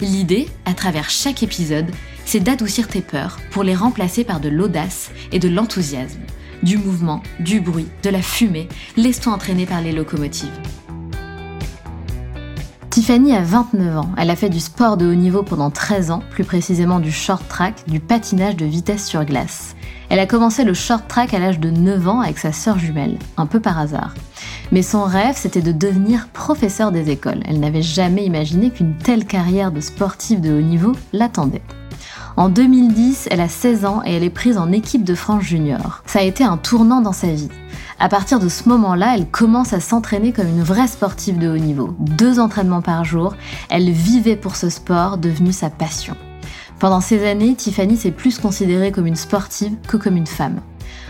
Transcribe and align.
L'idée, 0.00 0.48
à 0.64 0.72
travers 0.72 1.10
chaque 1.10 1.42
épisode, 1.42 1.90
c'est 2.24 2.40
d'adoucir 2.40 2.88
tes 2.88 3.02
peurs 3.02 3.38
pour 3.50 3.62
les 3.62 3.74
remplacer 3.74 4.24
par 4.24 4.40
de 4.40 4.48
l'audace 4.48 5.10
et 5.30 5.38
de 5.38 5.48
l'enthousiasme. 5.48 6.20
Du 6.62 6.78
mouvement, 6.78 7.22
du 7.38 7.60
bruit, 7.60 7.86
de 8.02 8.08
la 8.08 8.22
fumée, 8.22 8.68
laisse-toi 8.96 9.34
entraîner 9.34 9.66
par 9.66 9.82
les 9.82 9.92
locomotives. 9.92 10.48
Tiffany 12.88 13.36
a 13.36 13.42
29 13.42 13.98
ans. 13.98 14.10
Elle 14.16 14.30
a 14.30 14.36
fait 14.36 14.48
du 14.48 14.58
sport 14.58 14.96
de 14.96 15.06
haut 15.06 15.14
niveau 15.14 15.42
pendant 15.42 15.70
13 15.70 16.10
ans, 16.10 16.22
plus 16.30 16.44
précisément 16.44 16.98
du 16.98 17.12
short 17.12 17.46
track, 17.46 17.84
du 17.86 18.00
patinage 18.00 18.56
de 18.56 18.64
vitesse 18.64 19.06
sur 19.06 19.24
glace. 19.26 19.76
Elle 20.08 20.18
a 20.18 20.26
commencé 20.26 20.64
le 20.64 20.74
short 20.74 21.08
track 21.08 21.34
à 21.34 21.38
l'âge 21.38 21.60
de 21.60 21.70
9 21.70 22.08
ans 22.08 22.20
avec 22.20 22.38
sa 22.38 22.52
sœur 22.52 22.78
jumelle, 22.78 23.18
un 23.36 23.46
peu 23.46 23.60
par 23.60 23.78
hasard. 23.78 24.14
Mais 24.72 24.82
son 24.82 25.02
rêve, 25.04 25.34
c'était 25.36 25.62
de 25.62 25.72
devenir 25.72 26.28
professeur 26.28 26.92
des 26.92 27.10
écoles. 27.10 27.42
Elle 27.46 27.58
n'avait 27.58 27.82
jamais 27.82 28.24
imaginé 28.24 28.70
qu'une 28.70 28.96
telle 28.96 29.24
carrière 29.24 29.72
de 29.72 29.80
sportive 29.80 30.40
de 30.40 30.52
haut 30.52 30.62
niveau 30.62 30.92
l'attendait. 31.12 31.62
En 32.36 32.48
2010, 32.48 33.28
elle 33.30 33.40
a 33.40 33.48
16 33.48 33.84
ans 33.84 34.02
et 34.06 34.14
elle 34.14 34.22
est 34.22 34.30
prise 34.30 34.56
en 34.56 34.70
équipe 34.70 35.04
de 35.04 35.14
France 35.14 35.42
junior. 35.42 36.02
Ça 36.06 36.20
a 36.20 36.22
été 36.22 36.44
un 36.44 36.56
tournant 36.56 37.00
dans 37.00 37.12
sa 37.12 37.32
vie. 37.32 37.50
À 37.98 38.08
partir 38.08 38.38
de 38.38 38.48
ce 38.48 38.68
moment-là, 38.68 39.14
elle 39.16 39.26
commence 39.26 39.72
à 39.72 39.80
s'entraîner 39.80 40.32
comme 40.32 40.48
une 40.48 40.62
vraie 40.62 40.86
sportive 40.86 41.38
de 41.38 41.50
haut 41.50 41.58
niveau. 41.58 41.94
Deux 41.98 42.38
entraînements 42.38 42.80
par 42.80 43.04
jour, 43.04 43.34
elle 43.68 43.90
vivait 43.90 44.36
pour 44.36 44.56
ce 44.56 44.70
sport, 44.70 45.18
devenu 45.18 45.52
sa 45.52 45.68
passion. 45.68 46.16
Pendant 46.78 47.02
ces 47.02 47.26
années, 47.28 47.54
Tiffany 47.56 47.96
s'est 47.96 48.10
plus 48.10 48.38
considérée 48.38 48.92
comme 48.92 49.06
une 49.06 49.16
sportive 49.16 49.74
que 49.86 49.98
comme 49.98 50.16
une 50.16 50.26
femme. 50.26 50.60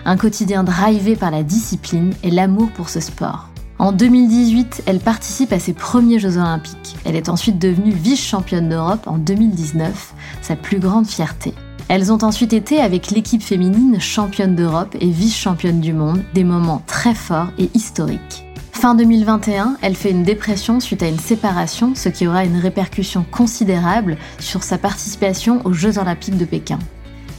Un 0.05 0.17
quotidien 0.17 0.64
drivé 0.64 1.14
par 1.14 1.30
la 1.30 1.45
discipline 1.45 2.12
et 2.24 2.30
l'amour 2.30 2.70
pour 2.70 2.89
ce 2.89 2.98
sport. 2.98 3.50
En 3.81 3.92
2018, 3.92 4.83
elle 4.84 4.98
participe 4.98 5.55
à 5.55 5.59
ses 5.59 5.73
premiers 5.73 6.19
Jeux 6.19 6.36
Olympiques. 6.36 6.97
Elle 7.06 7.17
est 7.17 7.31
ensuite 7.31 7.59
devenue 7.59 7.92
vice-championne 7.92 8.69
d'Europe 8.69 9.06
en 9.06 9.17
2019, 9.17 10.12
sa 10.42 10.55
plus 10.55 10.81
grande 10.81 11.06
fierté. 11.06 11.55
Elles 11.89 12.12
ont 12.12 12.23
ensuite 12.23 12.53
été 12.53 12.78
avec 12.78 13.11
l'équipe 13.11 13.42
féminine 13.42 13.98
championne 13.98 14.55
d'Europe 14.55 14.95
et 15.01 15.08
vice-championne 15.08 15.81
du 15.81 15.95
monde, 15.95 16.23
des 16.34 16.45
moments 16.45 16.83
très 16.86 17.14
forts 17.14 17.53
et 17.56 17.70
historiques. 17.73 18.45
Fin 18.73 18.95
2021, 18.95 19.78
elle 19.81 19.97
fait 19.97 20.11
une 20.11 20.25
dépression 20.25 20.78
suite 20.78 21.03
à 21.03 21.08
une 21.08 21.19
séparation, 21.19 21.95
ce 21.95 22.11
qui 22.11 22.27
aura 22.27 22.45
une 22.45 22.58
répercussion 22.58 23.25
considérable 23.31 24.19
sur 24.41 24.62
sa 24.62 24.77
participation 24.77 25.62
aux 25.64 25.73
Jeux 25.73 25.97
olympiques 25.97 26.36
de 26.36 26.45
Pékin. 26.45 26.78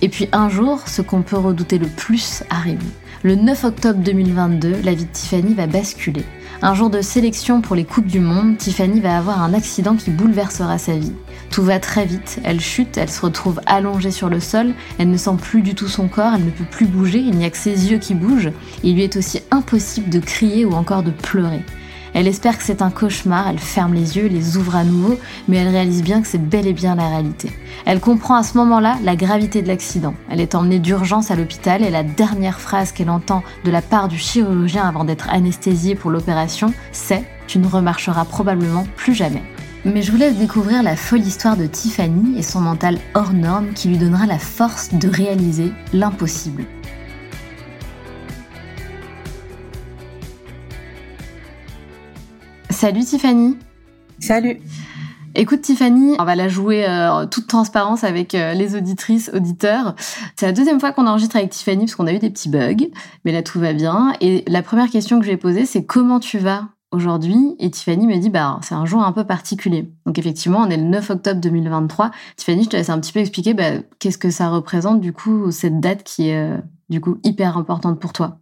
Et 0.02 0.10
puis 0.10 0.28
un 0.32 0.50
jour, 0.50 0.82
ce 0.88 1.04
qu'on 1.04 1.22
peut 1.22 1.38
redouter 1.38 1.78
le 1.78 1.86
plus 1.86 2.44
arrive. 2.50 2.82
Le 3.24 3.36
9 3.36 3.66
octobre 3.66 4.00
2022, 4.00 4.78
la 4.84 4.96
vie 4.96 5.06
de 5.06 5.12
Tiffany 5.12 5.54
va 5.54 5.68
basculer. 5.68 6.26
Un 6.64 6.74
jour 6.74 6.90
de 6.90 7.02
sélection 7.02 7.62
pour 7.62 7.76
les 7.76 7.86
Coupes 7.86 8.08
du 8.08 8.20
Monde, 8.20 8.58
Tiffany 8.58 9.00
va 9.00 9.16
avoir 9.16 9.44
un 9.44 9.54
accident 9.54 9.96
qui 9.96 10.10
bouleversera 10.10 10.80
sa 10.80 10.98
vie. 10.98 11.14
Tout 11.52 11.62
va 11.62 11.80
très 11.80 12.08
vite, 12.08 12.40
elle 12.44 12.60
chute, 12.60 12.98
elle 12.98 13.12
se 13.12 13.22
retrouve 13.22 13.62
allongée 13.68 14.10
sur 14.10 14.28
le 14.28 14.40
sol, 14.40 14.74
elle 14.98 15.12
ne 15.12 15.18
sent 15.18 15.38
plus 15.40 15.62
du 15.62 15.76
tout 15.76 15.88
son 15.88 16.08
corps, 16.08 16.34
elle 16.34 16.46
ne 16.46 16.50
peut 16.50 16.64
plus 16.64 16.88
bouger, 16.88 17.20
il 17.20 17.38
n'y 17.38 17.46
a 17.46 17.52
que 17.52 17.58
ses 17.58 17.92
yeux 17.92 18.00
qui 18.00 18.16
bougent, 18.16 18.54
il 18.84 18.96
lui 18.96 19.04
est 19.04 19.16
aussi 19.16 19.40
impossible 19.52 20.10
de 20.10 20.20
crier 20.20 20.66
ou 20.66 20.72
encore 20.72 21.04
de 21.04 21.12
pleurer. 21.12 21.62
Elle 22.14 22.28
espère 22.28 22.58
que 22.58 22.64
c'est 22.64 22.82
un 22.82 22.90
cauchemar, 22.90 23.48
elle 23.48 23.60
ferme 23.60 23.94
les 23.94 24.18
yeux, 24.18 24.28
les 24.28 24.58
ouvre 24.58 24.76
à 24.76 24.84
nouveau, 24.84 25.18
mais 25.48 25.58
elle 25.58 25.70
réalise 25.70 26.04
bien 26.04 26.22
que 26.22 26.28
c'est 26.28 26.38
bel 26.38 26.68
et 26.68 26.74
bien 26.74 26.96
la 26.96 27.08
réalité. 27.08 27.52
Elle 27.86 28.00
comprend 28.00 28.36
à 28.36 28.44
ce 28.44 28.58
moment-là 28.58 28.98
la 29.04 29.16
gravité 29.16 29.62
de 29.62 29.68
l'accident. 29.68 30.14
Elle 30.30 30.42
est 30.42 30.56
emmenée 30.56 30.80
d'urgence 30.80 31.32
à 31.32 31.36
l'hôpital 31.36 31.84
et 31.84 31.90
la 31.90 32.04
dernière 32.04 32.60
phrase 32.60 32.92
qu'elle 32.92 33.10
entend 33.10 33.44
de 33.64 33.72
la 33.72 33.82
part 33.82 34.10
du 34.10 34.18
chirurgien 34.18 34.88
avant 34.88 35.06
d'être 35.06 35.30
anesthésiée 35.30 35.96
pour 35.96 36.12
l'opération, 36.12 36.74
c'est⁇ 36.92 37.16
Tu 37.48 37.60
ne 37.60 37.68
remarcheras 37.68 38.26
probablement 38.26 38.86
plus 38.98 39.14
jamais⁇ 39.14 39.40
mais 39.84 40.04
je 40.04 40.12
vous 40.12 40.18
laisse 40.18 40.38
découvrir 40.38 40.84
la 40.84 40.96
folle 40.96 41.22
histoire 41.22 41.58
de 41.58 41.66
Tiffany 41.66 42.38
et 42.38 42.44
son 42.44 42.62
mental 42.62 43.00
hors 43.16 43.34
norme 43.34 43.74
qui 43.74 43.88
lui 43.88 43.98
donnera 43.98 44.28
la 44.28 44.38
force 44.38 44.94
de 44.94 45.08
réaliser 45.08 45.72
l'impossible. 45.92 46.66
Salut 52.82 53.04
Tiffany 53.04 53.58
Salut 54.18 54.60
Écoute 55.36 55.62
Tiffany, 55.62 56.16
on 56.18 56.24
va 56.24 56.36
la 56.36 56.48
jouer 56.48 56.84
en 56.88 56.90
euh, 56.90 57.26
toute 57.28 57.46
transparence 57.46 58.04
avec 58.04 58.34
euh, 58.34 58.56
les 58.56 58.76
auditrices, 58.76 59.30
auditeurs. 59.36 59.94
C'est 60.36 60.48
la 60.48 60.52
deuxième 60.52 60.80
fois 60.80 60.92
qu'on 60.92 61.06
enregistre 61.06 61.36
avec 61.36 61.52
Tiffany 61.52 61.86
parce 61.86 61.94
qu'on 61.94 62.08
a 62.08 62.12
eu 62.12 62.18
des 62.18 62.32
petits 62.32 62.50
bugs, 62.50 62.88
mais 63.24 63.34
là 63.34 63.44
tout 63.44 63.60
va 63.60 63.74
bien. 63.74 64.14
Et 64.20 64.44
la 64.48 64.64
première 64.64 64.90
question 64.90 65.20
que 65.20 65.26
je 65.28 65.30
vais 65.30 65.38
poser, 65.38 65.68
c'est 65.68 65.86
comment 65.86 66.20
tu 66.20 66.40
vas 66.40 66.70
aujourd'hui? 66.92 67.56
Et 67.60 67.70
Tiffany 67.70 68.08
me 68.08 68.18
dit 68.18 68.32
bah 68.32 68.58
c'est 68.64 68.74
un 68.74 68.88
jour 68.88 69.04
un 69.04 69.12
peu 69.12 69.26
particulier. 69.26 69.94
Donc 70.08 70.18
effectivement, 70.18 70.62
on 70.62 70.70
est 70.72 70.78
le 70.78 70.86
9 70.86 71.08
octobre 71.12 71.40
2023. 71.40 72.10
Tiffany, 72.36 72.64
je 72.64 72.70
te 72.70 72.78
laisse 72.78 72.90
un 72.90 73.00
petit 73.00 73.14
peu 73.14 73.20
expliquer 73.20 73.54
bah, 73.54 73.74
qu'est-ce 74.00 74.18
que 74.18 74.32
ça 74.32 74.50
représente 74.50 75.02
du 75.02 75.14
coup 75.14 75.52
cette 75.52 75.80
date 75.80 76.02
qui 76.04 76.30
est 76.30 76.36
euh, 76.36 76.58
du 76.90 77.00
coup 77.00 77.20
hyper 77.24 77.60
importante 77.60 78.00
pour 78.00 78.12
toi? 78.12 78.41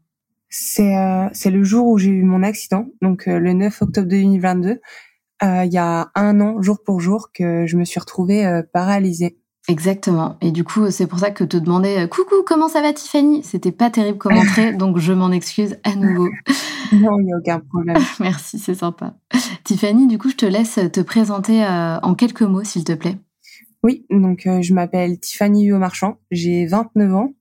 C'est 0.49 0.97
euh, 0.97 1.27
c'est 1.33 1.51
le 1.51 1.63
jour 1.63 1.87
où 1.87 1.97
j'ai 1.97 2.09
eu 2.09 2.23
mon 2.23 2.43
accident, 2.43 2.87
donc 3.01 3.27
euh, 3.27 3.39
le 3.39 3.53
9 3.53 3.81
octobre 3.81 4.07
2022. 4.07 4.79
Il 5.41 5.71
y 5.71 5.77
a 5.77 6.11
un 6.15 6.41
an, 6.41 6.61
jour 6.61 6.83
pour 6.83 6.99
jour, 6.99 7.29
que 7.33 7.65
je 7.65 7.77
me 7.77 7.85
suis 7.85 7.97
retrouvée 7.99 8.61
paralysée. 8.73 9.39
Exactement. 9.69 10.37
Et 10.41 10.51
du 10.51 10.65
coup, 10.65 10.91
c'est 10.91 11.07
pour 11.07 11.19
ça 11.19 11.31
que 11.31 11.45
te 11.45 11.55
demander 11.55 12.07
coucou, 12.11 12.43
comment 12.45 12.67
ça 12.67 12.81
va 12.81 12.91
Tiffany? 12.91 13.41
C'était 13.43 13.71
pas 13.71 13.89
terrible 13.89 14.17
comme 14.17 14.35
entrée, 14.35 14.73
donc 14.77 14.97
je 14.97 15.13
m'en 15.13 15.31
excuse 15.31 15.77
à 15.85 15.95
nouveau. 15.95 16.27
Non, 16.91 17.19
il 17.19 17.25
n'y 17.25 17.33
a 17.33 17.37
aucun 17.37 17.59
problème. 17.59 17.97
Merci, 18.19 18.59
c'est 18.59 18.75
sympa. 18.75 19.15
Tiffany, 19.63 20.07
du 20.07 20.17
coup, 20.17 20.29
je 20.29 20.35
te 20.35 20.45
laisse 20.45 20.79
te 20.91 21.01
présenter 21.01 21.63
euh, 21.63 21.99
en 22.01 22.15
quelques 22.15 22.41
mots, 22.41 22.63
s'il 22.63 22.83
te 22.83 22.93
plaît. 22.93 23.17
Oui, 23.83 24.05
donc 24.09 24.45
euh, 24.45 24.61
je 24.61 24.73
m'appelle 24.73 25.19
Tiffany 25.19 25.65
Huot 25.67 25.77
Marchand, 25.77 26.19
j'ai 26.31 26.65
29 26.65 27.15
ans. 27.15 27.33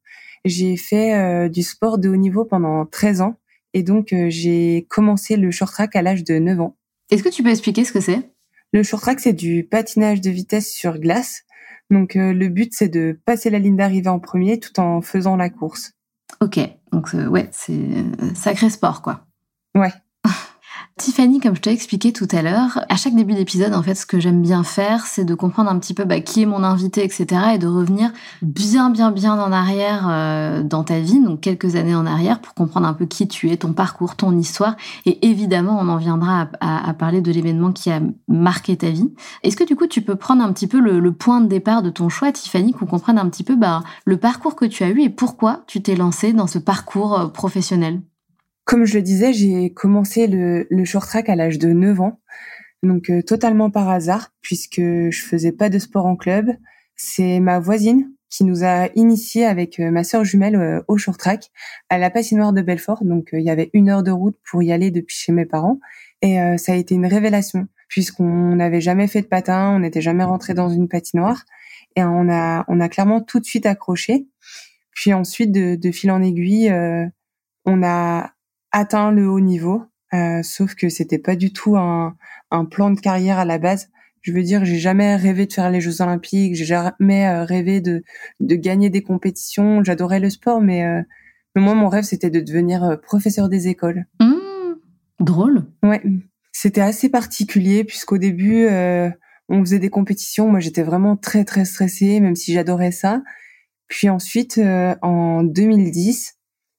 J'ai 0.48 0.76
fait 0.76 1.14
euh, 1.14 1.48
du 1.48 1.62
sport 1.62 1.98
de 1.98 2.08
haut 2.08 2.16
niveau 2.16 2.44
pendant 2.44 2.86
13 2.86 3.20
ans 3.20 3.36
et 3.74 3.82
donc 3.82 4.14
j'ai 4.28 4.86
commencé 4.88 5.36
le 5.36 5.50
short 5.50 5.72
track 5.72 5.96
à 5.96 6.02
l'âge 6.02 6.24
de 6.24 6.38
9 6.38 6.60
ans. 6.60 6.76
Est-ce 7.10 7.22
que 7.22 7.28
tu 7.28 7.42
peux 7.42 7.50
expliquer 7.50 7.84
ce 7.84 7.92
que 7.92 8.00
c'est? 8.00 8.30
Le 8.72 8.82
short 8.82 9.02
track, 9.02 9.20
c'est 9.20 9.32
du 9.32 9.64
patinage 9.64 10.20
de 10.20 10.30
vitesse 10.30 10.70
sur 10.72 10.98
glace. 10.98 11.42
Donc 11.90 12.14
le 12.14 12.48
but, 12.48 12.72
c'est 12.74 12.88
de 12.88 13.18
passer 13.24 13.48
la 13.48 13.58
ligne 13.58 13.76
d'arrivée 13.76 14.08
en 14.08 14.18
premier 14.18 14.58
tout 14.58 14.78
en 14.78 15.00
faisant 15.00 15.36
la 15.36 15.48
course. 15.48 15.92
Ok, 16.40 16.60
donc 16.92 17.14
ouais, 17.14 17.48
c'est 17.52 17.80
sacré 18.34 18.68
sport 18.68 19.00
quoi. 19.00 19.26
Ouais. 19.74 19.92
Tiffany, 20.96 21.38
comme 21.38 21.54
je 21.54 21.60
t'ai 21.60 21.70
expliqué 21.70 22.12
tout 22.12 22.26
à 22.32 22.42
l'heure, 22.42 22.84
à 22.88 22.96
chaque 22.96 23.14
début 23.14 23.34
d'épisode, 23.34 23.72
en 23.72 23.82
fait, 23.82 23.94
ce 23.94 24.04
que 24.04 24.18
j'aime 24.18 24.42
bien 24.42 24.64
faire, 24.64 25.06
c'est 25.06 25.24
de 25.24 25.34
comprendre 25.34 25.70
un 25.70 25.78
petit 25.78 25.94
peu 25.94 26.04
bah, 26.04 26.20
qui 26.20 26.42
est 26.42 26.46
mon 26.46 26.64
invité, 26.64 27.04
etc., 27.04 27.26
et 27.54 27.58
de 27.58 27.68
revenir 27.68 28.10
bien, 28.42 28.90
bien, 28.90 29.12
bien 29.12 29.40
en 29.40 29.52
arrière 29.52 30.06
euh, 30.10 30.62
dans 30.62 30.82
ta 30.82 30.98
vie, 30.98 31.20
donc 31.20 31.40
quelques 31.40 31.76
années 31.76 31.94
en 31.94 32.04
arrière, 32.04 32.40
pour 32.40 32.54
comprendre 32.54 32.88
un 32.88 32.94
peu 32.94 33.06
qui 33.06 33.28
tu 33.28 33.50
es, 33.50 33.56
ton 33.56 33.72
parcours, 33.72 34.16
ton 34.16 34.36
histoire, 34.36 34.74
et 35.06 35.28
évidemment, 35.28 35.78
on 35.80 35.88
en 35.88 35.98
viendra 35.98 36.48
à, 36.60 36.92
parler 36.94 37.20
de 37.20 37.30
l'événement 37.30 37.72
qui 37.72 37.90
a 37.90 38.00
marqué 38.26 38.76
ta 38.76 38.90
vie. 38.90 39.12
Est-ce 39.44 39.56
que 39.56 39.64
du 39.64 39.76
coup, 39.76 39.86
tu 39.86 40.02
peux 40.02 40.16
prendre 40.16 40.42
un 40.42 40.52
petit 40.52 40.66
peu 40.66 40.80
le, 40.80 41.12
point 41.12 41.40
de 41.40 41.46
départ 41.46 41.82
de 41.82 41.90
ton 41.90 42.08
choix, 42.08 42.32
Tiffany, 42.32 42.72
qu'on 42.72 42.86
comprenne 42.86 43.18
un 43.18 43.28
petit 43.28 43.44
peu 43.44 43.54
bah, 43.54 43.82
le 44.04 44.16
parcours 44.16 44.56
que 44.56 44.64
tu 44.64 44.82
as 44.82 44.88
eu 44.88 45.02
et 45.02 45.10
pourquoi 45.10 45.62
tu 45.66 45.80
t'es 45.80 45.94
lancée 45.94 46.32
dans 46.32 46.46
ce 46.46 46.58
parcours 46.58 47.18
euh, 47.18 47.26
professionnel? 47.28 48.02
Comme 48.68 48.84
je 48.84 48.96
le 48.96 49.02
disais, 49.02 49.32
j'ai 49.32 49.72
commencé 49.72 50.26
le, 50.26 50.66
le 50.68 50.84
short 50.84 51.08
track 51.08 51.30
à 51.30 51.36
l'âge 51.36 51.58
de 51.58 51.72
9 51.72 52.02
ans, 52.02 52.20
donc 52.82 53.08
euh, 53.08 53.22
totalement 53.22 53.70
par 53.70 53.88
hasard, 53.88 54.34
puisque 54.42 54.82
je 54.82 55.22
faisais 55.26 55.52
pas 55.52 55.70
de 55.70 55.78
sport 55.78 56.04
en 56.04 56.16
club. 56.16 56.50
C'est 56.94 57.40
ma 57.40 57.60
voisine 57.60 58.12
qui 58.28 58.44
nous 58.44 58.64
a 58.64 58.90
initiés 58.94 59.46
avec 59.46 59.80
euh, 59.80 59.90
ma 59.90 60.04
sœur 60.04 60.22
jumelle 60.22 60.56
euh, 60.56 60.82
au 60.86 60.98
short 60.98 61.18
track 61.18 61.50
à 61.88 61.96
la 61.96 62.10
patinoire 62.10 62.52
de 62.52 62.60
Belfort. 62.60 63.06
Donc 63.06 63.30
il 63.32 63.40
y 63.40 63.48
avait 63.48 63.70
une 63.72 63.88
heure 63.88 64.02
de 64.02 64.10
route 64.10 64.36
pour 64.50 64.62
y 64.62 64.70
aller 64.70 64.90
depuis 64.90 65.16
chez 65.16 65.32
mes 65.32 65.46
parents, 65.46 65.80
et 66.20 66.36
ça 66.58 66.72
a 66.72 66.74
été 66.74 66.94
une 66.94 67.06
révélation 67.06 67.68
puisqu'on 67.88 68.56
n'avait 68.56 68.82
jamais 68.82 69.06
fait 69.06 69.22
de 69.22 69.28
patin, 69.28 69.70
on 69.70 69.78
n'était 69.78 70.02
jamais 70.02 70.24
rentré 70.24 70.52
dans 70.52 70.68
une 70.68 70.88
patinoire, 70.88 71.44
et 71.96 72.02
on 72.02 72.28
a 72.28 72.66
on 72.68 72.80
a 72.80 72.90
clairement 72.90 73.22
tout 73.22 73.40
de 73.40 73.46
suite 73.46 73.64
accroché. 73.64 74.28
Puis 74.92 75.14
ensuite, 75.14 75.52
de, 75.52 75.74
de 75.74 75.90
fil 75.90 76.10
en 76.10 76.20
aiguille, 76.20 76.70
on 77.64 77.82
a 77.82 78.32
atteint 78.72 79.10
le 79.10 79.28
haut 79.28 79.40
niveau, 79.40 79.82
euh, 80.14 80.42
sauf 80.42 80.74
que 80.74 80.88
c'était 80.88 81.18
pas 81.18 81.36
du 81.36 81.52
tout 81.52 81.76
un, 81.76 82.16
un, 82.50 82.64
plan 82.64 82.90
de 82.90 83.00
carrière 83.00 83.38
à 83.38 83.44
la 83.44 83.58
base, 83.58 83.90
Je 84.22 84.32
veux 84.32 84.42
dire, 84.42 84.64
j'ai 84.64 84.78
jamais 84.78 85.16
rêvé 85.16 85.46
de 85.46 85.52
faire 85.52 85.70
les 85.70 85.80
Jeux 85.80 86.00
Olympiques, 86.02 86.54
j'ai 86.54 86.64
jamais 86.64 87.42
rêvé 87.42 87.80
de 87.80 88.02
de 88.40 88.54
gagner 88.56 88.90
des 88.90 89.02
compétitions. 89.02 89.84
J'adorais 89.84 90.20
le 90.20 90.30
sport, 90.30 90.60
mais, 90.60 90.84
moi, 91.56 91.74
mon 91.74 91.88
rêve, 91.88 92.04
c'était 92.04 92.30
de 92.30 92.40
devenir 92.40 92.98
professeur 93.02 93.48
des 93.48 93.68
écoles. 93.68 94.06
Mmh, 94.20 94.74
drôle. 95.20 95.66
Ouais, 95.82 96.02
c'était 96.52 96.80
assez 96.80 97.08
particulier 97.08 97.84
puisqu'au 97.84 98.18
début, 98.18 98.66
on 99.48 99.60
faisait 99.60 99.78
des 99.78 99.90
compétitions. 99.90 100.48
Moi, 100.48 100.60
j'étais 100.60 100.82
vraiment 100.82 101.16
très 101.16 101.44
très 101.44 101.64
stressée, 101.64 102.20
même 102.20 102.36
si 102.36 102.52
j'adorais 102.52 102.92
ça. 102.92 103.22
Puis 103.88 104.08
ensuite, 104.08 104.60
en 105.02 105.42
2010, 105.42 106.37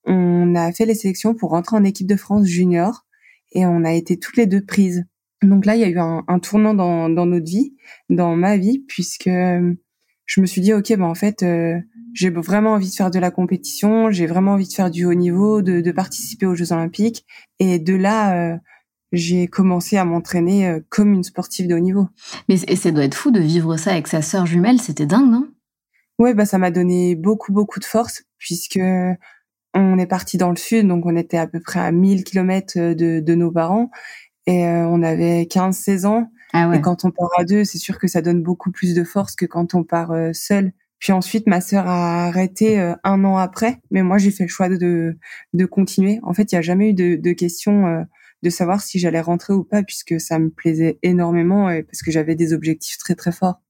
on 0.09 0.55
a 0.55 0.71
fait 0.73 0.85
les 0.85 0.95
sélections 0.95 1.35
pour 1.35 1.51
rentrer 1.51 1.77
en 1.77 1.83
équipe 1.83 2.07
de 2.07 2.15
France 2.15 2.45
junior 2.45 3.05
et 3.51 3.65
on 3.65 3.85
a 3.85 3.93
été 3.93 4.17
toutes 4.17 4.37
les 4.37 4.47
deux 4.47 4.65
prises. 4.65 5.05
Donc 5.43 5.65
là, 5.65 5.75
il 5.75 5.81
y 5.81 5.83
a 5.83 5.87
eu 5.87 5.99
un, 5.99 6.39
tournant 6.39 6.73
dans, 6.73 7.07
notre 7.07 7.45
vie, 7.45 7.75
dans 8.09 8.35
ma 8.35 8.57
vie, 8.57 8.83
puisque 8.87 9.27
euh, 9.27 9.73
je 10.25 10.41
me 10.41 10.45
suis 10.45 10.61
dit, 10.61 10.73
ok, 10.73 10.89
ben 10.97 11.03
en 11.03 11.15
fait, 11.15 11.43
euh, 11.43 11.77
j'ai 12.13 12.29
vraiment 12.29 12.73
envie 12.73 12.89
de 12.89 12.93
faire 12.93 13.11
de 13.11 13.19
la 13.19 13.31
compétition, 13.31 14.09
j'ai 14.09 14.25
vraiment 14.25 14.53
envie 14.53 14.67
de 14.67 14.73
faire 14.73 14.91
du 14.91 15.05
haut 15.05 15.13
niveau, 15.13 15.61
de, 15.61 15.91
participer 15.91 16.45
aux 16.45 16.55
Jeux 16.55 16.73
Olympiques. 16.73 17.25
Et 17.59 17.79
de 17.79 17.93
là, 17.93 18.53
euh, 18.53 18.57
j'ai 19.11 19.47
commencé 19.47 19.95
à 19.95 20.05
m'entraîner 20.05 20.79
comme 20.89 21.13
une 21.13 21.23
sportive 21.23 21.67
de 21.67 21.75
haut 21.75 21.79
niveau. 21.79 22.07
Mais 22.49 22.55
et 22.67 22.75
ça 22.75 22.91
doit 22.91 23.05
être 23.05 23.15
fou 23.15 23.31
de 23.31 23.39
vivre 23.39 23.77
ça 23.77 23.91
avec 23.91 24.07
sa 24.07 24.21
sœur 24.21 24.45
jumelle, 24.45 24.81
c'était 24.81 25.05
dingue, 25.05 25.29
non? 25.29 25.47
Ouais, 26.19 26.33
bah 26.33 26.45
ça 26.45 26.57
m'a 26.57 26.69
donné 26.69 27.15
beaucoup 27.15 27.53
beaucoup 27.53 27.79
de 27.79 27.85
force 27.85 28.23
puisque 28.37 28.79
on 29.79 29.97
est 29.97 30.07
parti 30.07 30.37
dans 30.37 30.49
le 30.49 30.55
sud, 30.55 30.87
donc 30.87 31.05
on 31.05 31.15
était 31.15 31.37
à 31.37 31.47
peu 31.47 31.59
près 31.59 31.79
à 31.79 31.91
1000 31.91 32.23
kilomètres 32.23 32.77
de, 32.77 33.19
de 33.19 33.35
nos 33.35 33.51
parents 33.51 33.89
et 34.49 34.65
euh, 34.65 34.87
on 34.87 35.03
avait 35.03 35.43
15-16 35.43 36.07
ans. 36.07 36.31
Ah 36.53 36.71
et 36.73 36.81
quand 36.81 37.05
on 37.05 37.11
part 37.11 37.29
à 37.37 37.43
deux, 37.43 37.63
c'est 37.63 37.77
sûr 37.77 37.99
que 37.99 38.07
ça 38.07 38.23
donne 38.23 38.41
beaucoup 38.41 38.71
plus 38.71 38.95
de 38.95 39.03
force 39.03 39.35
que 39.35 39.45
quand 39.45 39.75
on 39.75 39.83
part 39.83 40.11
euh, 40.11 40.31
seul. 40.33 40.71
Puis 40.97 41.11
ensuite, 41.13 41.45
ma 41.45 41.61
sœur 41.61 41.87
a 41.87 42.25
arrêté 42.25 42.79
euh, 42.79 42.95
un 43.03 43.23
an 43.23 43.37
après, 43.37 43.79
mais 43.91 44.01
moi 44.01 44.17
j'ai 44.17 44.31
fait 44.31 44.45
le 44.45 44.49
choix 44.49 44.67
de 44.67 45.17
de 45.53 45.65
continuer. 45.65 46.19
En 46.23 46.33
fait, 46.33 46.51
il 46.51 46.55
n'y 46.55 46.59
a 46.59 46.63
jamais 46.63 46.89
eu 46.89 46.93
de, 46.93 47.15
de 47.15 47.31
question 47.31 48.05
de 48.41 48.49
savoir 48.49 48.81
si 48.81 48.97
j'allais 48.97 49.21
rentrer 49.21 49.53
ou 49.53 49.63
pas, 49.63 49.83
puisque 49.83 50.19
ça 50.19 50.39
me 50.39 50.49
plaisait 50.49 50.97
énormément 51.03 51.69
et 51.69 51.83
parce 51.83 52.01
que 52.01 52.09
j'avais 52.09 52.35
des 52.35 52.51
objectifs 52.51 52.97
très 52.97 53.13
très 53.13 53.31
forts. 53.31 53.61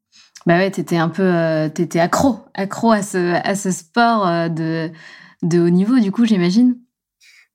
Bah 0.46 0.58
ouais, 0.58 0.72
t'étais 0.72 0.96
un 0.96 1.10
peu, 1.10 1.70
t'étais 1.74 2.00
accro, 2.00 2.40
accro 2.54 2.92
à 2.92 3.02
ce 3.02 3.36
à 3.46 3.56
ce 3.56 3.72
sport 3.72 4.50
de 4.50 4.90
de 5.44 5.60
haut 5.60 5.70
niveau, 5.70 6.00
du 6.00 6.12
coup, 6.12 6.26
j'imagine. 6.26 6.78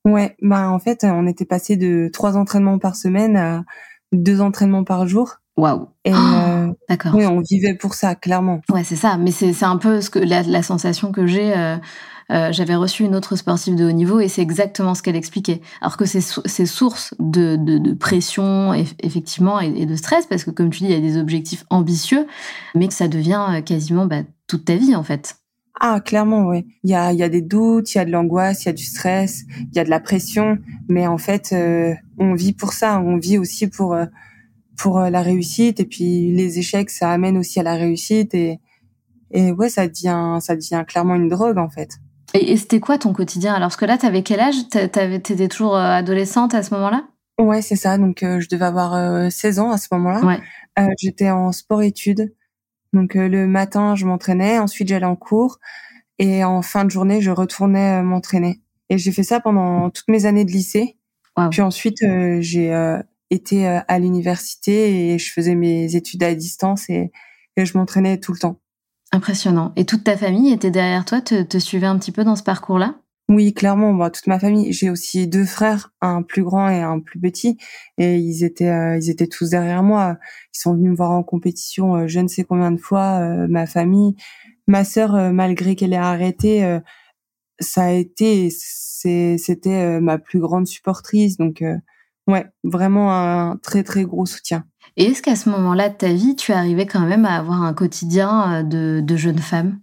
Ouais, 0.04 0.36
bah 0.42 0.68
en 0.68 0.78
fait, 0.78 1.04
on 1.04 1.26
était 1.26 1.46
passé 1.46 1.76
de 1.76 2.10
trois 2.12 2.36
entraînements 2.36 2.78
par 2.78 2.94
semaine 2.94 3.36
à 3.36 3.64
deux 4.12 4.40
entraînements 4.40 4.84
par 4.84 5.06
jour. 5.06 5.36
Waouh. 5.56 5.88
Et 6.04 6.12
euh, 6.12 6.72
d'accord. 6.88 7.14
Oui, 7.14 7.26
on 7.26 7.40
vivait 7.40 7.74
pour 7.74 7.94
ça, 7.94 8.14
clairement. 8.14 8.60
Ouais, 8.70 8.84
c'est 8.84 8.96
ça. 8.96 9.16
Mais 9.16 9.30
c'est 9.30 9.62
un 9.64 9.76
peu 9.76 10.00
ce 10.00 10.10
que 10.10 10.18
la, 10.18 10.42
la 10.42 10.62
sensation 10.62 11.12
que 11.12 11.26
j'ai. 11.26 11.56
Euh, 11.56 11.76
euh, 12.32 12.52
j'avais 12.52 12.74
reçu 12.74 13.04
une 13.04 13.14
autre 13.14 13.36
sportive 13.36 13.74
de 13.76 13.84
haut 13.84 13.92
niveau 13.92 14.18
et 14.18 14.28
c'est 14.28 14.40
exactement 14.40 14.94
ce 14.94 15.02
qu'elle 15.02 15.14
expliquait. 15.14 15.60
Alors 15.82 15.98
que 15.98 16.06
c'est 16.06 16.66
source 16.66 17.14
de, 17.18 17.56
de, 17.56 17.76
de, 17.76 17.92
pression, 17.92 18.72
effectivement, 19.02 19.60
et, 19.60 19.84
de 19.84 19.94
stress, 19.94 20.26
parce 20.26 20.42
que 20.42 20.50
comme 20.50 20.70
tu 20.70 20.80
dis, 20.80 20.86
il 20.86 20.92
y 20.92 20.96
a 20.96 21.00
des 21.00 21.18
objectifs 21.18 21.64
ambitieux, 21.68 22.26
mais 22.74 22.88
que 22.88 22.94
ça 22.94 23.08
devient 23.08 23.62
quasiment 23.66 24.06
bah, 24.06 24.22
toute 24.46 24.64
ta 24.64 24.76
vie, 24.76 24.96
en 24.96 25.02
fait. 25.02 25.36
Ah, 25.80 26.00
clairement, 26.00 26.48
oui. 26.48 26.66
Il 26.84 26.90
y 26.90 26.94
a, 26.94 27.12
il 27.12 27.18
y 27.18 27.22
a 27.22 27.28
des 27.28 27.42
doutes, 27.42 27.94
il 27.94 27.98
y 27.98 28.00
a 28.00 28.04
de 28.04 28.10
l'angoisse, 28.10 28.64
il 28.64 28.66
y 28.66 28.68
a 28.68 28.72
du 28.72 28.84
stress, 28.84 29.44
il 29.58 29.76
y 29.76 29.80
a 29.80 29.84
de 29.84 29.90
la 29.90 30.00
pression, 30.00 30.58
mais 30.88 31.06
en 31.06 31.18
fait, 31.18 31.50
euh, 31.52 31.94
on 32.18 32.34
vit 32.34 32.52
pour 32.52 32.72
ça. 32.72 33.00
On 33.00 33.16
vit 33.16 33.38
aussi 33.38 33.66
pour 33.66 33.94
euh, 33.94 34.06
pour 34.76 34.98
euh, 34.98 35.10
la 35.10 35.22
réussite, 35.22 35.80
et 35.80 35.84
puis 35.84 36.32
les 36.32 36.58
échecs, 36.58 36.90
ça 36.90 37.10
amène 37.10 37.36
aussi 37.36 37.58
à 37.58 37.64
la 37.64 37.74
réussite, 37.74 38.34
et 38.34 38.60
et 39.32 39.50
ouais, 39.50 39.68
ça 39.68 39.88
devient 39.88 40.38
ça 40.40 40.54
devient 40.54 40.84
clairement 40.86 41.16
une 41.16 41.28
drogue 41.28 41.58
en 41.58 41.68
fait. 41.68 41.98
Et, 42.34 42.56
c'était 42.56 42.80
quoi 42.80 42.98
ton 42.98 43.12
quotidien? 43.12 43.54
Alors, 43.54 43.68
parce 43.68 43.76
que 43.76 43.84
là, 43.84 43.96
t'avais 43.96 44.22
quel 44.22 44.40
âge? 44.40 44.68
T'étais 44.68 45.48
toujours 45.48 45.76
adolescente 45.76 46.52
à 46.54 46.64
ce 46.64 46.74
moment-là? 46.74 47.04
Ouais, 47.38 47.62
c'est 47.62 47.76
ça. 47.76 47.96
Donc, 47.96 48.18
je 48.22 48.48
devais 48.48 48.64
avoir 48.64 49.30
16 49.30 49.60
ans 49.60 49.70
à 49.70 49.78
ce 49.78 49.86
moment-là. 49.92 50.20
Ouais. 50.24 50.40
J'étais 50.98 51.30
en 51.30 51.52
sport-études. 51.52 52.32
Donc 52.94 53.16
euh, 53.16 53.28
le 53.28 53.46
matin, 53.46 53.94
je 53.94 54.06
m'entraînais, 54.06 54.58
ensuite 54.58 54.88
j'allais 54.88 55.04
en 55.04 55.16
cours 55.16 55.58
et 56.18 56.44
en 56.44 56.62
fin 56.62 56.84
de 56.84 56.90
journée, 56.90 57.20
je 57.20 57.30
retournais 57.30 58.00
euh, 58.00 58.02
m'entraîner. 58.02 58.62
Et 58.88 58.98
j'ai 58.98 59.12
fait 59.12 59.24
ça 59.24 59.40
pendant 59.40 59.90
toutes 59.90 60.08
mes 60.08 60.26
années 60.26 60.44
de 60.44 60.52
lycée. 60.52 60.96
Puis 61.50 61.62
ensuite, 61.62 62.02
euh, 62.02 62.38
j'ai 62.40 62.72
été 63.30 63.66
à 63.66 63.98
l'université 63.98 65.14
et 65.14 65.18
je 65.18 65.32
faisais 65.32 65.56
mes 65.56 65.96
études 65.96 66.22
à 66.22 66.32
distance 66.34 66.88
et, 66.88 67.10
je 67.56 67.78
m'entraînais 67.78 68.18
tout 68.18 68.32
le 68.32 68.38
temps. 68.38 68.60
Impressionnant. 69.12 69.72
Et 69.76 69.84
toute 69.84 70.04
ta 70.04 70.16
famille 70.16 70.52
était 70.52 70.70
derrière 70.70 71.04
toi, 71.04 71.20
te, 71.20 71.42
te 71.42 71.58
suivait 71.58 71.86
un 71.86 71.98
petit 71.98 72.12
peu 72.12 72.24
dans 72.24 72.36
ce 72.36 72.42
parcours-là? 72.42 72.96
Oui, 73.30 73.54
clairement, 73.54 73.92
moi, 73.92 74.10
toute 74.10 74.26
ma 74.26 74.38
famille. 74.38 74.72
J'ai 74.72 74.90
aussi 74.90 75.26
deux 75.26 75.46
frères, 75.46 75.92
un 76.02 76.22
plus 76.22 76.42
grand 76.42 76.68
et 76.68 76.82
un 76.82 77.00
plus 77.00 77.18
petit, 77.18 77.56
et 77.96 78.16
ils 78.18 78.44
étaient, 78.44 78.68
euh, 78.68 78.98
ils 78.98 79.08
étaient 79.08 79.26
tous 79.26 79.50
derrière 79.50 79.82
moi. 79.82 80.18
Ils 80.54 80.58
sont 80.58 80.74
venus 80.74 80.90
me 80.90 80.96
voir 80.96 81.10
en 81.12 81.22
compétition, 81.22 81.96
euh, 81.96 82.06
je 82.06 82.20
ne 82.20 82.28
sais 82.28 82.44
combien 82.44 82.70
de 82.70 82.76
fois. 82.76 83.20
Euh, 83.20 83.46
ma 83.48 83.66
famille, 83.66 84.14
ma 84.66 84.84
sœur, 84.84 85.32
malgré 85.32 85.74
qu'elle 85.74 85.94
ait 85.94 85.96
arrêté, 85.96 86.80
ça 87.60 87.84
a 87.84 87.90
été, 87.90 88.50
c'était 88.50 90.00
ma 90.00 90.18
plus 90.18 90.40
grande 90.40 90.66
supportrice. 90.66 91.36
Donc, 91.36 91.62
ouais, 92.26 92.46
vraiment 92.62 93.12
un 93.12 93.56
très 93.58 93.82
très 93.84 94.04
gros 94.04 94.26
soutien. 94.26 94.64
Et 94.96 95.04
est-ce 95.06 95.22
qu'à 95.22 95.36
ce, 95.36 95.50
moment-là 95.50 95.90
de 95.90 95.96
ta 95.96 96.12
vie, 96.12 96.36
tu 96.36 96.52
arrivais 96.52 96.86
quand 96.86 97.06
même 97.06 97.26
à 97.26 97.36
avoir 97.36 97.62
un 97.62 97.74
quotidien 97.74 98.64
de, 98.64 99.00
de 99.02 99.16
jeune 99.16 99.38
femme? 99.38 99.80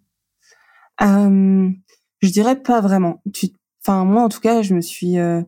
Je 2.21 2.29
dirais 2.29 2.61
pas 2.61 2.81
vraiment. 2.81 3.21
Tu, 3.33 3.47
enfin 3.83 4.05
moi 4.05 4.23
en 4.23 4.29
tout 4.29 4.39
cas, 4.39 4.61
je 4.61 4.73
me 4.73 4.81
suis 4.81 5.17
euh, 5.19 5.41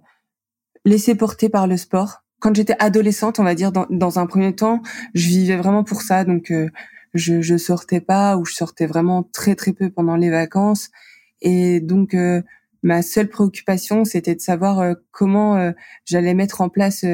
laissée 0.86 1.16
porter 1.16 1.50
par 1.50 1.68
le 1.68 1.78
sport. 1.78 2.24
Quand 2.40 2.56
j'étais 2.56 2.76
adolescente, 2.80 3.40
on 3.40 3.44
va 3.44 3.56
dire 3.56 3.72
dans, 3.72 3.88
dans, 3.90 4.20
un 4.20 4.26
premier 4.26 4.54
temps, 4.54 4.82
je 5.14 5.28
vivais 5.28 5.56
vraiment 5.56 5.84
pour 5.84 6.02
ça. 6.02 6.26
Donc 6.26 6.52
euh, 6.52 6.70
je 7.14 7.42
je 7.42 7.58
sortais 7.58 8.02
pas 8.02 8.38
ou 8.38 8.46
je 8.46 8.54
sortais 8.54 8.88
vraiment 8.88 9.24
très 9.24 9.56
très 9.56 9.74
peu 9.74 9.90
pendant 9.90 10.16
les 10.18 10.30
vacances. 10.30 10.90
Et 11.42 11.80
donc 11.80 12.14
euh, 12.16 12.42
ma 12.82 13.02
seule 13.02 13.30
préoccupation, 13.30 14.04
c'était 14.06 14.36
de 14.36 14.42
savoir 14.42 14.96
comment 15.12 15.74
j'allais 16.06 16.34
mettre 16.34 16.62
en 16.62 16.70
place 16.70 17.06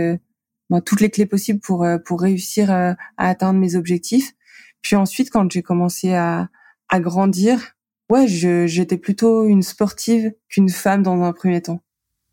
ben, 0.69 0.81
toutes 0.81 1.01
les 1.01 1.11
clés 1.11 1.27
possibles 1.27 1.59
pour 1.59 1.87
pour 2.05 2.21
réussir 2.21 2.71
à 2.71 2.95
atteindre 3.17 3.59
mes 3.59 3.75
objectifs. 3.75 4.33
Puis 4.81 4.95
ensuite, 4.95 5.29
quand 5.29 5.51
j'ai 5.51 5.61
commencé 5.61 6.13
à 6.13 6.49
à 6.89 6.99
grandir, 6.99 7.75
ouais, 8.09 8.27
j'étais 8.27 8.97
plutôt 8.97 9.45
une 9.45 9.61
sportive 9.61 10.33
qu'une 10.47 10.69
femme 10.69 11.03
dans 11.03 11.21
un 11.21 11.33
premier 11.33 11.61
temps. 11.61 11.81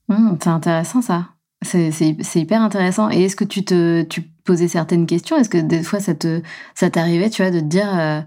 Mmh, 0.09 0.37
c'est 0.43 0.49
intéressant 0.49 1.03
ça. 1.03 1.29
C'est 1.63 1.91
hyper 2.35 2.63
intéressant. 2.63 3.11
Et 3.11 3.25
est-ce 3.25 3.37
que 3.37 3.45
tu 3.45 3.65
te 3.65 4.03
tu 4.03 4.23
posais 4.45 4.69
certaines 4.69 5.07
questions? 5.07 5.37
Est-ce 5.37 5.49
que 5.49 5.59
des 5.59 5.83
fois 5.83 6.01
ça 6.01 6.15
te 6.15 6.43
ça 6.75 6.91
t'arrivait, 6.91 7.31
tu 7.31 7.43
vois, 7.43 7.51
de 7.51 7.61
te 7.61 7.65
dire 7.65 7.99
euh, 7.99 8.21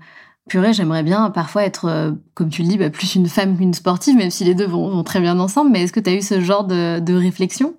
purée, 0.50 0.74
j'aimerais 0.74 1.04
bien 1.04 1.30
parfois 1.30 1.64
être, 1.64 1.86
euh, 1.86 2.12
comme 2.34 2.50
tu 2.50 2.64
le 2.64 2.68
dis, 2.68 2.78
bah, 2.78 2.90
plus 2.90 3.16
une 3.16 3.28
femme 3.28 3.58
qu'une 3.58 3.74
sportive, 3.74 4.18
même 4.18 4.32
si 4.32 4.44
les 4.44 4.56
deux 4.56 4.66
vont, 4.66 4.90
vont 4.90 5.04
très 5.04 5.22
bien 5.22 5.40
ensemble. 5.40 5.72
Mais 5.72 5.84
est-ce 5.84 5.94
que 5.94 6.00
tu 6.00 6.10
as 6.10 6.14
eu 6.16 6.22
ce 6.22 6.42
genre 6.42 6.66
de, 6.66 7.00
de 7.00 7.14
réflexion? 7.14 7.76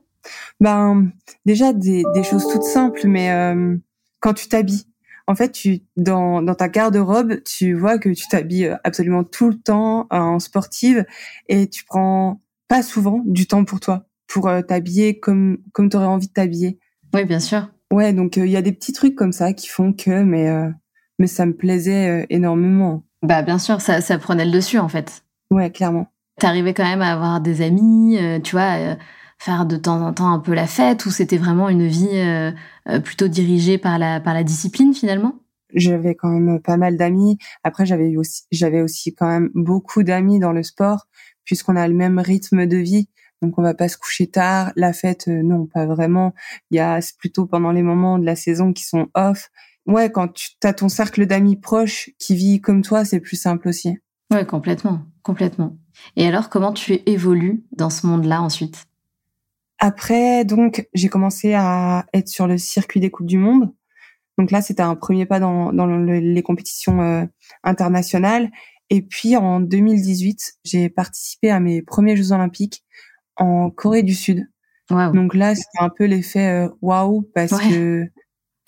Ben 0.61 1.11
déjà 1.45 1.73
des, 1.73 2.05
des 2.15 2.23
choses 2.23 2.47
toutes 2.47 2.63
simples, 2.63 3.03
mais 3.07 3.31
euh, 3.31 3.77
quand 4.21 4.35
tu 4.35 4.49
t'habilles, 4.49 4.85
en 5.31 5.37
fait, 5.37 5.53
tu 5.53 5.83
dans, 5.97 6.43
dans 6.43 6.57
ta 6.57 6.69
garde-robe, 6.69 7.41
tu 7.45 7.73
vois 7.73 7.99
que 7.99 8.09
tu 8.09 8.27
t'habilles 8.27 8.77
absolument 8.83 9.23
tout 9.23 9.49
le 9.49 9.55
temps 9.55 10.09
en 10.11 10.41
sportive 10.41 11.07
et 11.49 11.69
tu 11.69 11.85
prends 11.85 12.41
pas 12.67 12.83
souvent 12.83 13.23
du 13.25 13.47
temps 13.47 13.65
pour 13.65 13.79
toi, 13.79 14.07
pour 14.27 14.49
euh, 14.49 14.61
t'habiller 14.61 15.21
comme 15.21 15.59
comme 15.73 15.89
tu 15.89 15.97
aurais 15.97 16.07
envie 16.07 16.27
de 16.27 16.33
t'habiller. 16.33 16.81
Oui, 17.15 17.25
bien 17.25 17.39
sûr. 17.39 17.69
Ouais, 17.93 18.13
donc 18.13 18.39
euh, 18.39 18.47
il 18.47 18.51
y 18.51 18.57
a 18.57 18.63
des 18.63 18.73
petits 18.73 18.93
trucs 18.93 19.15
comme 19.15 19.31
ça 19.31 19.53
qui 19.53 19.69
font 19.69 19.93
que 19.93 20.25
mais 20.25 20.49
euh, 20.49 20.69
mais 21.21 21.29
ça 21.29 21.47
me 21.47 21.55
plaisait 21.55 22.27
énormément. 22.29 23.05
Bah 23.23 23.43
bien 23.43 23.59
sûr, 23.59 23.81
ça 23.81 24.01
ça 24.01 24.19
prenait 24.19 24.45
le 24.45 24.51
dessus 24.51 24.79
en 24.79 24.89
fait. 24.89 25.23
Ouais, 25.53 25.71
clairement. 25.71 26.09
T'arrivais 26.41 26.75
quand 26.75 26.85
même 26.85 27.03
à 27.03 27.13
avoir 27.13 27.41
des 27.41 27.63
amis, 27.63 28.19
tu 28.43 28.57
vois 28.57 28.97
faire 29.41 29.65
de 29.65 29.79
temps 29.79 30.03
en 30.03 30.13
temps 30.13 30.31
un 30.31 30.39
peu 30.39 30.53
la 30.53 30.67
fête 30.67 31.07
ou 31.07 31.11
c'était 31.11 31.39
vraiment 31.39 31.71
une 31.71 31.87
vie 31.87 32.09
euh, 32.13 32.53
euh, 32.89 33.01
plutôt 33.01 33.27
dirigée 33.27 33.79
par 33.79 33.99
la 33.99 34.21
par 34.21 34.35
la 34.35 34.45
discipline 34.45 34.93
finalement? 34.93 35.35
J'avais 35.73 36.15
quand 36.15 36.29
même 36.29 36.61
pas 36.61 36.77
mal 36.77 36.99
d'amis. 36.99 37.39
Après 37.65 37.87
j'avais 37.87 38.17
aussi 38.17 38.43
j'avais 38.53 38.83
aussi 38.83 39.15
quand 39.15 39.27
même 39.27 39.51
beaucoup 39.55 40.03
d'amis 40.03 40.39
dans 40.41 40.53
le 40.53 40.63
sport 40.63 41.07
puisqu'on 41.45 41.77
a 41.77 41.89
le 41.89 41.95
même 41.95 42.19
rythme 42.19 42.67
de 42.67 42.77
vie. 42.77 43.09
Donc 43.41 43.59
on 43.59 43.63
va 43.63 43.73
pas 43.73 43.89
se 43.89 43.97
coucher 43.97 44.27
tard, 44.27 44.73
la 44.77 44.93
fête 44.93 45.29
euh, 45.29 45.43
non, 45.43 45.65
pas 45.65 45.87
vraiment. 45.87 46.35
Il 46.71 46.77
y 46.77 46.81
a 46.81 47.01
plutôt 47.19 47.47
pendant 47.47 47.73
les 47.73 47.83
moments 47.83 48.19
de 48.19 48.27
la 48.27 48.37
saison 48.37 48.75
qui 48.75 48.85
sont 48.85 49.09
off. 49.15 49.49
Ouais, 49.87 50.13
quand 50.13 50.35
tu 50.35 50.51
as 50.65 50.75
ton 50.75 50.91
cercle 50.91 51.25
d'amis 51.27 51.57
proches 51.57 52.11
qui 52.19 52.37
vit 52.37 52.61
comme 52.61 52.83
toi, 52.83 53.07
c'est 53.07 53.21
plus 53.21 53.37
simple 53.37 53.69
aussi. 53.69 53.97
Ouais, 54.31 54.45
complètement, 54.45 55.01
complètement. 55.23 55.79
Et 56.17 56.27
alors 56.27 56.51
comment 56.51 56.75
tu 56.75 57.01
évolues 57.07 57.65
dans 57.73 57.89
ce 57.89 58.07
monde-là 58.07 58.43
ensuite? 58.43 58.90
Après, 59.81 60.45
donc, 60.45 60.87
j'ai 60.93 61.09
commencé 61.09 61.55
à 61.55 62.05
être 62.13 62.29
sur 62.29 62.47
le 62.47 62.59
circuit 62.59 63.01
des 63.01 63.11
Coupes 63.11 63.27
du 63.27 63.39
Monde. 63.39 63.73
Donc 64.37 64.51
là, 64.51 64.61
c'était 64.61 64.83
un 64.83 64.95
premier 64.95 65.25
pas 65.25 65.41
dans, 65.41 65.73
dans 65.73 65.87
les 65.87 66.43
compétitions 66.43 67.01
euh, 67.01 67.25
internationales. 67.65 68.51
Et 68.91 69.03
puis 69.03 69.37
en 69.37 69.61
2018, 69.61 70.55
j'ai 70.65 70.91
participé 70.91 71.51
à 71.51 71.61
mes 71.61 71.81
premiers 71.81 72.17
Jeux 72.17 72.33
olympiques 72.33 72.85
en 73.37 73.71
Corée 73.71 74.03
du 74.03 74.15
Sud. 74.15 74.47
Donc 74.91 75.35
là, 75.35 75.55
c'était 75.55 75.79
un 75.79 75.89
peu 75.89 76.05
l'effet 76.05 76.49
euh, 76.49 76.69
waouh 76.83 77.23
parce 77.35 77.53
que 77.53 78.07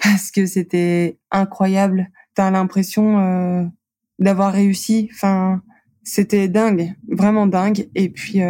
parce 0.02 0.30
que 0.30 0.46
c'était 0.46 1.18
incroyable. 1.30 2.08
T'as 2.34 2.50
l'impression 2.50 3.18
euh, 3.18 3.64
d'avoir 4.18 4.52
réussi. 4.52 5.10
Enfin, 5.12 5.62
c'était 6.04 6.48
dingue, 6.48 6.94
vraiment 7.08 7.46
dingue. 7.46 7.88
Et 7.94 8.08
puis 8.08 8.40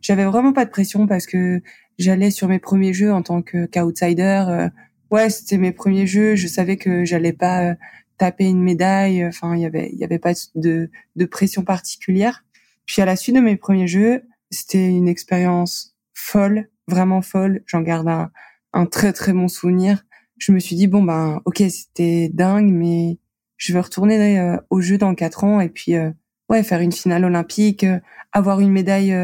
j'avais 0.00 0.24
vraiment 0.24 0.52
pas 0.52 0.64
de 0.64 0.70
pression 0.70 1.06
parce 1.06 1.26
que 1.26 1.60
j'allais 1.98 2.30
sur 2.30 2.48
mes 2.48 2.58
premiers 2.58 2.92
jeux 2.92 3.12
en 3.12 3.22
tant 3.22 3.42
que 3.42 3.66
qu'outsider 3.66 4.68
ouais, 5.10 5.30
c'était 5.30 5.58
mes 5.58 5.72
premiers 5.72 6.06
jeux. 6.06 6.34
Je 6.36 6.46
savais 6.46 6.76
que 6.76 7.04
j'allais 7.04 7.32
pas 7.32 7.70
euh, 7.70 7.74
taper 8.18 8.44
une 8.44 8.62
médaille. 8.62 9.24
Enfin, 9.24 9.56
il 9.56 9.62
y 9.62 9.66
avait, 9.66 9.90
il 9.92 9.98
y 9.98 10.04
avait 10.04 10.18
pas 10.18 10.32
de, 10.54 10.90
de 11.16 11.24
pression 11.24 11.62
particulière. 11.64 12.44
Puis 12.86 13.02
à 13.02 13.04
la 13.04 13.16
suite 13.16 13.36
de 13.36 13.40
mes 13.40 13.56
premiers 13.56 13.88
jeux, 13.88 14.22
c'était 14.50 14.88
une 14.88 15.08
expérience 15.08 15.94
folle, 16.14 16.68
vraiment 16.86 17.22
folle. 17.22 17.62
J'en 17.66 17.82
garde 17.82 18.08
un, 18.08 18.30
un 18.72 18.86
très 18.86 19.12
très 19.12 19.32
bon 19.32 19.48
souvenir. 19.48 20.04
Je 20.38 20.52
me 20.52 20.60
suis 20.60 20.76
dit 20.76 20.86
bon 20.86 21.02
ben 21.02 21.42
ok 21.44 21.62
c'était 21.68 22.30
dingue, 22.32 22.70
mais 22.70 23.18
je 23.56 23.72
vais 23.72 23.80
retourner 23.80 24.38
euh, 24.38 24.56
au 24.70 24.80
jeu 24.80 24.98
dans 24.98 25.14
quatre 25.14 25.44
ans 25.44 25.60
et 25.60 25.68
puis 25.68 25.96
euh, 25.96 26.10
ouais 26.48 26.62
faire 26.62 26.80
une 26.80 26.92
finale 26.92 27.24
olympique, 27.24 27.84
avoir 28.32 28.60
une 28.60 28.70
médaille 28.70 29.14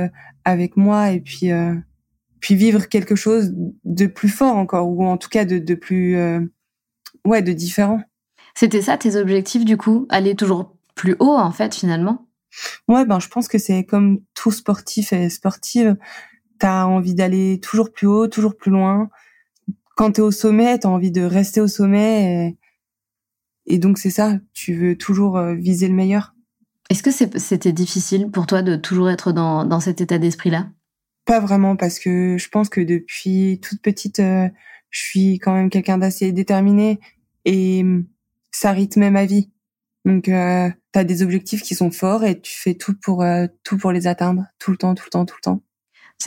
avec 0.45 0.77
moi 0.77 1.13
et 1.13 1.21
puis 1.21 1.51
puis 2.45 2.57
vivre 2.57 2.91
quelque 2.91 3.17
chose 3.17 3.55
de 3.85 4.07
plus 4.07 4.29
fort 4.29 4.57
encore, 4.57 4.87
ou 4.87 5.03
en 5.07 5.17
tout 5.17 5.31
cas 5.31 5.47
de, 5.47 5.59
de 5.59 5.75
plus, 5.75 6.19
euh, 6.19 6.41
ouais, 7.25 7.41
de 7.41 7.55
différent. 7.55 8.03
C'était 8.55 8.83
ça 8.83 8.99
tes 8.99 9.17
objectifs 9.17 9.65
du 9.65 9.79
coup, 9.79 10.07
aller 10.11 10.35
toujours 10.35 10.77
plus 10.95 11.17
haut 11.21 11.39
en 11.39 11.53
fait 11.53 11.75
finalement? 11.75 12.29
Ouais, 12.87 13.07
ben 13.07 13.19
je 13.19 13.29
pense 13.29 13.49
que 13.49 13.57
c'est 13.57 13.85
comme 13.85 14.21
tout 14.35 14.51
sportif 14.51 15.15
et 15.15 15.31
sportive, 15.31 15.97
t'as 16.59 16.85
envie 16.85 17.15
d'aller 17.15 17.61
toujours 17.61 17.91
plus 17.91 18.07
haut, 18.07 18.29
toujours 18.29 18.59
plus 18.59 18.71
loin. 18.71 19.09
Quand 19.97 20.13
t'es 20.13 20.21
au 20.21 20.31
sommet, 20.31 20.79
t'as 20.79 20.91
envie 20.91 21.13
de 21.13 21.23
rester 21.23 21.63
au 21.63 21.67
sommet, 21.67 22.57
et, 23.67 23.75
et 23.75 23.79
donc 23.79 23.97
c'est 23.97 24.11
ça, 24.11 24.39
tu 24.53 24.75
veux 24.75 24.99
toujours 24.99 25.39
euh, 25.39 25.55
viser 25.55 25.89
le 25.89 25.95
meilleur. 25.95 26.35
Est-ce 26.91 27.03
que 27.03 27.39
c'était 27.39 27.73
difficile 27.73 28.31
pour 28.31 28.47
toi 28.47 28.61
de 28.61 28.77
toujours 28.77 29.09
être 29.09 29.33
dans, 29.33 29.65
dans 29.65 29.81
cet 29.81 30.03
état 30.03 30.19
d'esprit-là? 30.19 30.69
Pas 31.25 31.41
vraiment 31.41 31.77
parce 31.77 31.99
que 31.99 32.37
je 32.39 32.49
pense 32.49 32.69
que 32.69 32.81
depuis 32.81 33.61
toute 33.63 33.81
petite, 33.81 34.21
euh, 34.21 34.49
je 34.91 35.01
suis 35.01 35.39
quand 35.39 35.55
même 35.55 35.71
quelqu'un 35.71 35.99
d'assez 35.99 36.33
déterminé 36.33 37.01
et 37.45 37.81
hum, 37.83 38.07
ça 38.53 38.73
rythme 38.73 39.09
ma 39.11 39.25
vie. 39.25 39.51
Donc, 40.05 40.29
euh, 40.29 40.71
tu 40.93 40.99
as 40.99 41.05
des 41.05 41.23
objectifs 41.23 41.63
qui 41.63 41.75
sont 41.75 41.91
forts 41.91 42.25
et 42.25 42.41
tu 42.41 42.55
fais 42.55 42.75
tout 42.75 42.95
pour 42.95 43.23
euh, 43.23 43.47
tout 43.63 43.79
pour 43.79 43.91
les 43.93 44.07
atteindre, 44.07 44.45
tout 44.59 44.71
le 44.71 44.77
temps, 44.77 44.95
tout 44.95 45.05
le 45.07 45.11
temps, 45.11 45.25
tout 45.25 45.37
le 45.37 45.43
temps. 45.43 45.63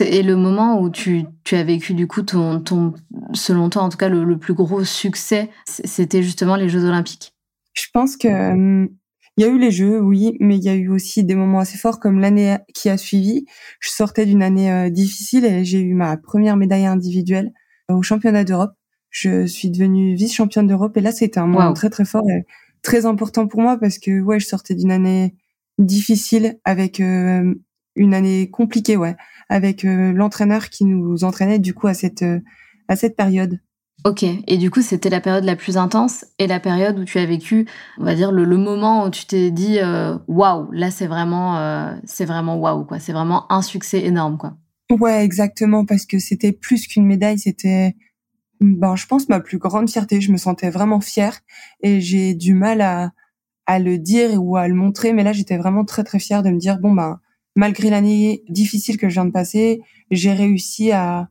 Et 0.00 0.22
le 0.22 0.36
moment 0.36 0.80
où 0.80 0.90
tu, 0.90 1.24
tu 1.44 1.56
as 1.56 1.64
vécu 1.64 1.94
du 1.94 2.06
coup 2.06 2.22
ton, 2.22 2.60
ton 2.60 2.94
selon 3.32 3.70
toi 3.70 3.82
en 3.82 3.88
tout 3.88 3.96
cas 3.96 4.08
le, 4.08 4.22
le 4.22 4.38
plus 4.38 4.54
gros 4.54 4.84
succès, 4.84 5.50
c'était 5.66 6.22
justement 6.22 6.56
les 6.56 6.68
Jeux 6.68 6.84
Olympiques? 6.84 7.32
Je 7.72 7.86
pense 7.92 8.16
que 8.16 8.28
hum, 8.28 8.90
il 9.38 9.42
y 9.42 9.44
a 9.44 9.48
eu 9.48 9.58
les 9.58 9.70
jeux, 9.70 10.00
oui, 10.00 10.36
mais 10.40 10.56
il 10.56 10.64
y 10.64 10.68
a 10.68 10.74
eu 10.74 10.88
aussi 10.88 11.22
des 11.22 11.36
moments 11.36 11.60
assez 11.60 11.78
forts 11.78 12.00
comme 12.00 12.18
l'année 12.18 12.56
qui 12.74 12.88
a 12.88 12.96
suivi. 12.96 13.46
Je 13.78 13.88
sortais 13.88 14.26
d'une 14.26 14.42
année 14.42 14.72
euh, 14.72 14.90
difficile 14.90 15.44
et 15.44 15.64
j'ai 15.64 15.80
eu 15.80 15.94
ma 15.94 16.16
première 16.16 16.56
médaille 16.56 16.86
individuelle 16.86 17.52
au 17.88 18.02
championnat 18.02 18.42
d'Europe. 18.42 18.72
Je 19.10 19.46
suis 19.46 19.70
devenue 19.70 20.16
vice-championne 20.16 20.66
d'Europe 20.66 20.96
et 20.96 21.00
là 21.00 21.12
c'était 21.12 21.38
un 21.38 21.46
moment 21.46 21.72
très 21.72 21.88
très 21.88 22.04
fort 22.04 22.28
et 22.28 22.46
très 22.82 23.06
important 23.06 23.46
pour 23.46 23.60
moi 23.60 23.78
parce 23.78 24.00
que 24.00 24.20
ouais, 24.20 24.40
je 24.40 24.46
sortais 24.46 24.74
d'une 24.74 24.90
année 24.90 25.36
difficile 25.78 26.58
avec 26.64 26.98
euh, 26.98 27.54
une 27.94 28.14
année 28.14 28.50
compliquée, 28.50 28.96
ouais, 28.96 29.16
avec 29.48 29.84
euh, 29.84 30.12
l'entraîneur 30.12 30.68
qui 30.68 30.84
nous 30.84 31.22
entraînait 31.22 31.60
du 31.60 31.74
coup 31.74 31.86
à 31.86 31.94
cette 31.94 32.24
à 32.88 32.96
cette 32.96 33.14
période. 33.14 33.60
Ok, 34.04 34.22
et 34.22 34.56
du 34.58 34.70
coup, 34.70 34.80
c'était 34.80 35.10
la 35.10 35.20
période 35.20 35.44
la 35.44 35.56
plus 35.56 35.76
intense 35.76 36.24
et 36.38 36.46
la 36.46 36.60
période 36.60 36.98
où 37.00 37.04
tu 37.04 37.18
as 37.18 37.26
vécu, 37.26 37.66
on 37.98 38.04
va 38.04 38.14
dire, 38.14 38.30
le, 38.30 38.46
moment 38.56 39.04
où 39.04 39.10
tu 39.10 39.26
t'es 39.26 39.50
dit 39.50 39.80
euh, 39.80 40.16
waouh, 40.28 40.70
là 40.70 40.90
c'est 40.92 41.08
vraiment, 41.08 41.58
euh, 41.58 41.92
c'est 42.04 42.24
vraiment 42.24 42.56
waouh, 42.56 42.84
quoi. 42.84 43.00
C'est 43.00 43.12
vraiment 43.12 43.50
un 43.52 43.60
succès 43.60 44.04
énorme, 44.04 44.38
quoi. 44.38 44.56
Ouais, 44.90 45.24
exactement, 45.24 45.84
parce 45.84 46.06
que 46.06 46.18
c'était 46.18 46.52
plus 46.52 46.86
qu'une 46.86 47.06
médaille, 47.06 47.38
c'était, 47.40 47.96
ben, 48.60 48.94
je 48.94 49.06
pense, 49.06 49.28
ma 49.28 49.40
plus 49.40 49.58
grande 49.58 49.90
fierté. 49.90 50.20
Je 50.20 50.30
me 50.30 50.36
sentais 50.36 50.70
vraiment 50.70 51.00
fière 51.00 51.40
et 51.82 52.00
j'ai 52.00 52.34
du 52.34 52.54
mal 52.54 52.80
à, 52.80 53.10
à 53.66 53.80
le 53.80 53.98
dire 53.98 54.42
ou 54.42 54.56
à 54.56 54.68
le 54.68 54.74
montrer, 54.74 55.12
mais 55.12 55.24
là, 55.24 55.32
j'étais 55.32 55.58
vraiment 55.58 55.84
très, 55.84 56.04
très 56.04 56.20
fière 56.20 56.44
de 56.44 56.50
me 56.50 56.58
dire, 56.58 56.78
bon, 56.78 56.92
ben, 56.92 57.18
malgré 57.56 57.90
l'année 57.90 58.44
difficile 58.48 58.96
que 58.96 59.08
je 59.08 59.14
viens 59.14 59.24
de 59.24 59.32
passer, 59.32 59.82
j'ai 60.12 60.32
réussi 60.32 60.92
à, 60.92 61.28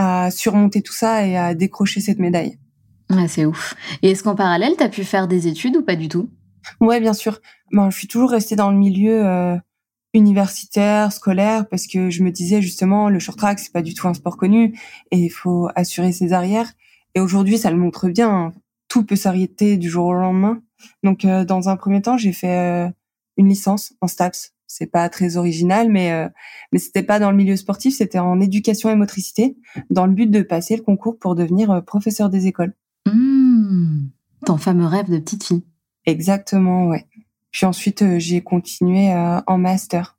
à 0.00 0.30
surmonter 0.30 0.80
tout 0.80 0.92
ça 0.92 1.26
et 1.26 1.36
à 1.36 1.56
décrocher 1.56 2.00
cette 2.00 2.20
médaille. 2.20 2.56
Ouais, 3.10 3.26
c'est 3.26 3.44
ouf. 3.44 3.74
Et 4.02 4.12
est-ce 4.12 4.22
qu'en 4.22 4.36
parallèle, 4.36 4.76
tu 4.78 4.84
as 4.84 4.88
pu 4.88 5.02
faire 5.02 5.26
des 5.26 5.48
études 5.48 5.76
ou 5.76 5.82
pas 5.82 5.96
du 5.96 6.08
tout? 6.08 6.30
Ouais, 6.80 7.00
bien 7.00 7.14
sûr. 7.14 7.40
Ben, 7.72 7.90
je 7.90 7.96
suis 7.96 8.06
toujours 8.06 8.30
restée 8.30 8.54
dans 8.54 8.70
le 8.70 8.76
milieu 8.76 9.26
euh, 9.26 9.56
universitaire, 10.14 11.12
scolaire, 11.12 11.68
parce 11.68 11.88
que 11.88 12.10
je 12.10 12.22
me 12.22 12.30
disais 12.30 12.62
justement, 12.62 13.08
le 13.08 13.18
short 13.18 13.36
track, 13.36 13.58
c'est 13.58 13.72
pas 13.72 13.82
du 13.82 13.92
tout 13.92 14.06
un 14.06 14.14
sport 14.14 14.36
connu 14.36 14.78
et 15.10 15.18
il 15.18 15.30
faut 15.30 15.68
assurer 15.74 16.12
ses 16.12 16.32
arrières. 16.32 16.72
Et 17.16 17.20
aujourd'hui, 17.20 17.58
ça 17.58 17.72
le 17.72 17.76
montre 17.76 18.08
bien. 18.08 18.30
Hein. 18.30 18.52
Tout 18.86 19.04
peut 19.04 19.16
s'arrêter 19.16 19.78
du 19.78 19.90
jour 19.90 20.06
au 20.06 20.14
lendemain. 20.14 20.62
Donc, 21.02 21.24
euh, 21.24 21.44
dans 21.44 21.68
un 21.68 21.76
premier 21.76 22.02
temps, 22.02 22.18
j'ai 22.18 22.32
fait 22.32 22.56
euh, 22.56 22.88
une 23.36 23.48
licence 23.48 23.94
en 24.00 24.06
STAPS, 24.06 24.52
c'est 24.68 24.86
pas 24.86 25.08
très 25.08 25.36
original, 25.36 25.90
mais 25.90 26.12
euh, 26.12 26.28
mais 26.72 26.78
c'était 26.78 27.02
pas 27.02 27.18
dans 27.18 27.30
le 27.30 27.36
milieu 27.36 27.56
sportif, 27.56 27.96
c'était 27.96 28.18
en 28.18 28.40
éducation 28.40 28.90
et 28.90 28.94
motricité, 28.94 29.56
dans 29.90 30.06
le 30.06 30.12
but 30.12 30.30
de 30.30 30.42
passer 30.42 30.76
le 30.76 30.82
concours 30.82 31.18
pour 31.18 31.34
devenir 31.34 31.70
euh, 31.70 31.80
professeur 31.80 32.28
des 32.28 32.46
écoles. 32.46 32.74
Mmh, 33.06 34.08
ton 34.44 34.58
fameux 34.58 34.84
rêve 34.84 35.10
de 35.10 35.18
petite 35.18 35.44
fille. 35.44 35.64
Exactement, 36.04 36.86
ouais. 36.86 37.06
Puis 37.50 37.66
ensuite 37.66 38.02
euh, 38.02 38.18
j'ai 38.18 38.42
continué 38.42 39.10
en 39.46 39.58
master, 39.58 40.18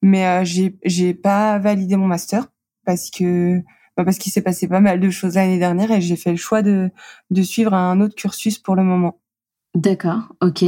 mais 0.00 0.44
j'ai 0.46 0.78
j'ai 0.84 1.12
pas 1.12 1.58
validé 1.58 1.96
mon 1.96 2.06
master 2.06 2.46
parce 2.86 3.10
que 3.10 3.58
bah, 3.96 4.04
parce 4.04 4.18
qu'il 4.18 4.30
s'est 4.30 4.42
passé 4.42 4.68
pas 4.68 4.80
mal 4.80 5.00
de 5.00 5.10
choses 5.10 5.34
l'année 5.34 5.58
dernière 5.58 5.90
et 5.90 6.00
j'ai 6.00 6.16
fait 6.16 6.30
le 6.30 6.36
choix 6.36 6.62
de 6.62 6.90
de 7.30 7.42
suivre 7.42 7.74
un 7.74 8.00
autre 8.00 8.14
cursus 8.14 8.58
pour 8.58 8.76
le 8.76 8.84
moment. 8.84 9.20
D'accord, 9.74 10.34
ok. 10.40 10.64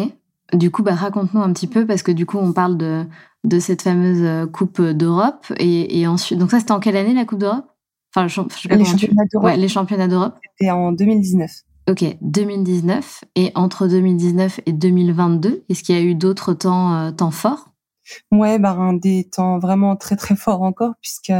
Du 0.53 0.71
coup, 0.71 0.83
bah, 0.83 0.95
raconte-nous 0.95 1.41
un 1.41 1.53
petit 1.53 1.67
peu, 1.67 1.87
parce 1.87 2.03
que 2.03 2.13
du 2.13 2.27
coup, 2.27 2.39
on 2.39 2.53
parle 2.53 2.77
de, 2.77 3.05
de 3.45 3.59
cette 3.59 3.83
fameuse 3.83 4.23
euh, 4.23 4.47
Coupe 4.47 4.81
d'Europe. 4.81 5.47
Et, 5.59 6.01
et, 6.01 6.07
ensuite, 6.07 6.39
donc 6.39 6.51
ça, 6.51 6.59
c'était 6.59 6.73
en 6.73 6.81
quelle 6.81 6.97
année 6.97 7.15
la 7.15 7.25
Coupe 7.25 7.39
d'Europe? 7.39 7.67
Enfin, 8.15 8.27
je, 8.27 8.41
sais 8.57 8.69
pas 8.69 8.77
les, 8.77 8.85
championnats 8.85 9.23
tu... 9.31 9.39
ouais, 9.39 9.57
les 9.57 9.69
championnats 9.69 10.09
d'Europe. 10.09 10.35
C'était 10.59 10.71
en 10.71 10.93
2019. 10.93 11.51
Ok, 11.89 12.05
2019. 12.21 13.25
Et 13.37 13.53
entre 13.55 13.87
2019 13.87 14.61
et 14.67 14.73
2022, 14.73 15.65
est-ce 15.69 15.83
qu'il 15.83 15.95
y 15.95 15.99
a 15.99 16.03
eu 16.03 16.15
d'autres 16.15 16.55
temps, 16.55 16.95
euh, 16.95 17.11
temps 17.11 17.31
forts? 17.31 17.71
Ouais, 18.33 18.59
bah, 18.59 18.73
un 18.73 18.95
des 18.95 19.25
temps 19.25 19.59
vraiment 19.59 19.97
très 19.97 20.17
très 20.17 20.37
forts 20.37 20.63
encore, 20.63 20.95
puisque 21.01 21.33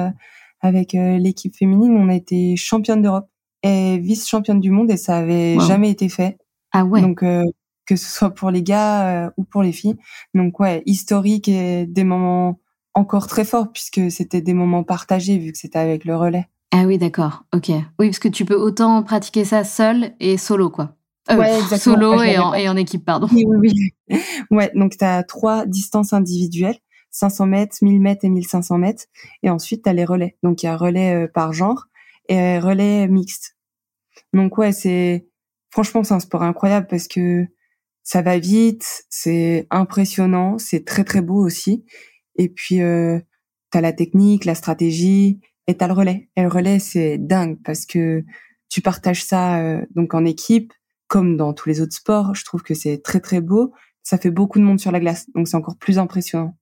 avec 0.61 0.95
euh, 0.95 1.19
l'équipe 1.19 1.57
féminine, 1.57 1.97
on 1.97 2.09
a 2.09 2.15
été 2.15 2.57
championne 2.57 3.03
d'Europe 3.03 3.29
et 3.63 3.99
vice-championne 3.99 4.61
du 4.61 4.71
monde, 4.71 4.91
et 4.91 4.97
ça 4.97 5.19
avait 5.19 5.59
jamais 5.61 5.91
été 5.91 6.09
fait. 6.09 6.39
Ah 6.73 6.85
ouais. 6.85 7.01
Donc 7.01 7.23
euh, 7.23 7.45
que 7.91 7.97
ce 7.97 8.09
soit 8.09 8.31
pour 8.31 8.53
les 8.53 8.63
gars 8.63 9.25
euh, 9.27 9.31
ou 9.37 9.43
pour 9.43 9.65
les 9.65 9.73
filles. 9.73 9.97
Donc 10.33 10.61
ouais, 10.61 10.85
historique 10.87 11.49
et 11.49 11.87
des 11.87 12.05
moments 12.05 12.61
encore 12.95 13.27
très 13.27 13.45
forts 13.45 13.73
puisque 13.73 14.13
c'était 14.13 14.41
des 14.41 14.55
moments 14.55 14.85
partagés 14.85 15.39
vu 15.39 15.51
que 15.51 15.59
c'était 15.59 15.81
avec 15.81 16.05
le 16.05 16.17
relais. 16.17 16.47
Ah 16.71 16.85
oui, 16.87 16.99
d'accord. 16.99 17.43
Ok. 17.53 17.71
Oui, 17.99 18.07
parce 18.07 18.21
que 18.21 18.29
tu 18.29 18.45
peux 18.45 18.55
autant 18.55 19.03
pratiquer 19.03 19.45
ça 19.45 19.65
seul 19.65 20.13
et 20.21 20.37
solo, 20.37 20.71
quoi. 20.71 20.95
Euh, 21.33 21.37
ouais, 21.37 21.59
exactement. 21.59 21.97
Solo 21.97 22.23
et, 22.23 22.39
en, 22.39 22.55
et, 22.55 22.69
en, 22.69 22.77
équipe, 22.77 23.05
pardon. 23.05 23.27
Oui, 23.33 23.45
oui, 23.45 23.93
oui. 24.09 24.19
Ouais, 24.53 24.71
donc 24.77 24.97
tu 24.97 25.05
as 25.05 25.25
trois 25.25 25.67
distances 25.67 26.13
individuelles, 26.13 26.79
500 27.11 27.47
mètres, 27.47 27.77
1000 27.83 28.01
mètres 28.01 28.25
et 28.25 28.29
1500 28.29 28.79
mètres. 28.79 29.05
Et 29.43 29.51
ensuite, 29.51 29.83
tu 29.83 29.91
as 29.91 29.93
les 29.93 30.05
relais. 30.05 30.37
Donc 30.45 30.63
il 30.63 30.67
y 30.67 30.69
a 30.69 30.77
relais 30.77 31.25
euh, 31.25 31.27
par 31.27 31.53
genre 31.53 31.87
et 32.29 32.61
relais 32.61 33.09
mixte. 33.09 33.57
Donc 34.33 34.57
ouais, 34.59 34.71
c'est... 34.71 35.27
Franchement, 35.71 36.05
c'est 36.05 36.15
un 36.15 36.21
sport 36.21 36.45
incroyable 36.45 36.87
parce 36.89 37.09
que 37.09 37.47
ça 38.03 38.23
va 38.23 38.39
vite, 38.39 39.05
c'est 39.09 39.67
impressionnant, 39.71 40.59
c'est 40.59 40.85
très 40.85 41.05
très 41.05 41.23
beau 41.23 41.45
aussi. 41.45 41.85
Et 42.37 42.49
puis 42.49 42.81
euh, 42.81 43.21
t'as 43.71 43.81
la 43.81 43.93
technique, 43.93 44.45
la 44.45 44.55
stratégie, 44.55 45.41
et 45.67 45.77
t'as 45.77 45.87
le 45.87 45.93
relais. 45.93 46.31
Et 46.37 46.43
le 46.43 46.49
relais 46.49 46.79
c'est 46.79 47.19
dingue 47.19 47.59
parce 47.65 47.87
que 47.87 48.25
tu 48.69 48.81
partages 48.81 49.25
ça 49.25 49.61
euh, 49.61 49.85
donc 49.95 50.15
en 50.15 50.25
équipe, 50.25 50.73
comme 51.09 51.37
dans 51.37 51.53
tous 51.53 51.69
les 51.69 51.81
autres 51.81 51.95
sports. 51.95 52.35
Je 52.35 52.45
trouve 52.45 52.63
que 52.63 52.75
c'est 52.75 53.03
très 53.03 53.21
très 53.21 53.41
beau. 53.41 53.73
Ça 54.03 54.19
fait 54.19 54.31
beaucoup 54.31 54.59
de 54.59 54.65
monde 54.65 54.81
sur 54.81 54.93
la 54.93 55.01
glace, 55.01 55.29
donc 55.35 55.49
c'est 55.49 55.57
encore 55.57 55.77
plus 55.77 55.99
impressionnant. 55.99 56.57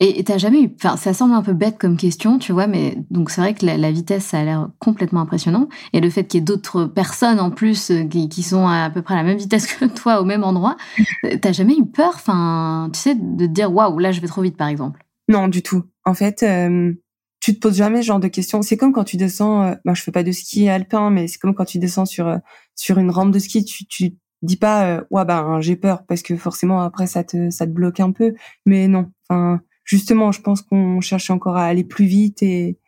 Et 0.00 0.24
t'as 0.24 0.38
jamais 0.38 0.62
eu, 0.62 0.70
enfin, 0.74 0.96
ça 0.96 1.14
semble 1.14 1.34
un 1.34 1.42
peu 1.42 1.52
bête 1.52 1.78
comme 1.78 1.96
question, 1.96 2.38
tu 2.38 2.52
vois, 2.52 2.66
mais 2.66 2.98
donc 3.10 3.30
c'est 3.30 3.40
vrai 3.40 3.54
que 3.54 3.64
la, 3.64 3.92
vitesse, 3.92 4.24
ça 4.24 4.40
a 4.40 4.44
l'air 4.44 4.68
complètement 4.80 5.20
impressionnant. 5.20 5.68
Et 5.92 6.00
le 6.00 6.10
fait 6.10 6.24
qu'il 6.24 6.40
y 6.40 6.42
ait 6.42 6.44
d'autres 6.44 6.84
personnes 6.84 7.38
en 7.38 7.50
plus 7.50 7.90
euh, 7.90 8.02
qui, 8.04 8.42
sont 8.42 8.66
à, 8.66 8.90
peu 8.90 9.02
près 9.02 9.14
à 9.14 9.18
la 9.18 9.22
même 9.22 9.38
vitesse 9.38 9.66
que 9.66 9.84
toi 9.84 10.20
au 10.20 10.24
même 10.24 10.42
endroit, 10.42 10.76
euh, 11.24 11.36
t'as 11.40 11.52
jamais 11.52 11.76
eu 11.76 11.86
peur, 11.86 12.12
enfin, 12.16 12.90
tu 12.92 12.98
sais, 12.98 13.14
de 13.14 13.46
te 13.46 13.50
dire 13.50 13.72
waouh, 13.72 13.98
là 13.98 14.10
je 14.10 14.20
vais 14.20 14.26
trop 14.26 14.42
vite 14.42 14.56
par 14.56 14.68
exemple 14.68 15.04
Non, 15.28 15.46
du 15.46 15.62
tout. 15.62 15.84
En 16.04 16.14
fait, 16.14 16.42
euh, 16.42 16.92
tu 17.40 17.54
te 17.54 17.60
poses 17.60 17.76
jamais 17.76 18.02
ce 18.02 18.06
genre 18.06 18.20
de 18.20 18.28
questions. 18.28 18.62
C'est 18.62 18.76
comme 18.76 18.92
quand 18.92 19.04
tu 19.04 19.16
descends, 19.16 19.76
moi 19.84 19.94
je 19.94 20.02
fais 20.02 20.12
pas 20.12 20.24
de 20.24 20.32
ski 20.32 20.68
alpin, 20.68 21.10
mais 21.10 21.28
c'est 21.28 21.38
comme 21.38 21.54
quand 21.54 21.66
tu 21.66 21.78
descends 21.78 22.06
sur 22.06 22.38
sur 22.74 22.98
une 22.98 23.10
rampe 23.10 23.30
de 23.30 23.38
ski, 23.38 23.64
tu, 23.64 23.86
tu 23.86 24.16
dis 24.42 24.56
pas 24.56 25.02
ouais 25.10 25.24
ben 25.24 25.60
j'ai 25.60 25.76
peur 25.76 26.04
parce 26.06 26.22
que 26.22 26.36
forcément 26.36 26.82
après 26.82 27.06
ça 27.06 27.22
te 27.22 27.50
ça 27.50 27.66
te 27.66 27.70
bloque 27.70 28.00
un 28.00 28.12
peu. 28.12 28.34
Mais 28.66 28.88
non, 28.88 29.10
enfin 29.28 29.60
justement, 29.84 30.32
je 30.32 30.40
pense 30.40 30.62
qu'on 30.62 31.00
cherche 31.00 31.30
encore 31.30 31.56
à 31.56 31.64
aller 31.64 31.84
plus 31.84 32.06
vite 32.06 32.42
et, 32.42 32.78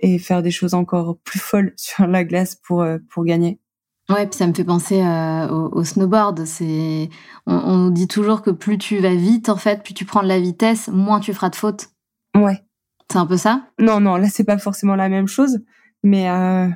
et 0.00 0.18
faire 0.18 0.42
des 0.42 0.50
choses 0.50 0.74
encore 0.74 1.18
plus 1.24 1.38
folles 1.38 1.72
sur 1.76 2.06
la 2.06 2.24
glace 2.24 2.56
pour, 2.56 2.82
euh, 2.82 2.98
pour 3.10 3.24
gagner. 3.24 3.60
Ouais, 4.08 4.26
puis 4.26 4.38
ça 4.38 4.46
me 4.46 4.54
fait 4.54 4.64
penser 4.64 5.02
euh, 5.02 5.48
au, 5.48 5.82
snowboard. 5.82 6.44
C'est, 6.44 7.10
on, 7.46 7.76
nous 7.76 7.90
dit 7.90 8.06
toujours 8.06 8.40
que 8.40 8.50
plus 8.50 8.78
tu 8.78 8.98
vas 8.98 9.14
vite, 9.14 9.48
en 9.48 9.56
fait, 9.56 9.82
plus 9.82 9.94
tu 9.94 10.04
prends 10.04 10.22
de 10.22 10.28
la 10.28 10.38
vitesse, 10.38 10.88
moins 10.88 11.18
tu 11.18 11.34
feras 11.34 11.50
de 11.50 11.56
fautes. 11.56 11.88
Ouais. 12.36 12.62
C'est 13.10 13.18
un 13.18 13.26
peu 13.26 13.36
ça? 13.36 13.66
Non, 13.80 14.00
non, 14.00 14.16
là 14.16 14.28
c'est 14.28 14.44
pas 14.44 14.58
forcément 14.58 14.96
la 14.96 15.08
même 15.08 15.28
chose, 15.28 15.60
mais 16.02 16.28
euh, 16.28 16.68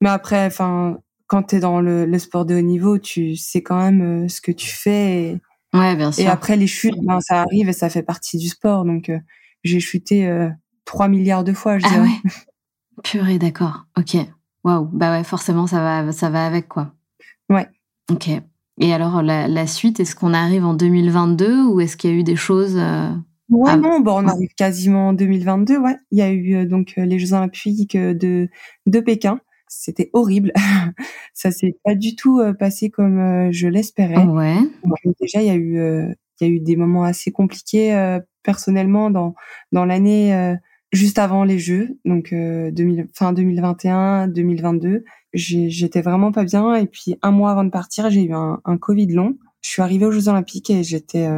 mais 0.00 0.08
après, 0.08 0.46
enfin, 0.46 0.98
quand 1.26 1.42
t'es 1.42 1.60
dans 1.60 1.80
le, 1.80 2.06
le, 2.06 2.18
sport 2.18 2.46
de 2.46 2.54
haut 2.54 2.60
niveau, 2.62 2.98
tu 2.98 3.36
sais 3.36 3.62
quand 3.62 3.78
même 3.78 4.28
ce 4.30 4.40
que 4.40 4.50
tu 4.52 4.70
fais. 4.70 5.22
Et, 5.22 5.40
Ouais, 5.74 5.96
bien 5.96 6.12
sûr. 6.12 6.24
Et 6.24 6.28
après 6.28 6.56
les 6.56 6.68
chutes, 6.68 6.94
ben, 7.02 7.20
ça 7.20 7.42
arrive 7.42 7.68
et 7.68 7.72
ça 7.72 7.90
fait 7.90 8.04
partie 8.04 8.38
du 8.38 8.48
sport. 8.48 8.84
Donc 8.84 9.08
euh, 9.08 9.18
j'ai 9.64 9.80
chuté 9.80 10.26
euh, 10.26 10.48
3 10.84 11.08
milliards 11.08 11.44
de 11.44 11.52
fois, 11.52 11.78
je 11.78 11.84
ah 11.86 11.90
dirais. 11.90 12.02
Ouais. 12.02 12.30
Purée, 13.02 13.38
d'accord. 13.38 13.86
Ok. 13.98 14.16
Waouh. 14.62 14.88
Bah 14.92 15.10
ouais, 15.10 15.24
forcément 15.24 15.66
ça 15.66 15.80
va, 15.80 16.12
ça 16.12 16.30
va 16.30 16.46
avec 16.46 16.68
quoi. 16.68 16.94
Ouais. 17.50 17.68
Ok. 18.10 18.30
Et 18.80 18.92
alors 18.92 19.20
la, 19.22 19.48
la 19.48 19.66
suite, 19.66 19.98
est-ce 19.98 20.14
qu'on 20.14 20.32
arrive 20.32 20.64
en 20.64 20.74
2022 20.74 21.64
ou 21.64 21.80
est-ce 21.80 21.96
qu'il 21.96 22.10
y 22.10 22.12
a 22.12 22.16
eu 22.16 22.24
des 22.24 22.36
choses 22.36 22.76
euh, 22.76 23.10
Ouais, 23.50 23.76
non, 23.76 24.00
bon, 24.00 24.22
on 24.24 24.28
arrive 24.28 24.54
quasiment 24.56 25.08
en 25.08 25.12
2022. 25.12 25.76
Ouais, 25.78 25.96
il 26.12 26.18
y 26.18 26.22
a 26.22 26.30
eu 26.30 26.54
euh, 26.54 26.66
donc 26.66 26.94
les 26.96 27.18
Jeux 27.18 27.34
Olympiques 27.34 27.96
de 27.96 28.48
de 28.86 29.00
Pékin 29.00 29.40
c'était 29.80 30.10
horrible. 30.12 30.52
ça 31.34 31.50
s'est 31.50 31.76
pas 31.84 31.94
du 31.94 32.16
tout 32.16 32.40
euh, 32.40 32.52
passé 32.52 32.90
comme 32.90 33.18
euh, 33.18 33.48
je 33.52 33.68
l'espérais. 33.68 34.24
Ouais. 34.24 34.56
déjà, 35.20 35.42
il 35.42 35.46
y 35.46 35.50
a 35.50 35.54
eu, 35.54 35.78
euh, 35.78 36.06
il 36.40 36.46
y 36.46 36.50
a 36.50 36.52
eu 36.52 36.60
des 36.60 36.76
moments 36.76 37.04
assez 37.04 37.30
compliqués 37.30 38.18
personnellement 38.42 39.10
dans 39.10 39.34
dans 39.70 39.84
l'année 39.84 40.56
juste 40.92 41.18
avant 41.18 41.44
les 41.44 41.60
Jeux, 41.60 41.96
donc 42.04 42.34
2000, 42.34 43.06
fin 43.14 43.32
2021, 43.32 44.26
2022. 44.28 45.04
J'étais 45.32 46.02
vraiment 46.02 46.32
pas 46.32 46.42
bien 46.42 46.74
et 46.74 46.86
puis 46.86 47.16
un 47.22 47.30
mois 47.30 47.52
avant 47.52 47.62
de 47.62 47.70
partir, 47.70 48.10
j'ai 48.10 48.24
eu 48.24 48.34
un, 48.34 48.60
un 48.64 48.78
Covid 48.78 49.06
long. 49.12 49.36
Je 49.62 49.70
suis 49.70 49.80
arrivée 49.82 50.06
aux 50.06 50.10
Jeux 50.10 50.28
Olympiques 50.28 50.70
et 50.70 50.82
j'étais 50.82 51.28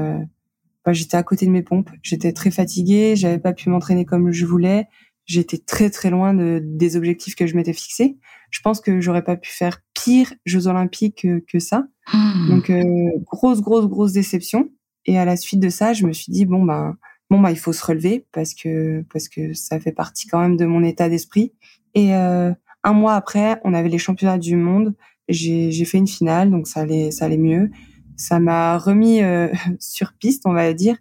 bah, 0.87 0.93
j'étais 0.93 1.17
à 1.17 1.23
côté 1.23 1.45
de 1.45 1.51
mes 1.51 1.63
pompes. 1.63 1.91
J'étais 2.03 2.33
très 2.33 2.51
fatiguée, 2.51 3.17
j'avais 3.17 3.39
pas 3.39 3.53
pu 3.53 3.69
m'entraîner 3.69 4.07
comme 4.07 4.31
je 4.31 4.47
voulais 4.47 4.87
j'étais 5.27 5.59
très 5.59 5.91
très 5.91 6.11
loin 6.11 6.33
de, 6.33 6.61
des 6.63 6.97
objectifs 6.97 7.35
que 7.35 7.47
je 7.47 7.57
m'étais 7.57 7.73
fixés. 7.73 8.17
Je 8.51 8.61
pense 8.61 8.81
que 8.81 9.01
j'aurais 9.01 9.25
pas 9.25 9.37
pu 9.37 9.51
faire 9.51 9.81
pire 9.93 10.33
Jeux 10.45 10.69
Olympiques 10.69 11.27
que, 11.47 11.59
ça. 11.59 11.87
Hmm. 12.13 12.49
Donc 12.49 12.71
euh, 12.71 12.83
grosse 13.25 13.61
grosse 13.61 13.87
grosse 13.87 14.13
déception. 14.13 14.71
Et 15.05 15.19
à 15.19 15.25
la 15.25 15.37
suite 15.37 15.61
de 15.61 15.69
ça, 15.69 15.93
je 15.93 16.07
me 16.07 16.13
suis 16.13 16.33
dit 16.33 16.47
bon 16.47 16.63
ben 16.63 16.97
bon 17.31 17.41
bah 17.41 17.51
il 17.51 17.59
faut 17.59 17.73
se 17.73 17.85
relever 17.85 18.27
parce 18.33 18.55
que 18.55 19.05
parce 19.13 19.29
que 19.29 19.53
ça 19.55 19.81
fait 19.81 19.93
partie 19.93 20.27
quand 20.27 20.41
même 20.41 20.57
de 20.57 20.65
mon 20.65 20.83
état 20.83 21.09
d'esprit. 21.09 21.53
Et 21.95 22.15
euh, 22.15 22.53
un 22.85 22.93
mois 22.93 23.15
après, 23.15 23.61
on 23.65 23.75
avait 23.75 23.89
les 23.89 23.99
championnats 23.99 24.39
du 24.39 24.57
monde. 24.57 24.95
J'ai 25.29 25.73
j'ai 25.73 25.85
fait 25.85 25.99
une 25.99 26.07
finale, 26.07 26.51
donc 26.51 26.69
ça 26.69 26.81
allait 26.81 27.11
ça 27.11 27.25
allait 27.25 27.37
mieux. 27.37 27.71
Ça 28.17 28.39
m'a 28.39 28.79
remis 28.79 29.23
euh, 29.23 29.49
sur 29.81 30.13
piste, 30.15 30.43
on 30.47 30.53
va 30.53 30.73
dire. 30.73 30.97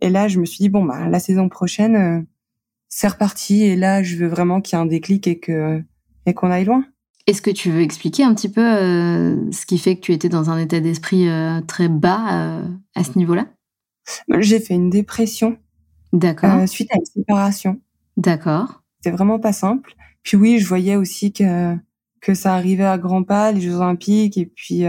Et 0.00 0.10
là, 0.10 0.28
je 0.28 0.38
me 0.38 0.44
suis 0.44 0.58
dit 0.58 0.68
bon 0.68 0.84
bah 0.84 1.08
la 1.08 1.18
saison 1.18 1.48
prochaine 1.48 1.96
euh, 1.96 2.20
c'est 2.96 3.08
reparti 3.08 3.64
et 3.64 3.74
là 3.74 4.04
je 4.04 4.14
veux 4.14 4.28
vraiment 4.28 4.60
qu'il 4.60 4.78
y 4.78 4.80
ait 4.80 4.84
un 4.84 4.86
déclic 4.86 5.26
et 5.26 5.40
que 5.40 5.82
et 6.26 6.32
qu'on 6.32 6.52
aille 6.52 6.64
loin. 6.64 6.86
Est-ce 7.26 7.42
que 7.42 7.50
tu 7.50 7.72
veux 7.72 7.80
expliquer 7.80 8.22
un 8.22 8.32
petit 8.34 8.48
peu 8.48 8.64
euh, 8.64 9.50
ce 9.50 9.66
qui 9.66 9.78
fait 9.78 9.96
que 9.96 10.00
tu 10.00 10.12
étais 10.12 10.28
dans 10.28 10.48
un 10.48 10.58
état 10.58 10.78
d'esprit 10.78 11.28
euh, 11.28 11.60
très 11.60 11.88
bas 11.88 12.60
euh, 12.60 12.68
à 12.94 13.02
ce 13.02 13.18
niveau-là? 13.18 13.48
J'ai 14.38 14.60
fait 14.60 14.74
une 14.74 14.90
dépression. 14.90 15.58
D'accord. 16.12 16.68
suite 16.68 16.92
à 16.92 16.98
une 16.98 17.04
séparation. 17.04 17.80
D'accord. 18.16 18.84
C'est 19.00 19.10
vraiment 19.10 19.40
pas 19.40 19.52
simple. 19.52 19.94
Puis 20.22 20.36
oui, 20.36 20.60
je 20.60 20.68
voyais 20.68 20.94
aussi 20.94 21.32
que 21.32 21.74
que 22.20 22.34
ça 22.34 22.54
arrivait 22.54 22.84
à 22.84 22.96
grands 22.96 23.24
pas 23.24 23.50
les 23.50 23.60
Jeux 23.60 23.74
Olympiques 23.74 24.38
et 24.38 24.46
puis 24.46 24.84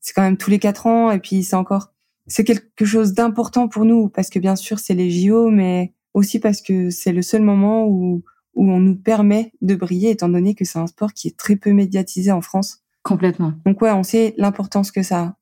c'est 0.00 0.12
quand 0.12 0.22
même 0.22 0.36
tous 0.36 0.50
les 0.50 0.58
quatre 0.58 0.86
ans 0.86 1.10
et 1.10 1.18
puis 1.18 1.42
c'est 1.42 1.56
encore 1.56 1.94
c'est 2.26 2.44
quelque 2.44 2.84
chose 2.84 3.14
d'important 3.14 3.66
pour 3.66 3.86
nous 3.86 4.10
parce 4.10 4.28
que 4.28 4.38
bien 4.38 4.56
sûr 4.56 4.78
c'est 4.78 4.94
les 4.94 5.10
JO 5.10 5.50
mais 5.50 5.94
aussi 6.20 6.38
parce 6.38 6.62
que 6.62 6.90
c'est 6.90 7.12
le 7.12 7.22
seul 7.22 7.42
moment 7.42 7.86
où, 7.86 8.22
où 8.54 8.70
on 8.70 8.80
nous 8.80 8.96
permet 8.96 9.52
de 9.60 9.74
briller, 9.74 10.10
étant 10.10 10.28
donné 10.28 10.54
que 10.54 10.64
c'est 10.64 10.78
un 10.78 10.86
sport 10.86 11.12
qui 11.12 11.28
est 11.28 11.36
très 11.36 11.56
peu 11.56 11.72
médiatisé 11.72 12.30
en 12.30 12.40
France. 12.40 12.84
Complètement. 13.02 13.54
Donc 13.66 13.80
ouais, 13.82 13.90
on 13.90 14.02
sait 14.02 14.34
l'importance 14.36 14.92
que 14.92 15.02
ça 15.02 15.20
a. 15.20 15.36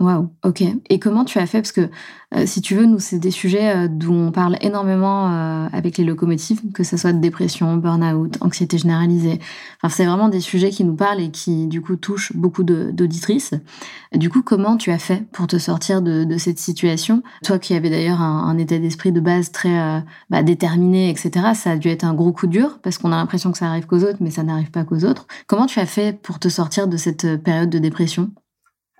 Waouh, 0.00 0.28
ok. 0.42 0.64
Et 0.90 0.98
comment 0.98 1.24
tu 1.24 1.38
as 1.38 1.46
fait? 1.46 1.58
Parce 1.58 1.70
que 1.70 1.88
euh, 2.34 2.46
si 2.46 2.60
tu 2.60 2.74
veux, 2.74 2.84
nous, 2.84 2.98
c'est 2.98 3.20
des 3.20 3.30
sujets 3.30 3.76
euh, 3.76 3.88
dont 3.88 4.28
on 4.28 4.32
parle 4.32 4.56
énormément 4.60 5.30
euh, 5.30 5.68
avec 5.72 5.98
les 5.98 6.04
locomotives, 6.04 6.60
que 6.72 6.82
ce 6.82 6.96
soit 6.96 7.12
de 7.12 7.20
dépression, 7.20 7.76
burn-out, 7.76 8.36
anxiété 8.40 8.76
généralisée. 8.76 9.38
Enfin, 9.80 9.94
c'est 9.94 10.04
vraiment 10.04 10.28
des 10.28 10.40
sujets 10.40 10.70
qui 10.70 10.82
nous 10.82 10.96
parlent 10.96 11.20
et 11.20 11.30
qui, 11.30 11.68
du 11.68 11.80
coup, 11.80 11.94
touchent 11.94 12.34
beaucoup 12.34 12.64
d'auditrices. 12.64 13.54
Du 14.12 14.30
coup, 14.30 14.42
comment 14.42 14.76
tu 14.76 14.90
as 14.90 14.98
fait 14.98 15.24
pour 15.30 15.46
te 15.46 15.58
sortir 15.58 16.02
de, 16.02 16.24
de 16.24 16.38
cette 16.38 16.58
situation? 16.58 17.22
Toi 17.44 17.60
qui 17.60 17.74
avais 17.74 17.90
d'ailleurs 17.90 18.20
un, 18.20 18.48
un, 18.48 18.58
état 18.58 18.78
d'esprit 18.78 19.12
de 19.12 19.20
base 19.20 19.52
très 19.52 20.02
bah, 20.28 20.42
déterminé, 20.42 21.10
etc., 21.10 21.52
ça 21.54 21.72
a 21.72 21.76
dû 21.76 21.88
être 21.88 22.04
un 22.04 22.14
gros 22.14 22.32
coup 22.32 22.46
dur 22.46 22.78
parce 22.82 22.98
qu'on 22.98 23.12
a 23.12 23.16
l'impression 23.16 23.52
que 23.52 23.58
ça 23.58 23.68
arrive 23.68 23.86
qu'aux 23.86 24.02
autres, 24.02 24.18
mais 24.20 24.30
ça 24.30 24.42
n'arrive 24.42 24.70
pas 24.70 24.84
qu'aux 24.84 25.04
autres. 25.04 25.26
Comment 25.46 25.66
tu 25.66 25.78
as 25.78 25.86
fait 25.86 26.20
pour 26.20 26.38
te 26.38 26.48
sortir 26.48 26.88
de 26.88 26.96
cette 26.96 27.42
période 27.42 27.70
de 27.70 27.78
dépression? 27.78 28.30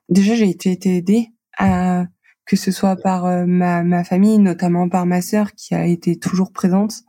Déjà 0.09 0.35
j'ai 0.35 0.49
été, 0.49 0.73
été 0.73 0.97
aidée 0.97 1.29
à 1.59 2.07
que 2.47 2.57
ce 2.57 2.71
soit 2.71 2.97
par 2.97 3.25
euh, 3.27 3.47
ma, 3.47 3.83
ma 3.83 4.05
famille, 4.05 4.39
notamment 4.39 4.89
par 4.89 5.07
ma 5.07 5.23
sœur 5.23 5.53
qui 5.55 5.75
a 5.75 5.87
été 5.87 6.19
toujours 6.19 6.53
présente. 6.53 7.03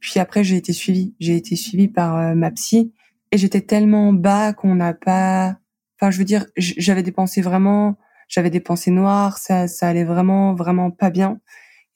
Puis 0.00 0.20
après 0.20 0.44
j'ai 0.44 0.56
été 0.56 0.72
suivie, 0.72 1.14
j'ai 1.20 1.36
été 1.36 1.56
suivie 1.56 1.88
par 1.88 2.16
euh, 2.16 2.34
ma 2.34 2.50
psy 2.50 2.92
et 3.30 3.38
j'étais 3.38 3.62
tellement 3.62 4.12
bas 4.12 4.52
qu'on 4.52 4.74
n'a 4.74 4.94
pas. 4.94 5.56
Enfin, 5.98 6.10
je 6.10 6.18
veux 6.18 6.24
dire, 6.24 6.46
j'avais 6.56 7.02
des 7.02 7.12
pensées 7.12 7.40
vraiment, 7.40 7.96
j'avais 8.28 8.50
des 8.50 8.60
pensées 8.60 8.90
noires, 8.90 9.38
ça, 9.38 9.68
ça 9.68 9.88
allait 9.88 10.04
vraiment, 10.04 10.54
vraiment 10.54 10.90
pas 10.90 11.10
bien. 11.10 11.40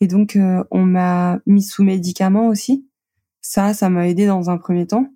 Et 0.01 0.07
donc 0.07 0.37
euh, 0.37 0.64
on 0.71 0.85
m'a 0.85 1.40
mis 1.47 1.62
sous 1.62 1.85
médicaments 1.85 2.49
aussi. 2.49 2.88
Ça, 3.42 3.75
ça 3.75 3.90
m'a 3.90 4.09
aidé 4.09 4.27
dans 4.27 4.51
un 4.51 4.59
premier 4.59 4.87
temps. 4.87 5.09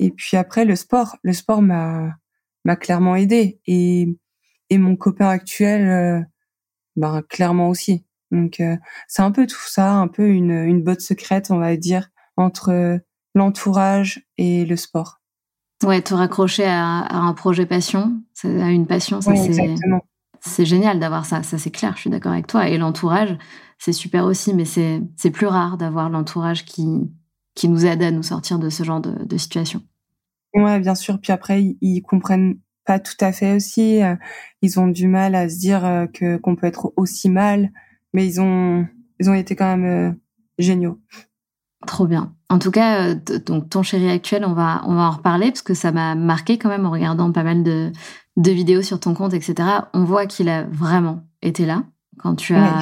Et 0.00 0.10
puis 0.10 0.36
après 0.36 0.64
le 0.64 0.76
sport, 0.76 1.16
le 1.22 1.32
sport 1.32 1.62
m'a 1.62 2.16
m'a 2.64 2.76
clairement 2.76 3.14
aidé 3.14 3.60
et 3.66 4.08
et 4.74 4.78
mon 4.78 4.96
copain 4.96 5.28
actuel, 5.28 6.26
ben 6.96 7.22
clairement 7.22 7.68
aussi. 7.68 8.04
Donc 8.30 8.60
euh, 8.60 8.76
c'est 9.08 9.22
un 9.22 9.30
peu 9.30 9.46
tout 9.46 9.66
ça, 9.66 9.94
un 9.94 10.08
peu 10.08 10.28
une, 10.28 10.50
une 10.50 10.82
botte 10.82 11.00
secrète, 11.00 11.50
on 11.50 11.58
va 11.58 11.76
dire, 11.76 12.08
entre 12.36 12.70
euh, 12.70 12.98
l'entourage 13.34 14.26
et 14.38 14.64
le 14.64 14.76
sport. 14.76 15.20
Ouais, 15.82 16.02
te 16.02 16.14
raccrocher 16.14 16.64
à, 16.64 17.06
un 17.10 17.34
projet 17.34 17.66
passion, 17.66 18.22
à 18.42 18.70
une 18.70 18.86
passion, 18.86 19.20
ça 19.20 19.34
c'est 19.36 19.74
c'est 20.46 20.66
génial 20.66 21.00
d'avoir 21.00 21.24
ça, 21.24 21.42
ça 21.42 21.56
c'est 21.56 21.70
clair, 21.70 21.94
je 21.96 22.02
suis 22.02 22.10
d'accord 22.10 22.32
avec 22.32 22.46
toi. 22.46 22.68
Et 22.68 22.76
l'entourage, 22.76 23.36
c'est 23.78 23.92
super 23.92 24.24
aussi, 24.24 24.52
mais 24.54 24.66
c'est 24.66 25.00
c'est 25.16 25.30
plus 25.30 25.46
rare 25.46 25.78
d'avoir 25.78 26.10
l'entourage 26.10 26.64
qui 26.64 26.86
qui 27.54 27.68
nous 27.68 27.86
aide 27.86 28.02
à 28.02 28.10
nous 28.10 28.22
sortir 28.22 28.58
de 28.58 28.68
ce 28.68 28.82
genre 28.82 29.00
de, 29.00 29.24
de 29.24 29.36
situation. 29.36 29.82
Ouais, 30.54 30.80
bien 30.80 30.94
sûr. 30.94 31.20
Puis 31.20 31.32
après, 31.32 31.76
ils 31.80 32.02
comprennent 32.02 32.58
pas 32.84 32.98
tout 32.98 33.16
à 33.20 33.32
fait 33.32 33.54
aussi. 33.54 34.02
Euh, 34.02 34.16
ils 34.62 34.78
ont 34.78 34.88
du 34.88 35.06
mal 35.08 35.34
à 35.34 35.48
se 35.48 35.58
dire 35.58 35.84
euh, 35.84 36.06
que 36.06 36.36
qu'on 36.36 36.56
peut 36.56 36.66
être 36.66 36.92
aussi 36.96 37.28
mal, 37.28 37.70
mais 38.12 38.26
ils 38.26 38.40
ont 38.40 38.86
ils 39.20 39.30
ont 39.30 39.34
été 39.34 39.56
quand 39.56 39.76
même 39.76 39.84
euh, 39.84 40.12
géniaux. 40.58 41.00
Trop 41.86 42.06
bien. 42.06 42.34
En 42.48 42.58
tout 42.58 42.70
cas, 42.70 43.14
donc 43.14 43.68
ton 43.68 43.82
chéri 43.82 44.10
actuel, 44.10 44.44
on 44.44 44.54
va 44.54 44.82
on 44.86 44.94
va 44.94 45.02
en 45.02 45.10
reparler 45.10 45.48
parce 45.48 45.62
que 45.62 45.74
ça 45.74 45.92
m'a 45.92 46.14
marqué 46.14 46.58
quand 46.58 46.68
même 46.68 46.86
en 46.86 46.90
regardant 46.90 47.32
pas 47.32 47.42
mal 47.42 47.62
de 47.62 47.92
de 48.36 48.50
vidéos 48.50 48.82
sur 48.82 49.00
ton 49.00 49.14
compte, 49.14 49.34
etc. 49.34 49.68
On 49.92 50.04
voit 50.04 50.26
qu'il 50.26 50.48
a 50.48 50.64
vraiment 50.64 51.24
été 51.42 51.66
là 51.66 51.84
quand 52.18 52.36
tu 52.36 52.54
as 52.54 52.80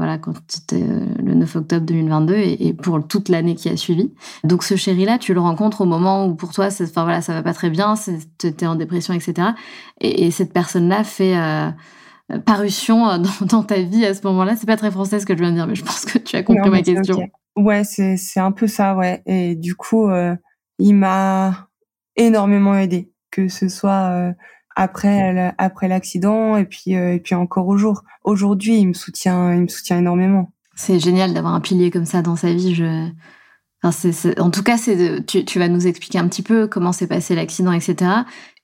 voilà 0.00 0.16
quand 0.16 0.32
c'était 0.48 0.82
euh, 0.82 1.04
le 1.22 1.34
9 1.34 1.56
octobre 1.56 1.84
2022 1.84 2.34
et, 2.34 2.72
pour 2.72 3.06
toute 3.06 3.28
l'année 3.28 3.54
qui 3.54 3.68
a 3.68 3.76
suivi. 3.76 4.10
Donc 4.44 4.62
ce 4.62 4.74
chéri 4.74 5.04
là, 5.04 5.18
tu 5.18 5.34
le 5.34 5.40
rencontres 5.40 5.82
au 5.82 5.84
moment 5.84 6.24
où 6.24 6.34
pour 6.34 6.54
toi 6.54 6.68
enfin 6.68 7.02
voilà, 7.02 7.20
ça 7.20 7.34
va 7.34 7.42
pas 7.42 7.52
très 7.52 7.68
bien, 7.68 7.92
tu 8.38 8.46
es 8.46 8.66
en 8.66 8.76
dépression 8.76 9.12
etc. 9.12 9.48
Et, 10.00 10.30
cette 10.30 10.54
personne 10.54 10.88
là 10.88 11.04
fait 11.04 11.36
euh, 11.36 11.68
parution 12.46 13.18
dans, 13.42 13.62
ta 13.62 13.82
vie 13.82 14.06
à 14.06 14.14
ce 14.14 14.26
moment-là. 14.26 14.56
C'est 14.56 14.64
pas 14.64 14.78
très 14.78 14.90
français 14.90 15.20
ce 15.20 15.26
que 15.26 15.36
je 15.36 15.40
viens 15.40 15.50
de 15.50 15.56
dire, 15.56 15.66
mais 15.66 15.74
je 15.74 15.84
pense 15.84 16.06
que 16.06 16.16
tu 16.16 16.34
as 16.34 16.42
compris 16.42 16.70
ma 16.70 16.80
question. 16.80 17.28
Ouais, 17.56 17.84
c'est 17.84 18.16
c'est 18.16 18.40
un 18.40 18.52
peu 18.52 18.68
ça, 18.68 18.96
ouais. 18.96 19.22
Et 19.26 19.54
du 19.54 19.74
coup, 19.74 20.08
il 20.78 20.94
m'a 20.94 21.68
énormément 22.16 22.74
aidé, 22.74 23.12
que 23.30 23.48
ce 23.48 23.68
soit 23.68 24.32
après 24.80 25.54
après 25.58 25.88
l'accident 25.88 26.56
et 26.56 26.64
puis 26.64 26.92
et 26.92 27.20
puis 27.20 27.34
encore 27.34 27.68
au 27.68 27.76
jour. 27.76 28.02
Aujourd'hui, 28.24 28.78
il 28.78 28.88
me 28.88 28.92
soutient, 28.94 29.54
il 29.54 29.62
me 29.62 29.68
soutient 29.68 29.98
énormément. 29.98 30.52
C'est 30.74 30.98
génial 30.98 31.34
d'avoir 31.34 31.54
un 31.54 31.60
pilier 31.60 31.90
comme 31.90 32.06
ça 32.06 32.22
dans 32.22 32.36
sa 32.36 32.52
vie. 32.52 32.74
Je 32.74 33.10
en 33.82 34.50
tout 34.50 34.62
cas, 34.62 34.76
c'est 34.76 35.24
tu, 35.26 35.44
tu, 35.44 35.58
vas 35.58 35.68
nous 35.68 35.86
expliquer 35.86 36.18
un 36.18 36.28
petit 36.28 36.42
peu 36.42 36.66
comment 36.66 36.92
s'est 36.92 37.06
passé 37.06 37.34
l'accident, 37.34 37.72
etc. 37.72 38.10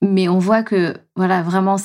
Mais 0.03 0.29
on 0.29 0.39
voit 0.39 0.63
que, 0.63 0.95
voilà, 1.15 1.43
vraiment, 1.43 1.77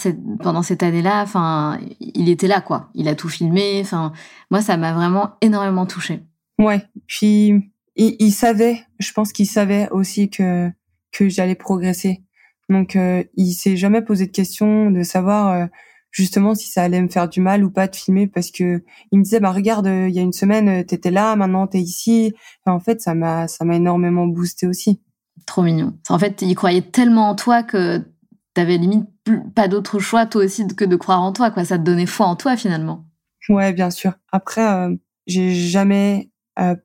pendant 0.41 0.63
cette 0.63 0.83
année-là, 0.83 1.21
enfin, 1.23 1.79
il 2.01 2.27
était 2.27 2.47
là, 2.47 2.59
quoi. 2.59 2.89
Il 2.93 3.07
a 3.07 3.15
tout 3.15 3.29
filmé. 3.29 3.79
Enfin, 3.81 4.11
moi, 4.49 4.61
ça 4.61 4.75
m'a 4.75 4.91
vraiment 4.91 5.35
énormément 5.39 5.85
touchée. 5.85 6.23
Ouais. 6.59 6.83
Puis, 7.07 7.71
il, 7.95 8.31
savait, 8.31 8.81
je 8.99 9.13
pense 9.13 9.31
qu'il 9.31 9.47
savait 9.47 9.87
aussi 9.91 10.29
que, 10.29 10.69
que 11.13 11.29
j'allais 11.29 11.55
progresser. 11.55 12.23
Donc, 12.71 12.95
euh, 12.95 13.23
il 13.35 13.51
s'est 13.51 13.75
jamais 13.75 14.01
posé 14.01 14.27
de 14.27 14.31
question 14.31 14.89
de 14.91 15.03
savoir, 15.03 15.49
euh, 15.49 15.65
justement 16.11 16.55
si 16.55 16.67
ça 16.69 16.83
allait 16.83 17.01
me 17.01 17.09
faire 17.09 17.27
du 17.27 17.41
mal 17.41 17.63
ou 17.63 17.71
pas 17.71 17.87
de 17.87 17.95
filmer 17.95 18.27
parce 18.27 18.51
que 18.51 18.83
il 19.11 19.19
me 19.19 19.23
disait 19.23 19.39
bah 19.39 19.51
regarde 19.51 19.87
euh, 19.87 20.09
il 20.09 20.15
y 20.15 20.19
a 20.19 20.21
une 20.21 20.33
semaine 20.33 20.67
euh, 20.67 20.83
t'étais 20.83 21.11
là 21.11 21.35
maintenant 21.35 21.67
t'es 21.67 21.79
ici. 21.79 22.33
En 22.65 22.79
fait 22.79 23.01
ça 23.01 23.13
m'a 23.13 23.47
ça 23.47 23.65
m'a 23.65 23.75
énormément 23.75 24.27
boosté 24.27 24.67
aussi. 24.67 25.01
Trop 25.45 25.63
mignon. 25.63 25.97
En 26.09 26.19
fait 26.19 26.41
il 26.41 26.53
croyait 26.55 26.81
tellement 26.81 27.29
en 27.29 27.35
toi 27.35 27.63
que 27.63 28.05
t'avais 28.53 28.77
limite 28.77 29.07
pas 29.55 29.67
d'autre 29.67 29.99
choix 29.99 30.25
toi 30.25 30.43
aussi 30.43 30.67
que 30.67 30.85
de 30.85 30.95
croire 30.95 31.21
en 31.21 31.31
toi 31.31 31.51
quoi. 31.51 31.65
Ça 31.65 31.77
te 31.77 31.83
donnait 31.83 32.05
foi 32.05 32.25
en 32.25 32.35
toi 32.35 32.57
finalement. 32.57 33.05
Ouais 33.49 33.73
bien 33.73 33.89
sûr. 33.89 34.13
Après 34.31 34.89
j'ai 35.27 35.53
jamais 35.53 36.29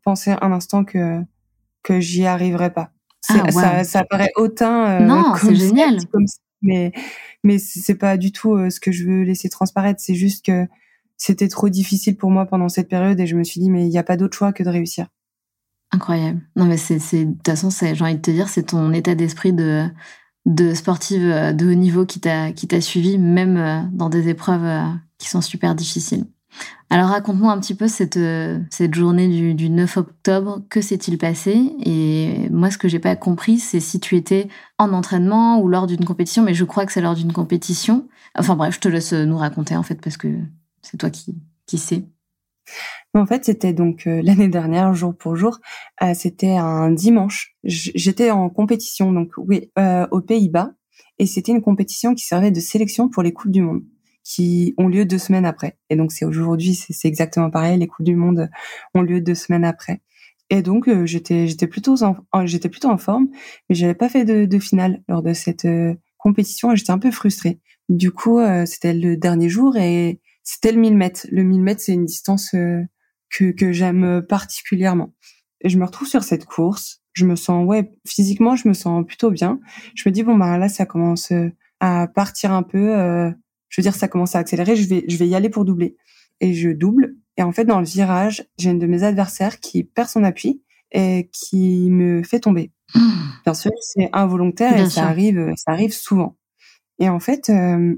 pensé 0.05 0.35
un 0.41 0.53
instant 0.53 0.85
que 0.85 1.21
que 1.83 2.01
j'y 2.01 2.27
arriverais 2.27 2.73
pas 2.73 2.93
ah, 3.29 3.51
ça, 3.51 3.85
ça 3.85 4.05
paraît 4.05 4.33
hautain 4.37 5.01
non 5.01 5.35
c'est 5.37 5.55
génial 5.55 5.99
mais 6.63 6.93
mais 7.45 7.59
c'est 7.59 7.95
pas 7.95 8.17
du 8.17 8.33
tout 8.33 8.55
euh, 8.55 8.71
ce 8.71 8.81
que 8.81 8.93
je 8.93 9.05
veux 9.05 9.23
laisser 9.23 9.49
transparaître. 9.49 10.01
C'est 10.03 10.15
juste 10.15 10.45
que 10.45 10.67
c'était 11.17 11.49
trop 11.49 11.69
difficile 11.69 12.17
pour 12.17 12.31
moi 12.31 12.47
pendant 12.47 12.69
cette 12.69 12.89
période 12.89 13.19
et 13.21 13.27
je 13.27 13.37
me 13.37 13.45
suis 13.45 13.61
dit 13.61 13.71
mais 13.71 13.87
il 13.87 13.91
n'y 13.91 13.99
a 13.99 14.03
pas 14.03 14.17
d'autre 14.17 14.37
choix 14.37 14.53
que 14.53 14.63
de 14.63 14.69
réussir. 14.69 15.07
Incroyable. 15.93 16.41
Non 16.57 16.65
mais 16.65 16.77
c'est 16.77 16.97
de 16.97 17.33
toute 17.33 17.47
façon 17.47 17.71
j'ai 17.71 18.03
envie 18.03 18.17
de 18.17 18.21
te 18.21 18.31
dire 18.31 18.49
c'est 18.49 18.65
ton 18.65 18.93
état 18.93 19.15
d'esprit 19.15 19.53
de 19.53 19.87
de 20.45 20.75
sportive 20.75 21.25
euh, 21.25 21.53
de 21.53 21.71
haut 21.71 21.75
niveau 21.75 22.07
qui 22.07 22.21
t'a 22.21 22.53
qui 22.53 22.67
t'a 22.69 22.81
suivi 22.81 23.19
même 23.19 23.57
euh, 23.57 23.83
dans 23.93 24.09
des 24.09 24.29
épreuves 24.29 24.97
qui 25.19 25.29
sont 25.29 25.41
super 25.41 25.75
difficiles. 25.75 26.27
Alors 26.89 27.09
raconte-nous 27.09 27.49
un 27.49 27.59
petit 27.59 27.75
peu 27.75 27.89
cette, 27.89 28.17
euh, 28.17 28.61
cette 28.71 28.95
journée 28.95 29.27
du, 29.29 29.55
du 29.55 29.71
9 29.71 29.97
octobre, 29.97 30.63
que 30.71 30.81
s'est-il 30.81 31.19
passé? 31.19 31.73
Et 31.85 32.49
moi, 32.51 32.71
ce 32.71 32.79
que 32.79 32.87
j'ai 32.87 33.01
pas 33.01 33.17
compris, 33.17 33.59
c'est 33.59 33.81
si 33.81 33.99
tu 33.99 34.15
étais 34.17 34.49
en 34.79 34.93
entraînement 34.93 35.61
ou 35.61 35.69
lors 35.69 35.89
d'une 35.89 36.05
compétition, 36.05 36.45
mais 36.45 36.55
je 36.55 36.65
crois 36.65 36.87
que 36.87 36.93
c'est 36.93 37.01
lors 37.01 37.17
d'une 37.17 37.33
compétition. 37.33 38.09
Enfin 38.39 38.55
bref, 38.55 38.75
je 38.77 38.81
te 38.81 38.89
laisse 38.89 39.13
nous 39.13 39.37
raconter 39.37 39.77
en 39.77 39.83
fait, 39.83 40.01
parce 40.01 40.17
que 40.17 40.29
c'est 40.83 40.97
toi 40.97 41.11
qui, 41.11 41.35
qui 41.67 41.79
sais. 41.79 42.05
En 43.15 43.27
fait, 43.27 43.45
c'était 43.45 43.73
donc 43.73 44.07
euh, 44.07 44.21
l'année 44.23 44.49
dernière, 44.49 44.95
jour 44.95 45.17
pour 45.17 45.35
jour. 45.35 45.59
Euh, 46.03 46.13
c'était 46.15 46.57
un 46.57 46.91
dimanche. 46.91 47.57
J'étais 47.65 48.31
en 48.31 48.49
compétition, 48.49 49.11
donc 49.11 49.33
oui, 49.39 49.73
aux 50.13 50.21
Pays-Bas, 50.21 50.73
et 51.19 51.27
c'était 51.27 51.51
une 51.51 51.63
compétition 51.63 52.15
qui 52.15 52.25
servait 52.25 52.53
de 52.53 52.61
sélection 52.61 53.09
pour 53.09 53.25
les 53.25 53.33
coupes 53.33 53.51
du 53.51 53.63
monde 53.63 53.83
qui 54.27 54.75
ont 54.77 54.89
lieu 54.89 55.05
deux 55.05 55.19
semaines 55.19 55.47
après. 55.47 55.79
Et 55.89 55.95
donc 55.95 56.11
c'est 56.11 56.25
aujourd'hui, 56.25 56.75
c'est 56.75 57.07
exactement 57.07 57.49
pareil. 57.49 57.79
Les 57.79 57.87
Coupes 57.87 58.05
du 58.05 58.17
Monde 58.17 58.51
ont 58.93 59.03
lieu 59.03 59.21
deux 59.21 59.37
semaines 59.37 59.65
après. 59.65 60.03
Et 60.51 60.63
donc 60.63 60.89
euh, 60.89 61.07
j'étais 61.07 61.47
j'étais 61.47 61.69
plutôt 61.69 62.03
en, 62.03 62.17
j'étais 62.45 62.69
plutôt 62.69 62.89
en 62.89 62.99
forme, 62.99 63.29
mais 63.69 63.77
j'avais 63.77 63.95
pas 63.95 64.09
fait 64.09 64.25
de, 64.25 64.45
de 64.45 64.59
finale 64.59 65.03
lors 65.09 65.23
de 65.23 65.33
cette 65.33 65.65
euh, 65.65 65.95
compétition 66.19 66.73
et 66.73 66.77
j'étais 66.77 66.91
un 66.91 66.99
peu 66.99 67.13
frustrée. 67.13 67.61
Du 67.89 68.11
coup, 68.11 68.41
euh, 68.41 68.67
c'était 68.67 68.95
le 68.95 69.17
dernier 69.17 69.49
jour 69.49 69.77
et 69.77 70.21
c'était 70.43 70.73
le 70.73 70.81
1000 70.81 70.97
mètres. 70.97 71.27
Le 71.31 71.45
1000 71.45 71.63
mètres, 71.63 71.83
c'est 71.83 71.93
une 71.93 72.05
distance 72.05 72.51
que 72.51 73.53
que 73.53 73.73
j'aime 73.73 74.23
particulièrement. 74.29 75.15
Et 75.61 75.69
je 75.69 75.79
me 75.79 75.85
retrouve 75.85 76.09
sur 76.09 76.25
cette 76.25 76.47
course. 76.47 77.01
Je 77.13 77.27
me 77.27 77.37
sens 77.37 77.65
ouais 77.65 77.93
physiquement, 78.05 78.57
je 78.57 78.67
me 78.67 78.75
sens 78.75 79.07
plutôt 79.07 79.31
bien. 79.31 79.61
Je 79.95 80.09
me 80.09 80.13
dis 80.13 80.25
bon 80.25 80.37
bah 80.37 80.59
là 80.59 80.69
ça 80.69 80.85
commence 80.85 81.33
à 81.81 82.09
partir 82.09 82.53
un 82.53 82.65
peu 82.65 83.33
je 83.77 83.83
veux 83.83 83.91
dire, 83.91 83.95
ça 83.95 84.09
commence 84.09 84.35
à 84.35 84.39
accélérer, 84.39 84.75
je 84.75 84.89
vais, 84.89 85.05
je 85.07 85.17
vais 85.19 85.29
y 85.29 85.35
aller 85.35 85.51
pour 85.51 85.67
doubler. 85.67 85.97
Et 86.41 86.55
je 86.55 86.71
double. 86.71 87.15
Et 87.37 87.43
en 87.43 87.53
fait, 87.53 87.67
dans 87.67 87.79
le 87.79 87.85
virage, 87.85 88.47
j'ai 88.57 88.71
une 88.71 88.79
de 88.79 88.87
mes 88.87 89.03
adversaires 89.03 89.61
qui 89.61 89.85
perd 89.85 90.09
son 90.09 90.25
appui 90.25 90.63
et 90.93 91.29
qui 91.31 91.91
me 91.91 92.23
fait 92.23 92.41
tomber. 92.41 92.73
Mmh. 92.95 93.01
Bien 93.45 93.53
sûr, 93.53 93.71
c'est 93.83 94.09
involontaire 94.15 94.79
et 94.79 94.89
ça 94.89 95.05
arrive, 95.05 95.53
ça 95.57 95.73
arrive 95.73 95.93
souvent. 95.93 96.39
Et 96.99 97.11
en 97.11 97.21
fait, 97.21 97.51
euh, 97.51 97.95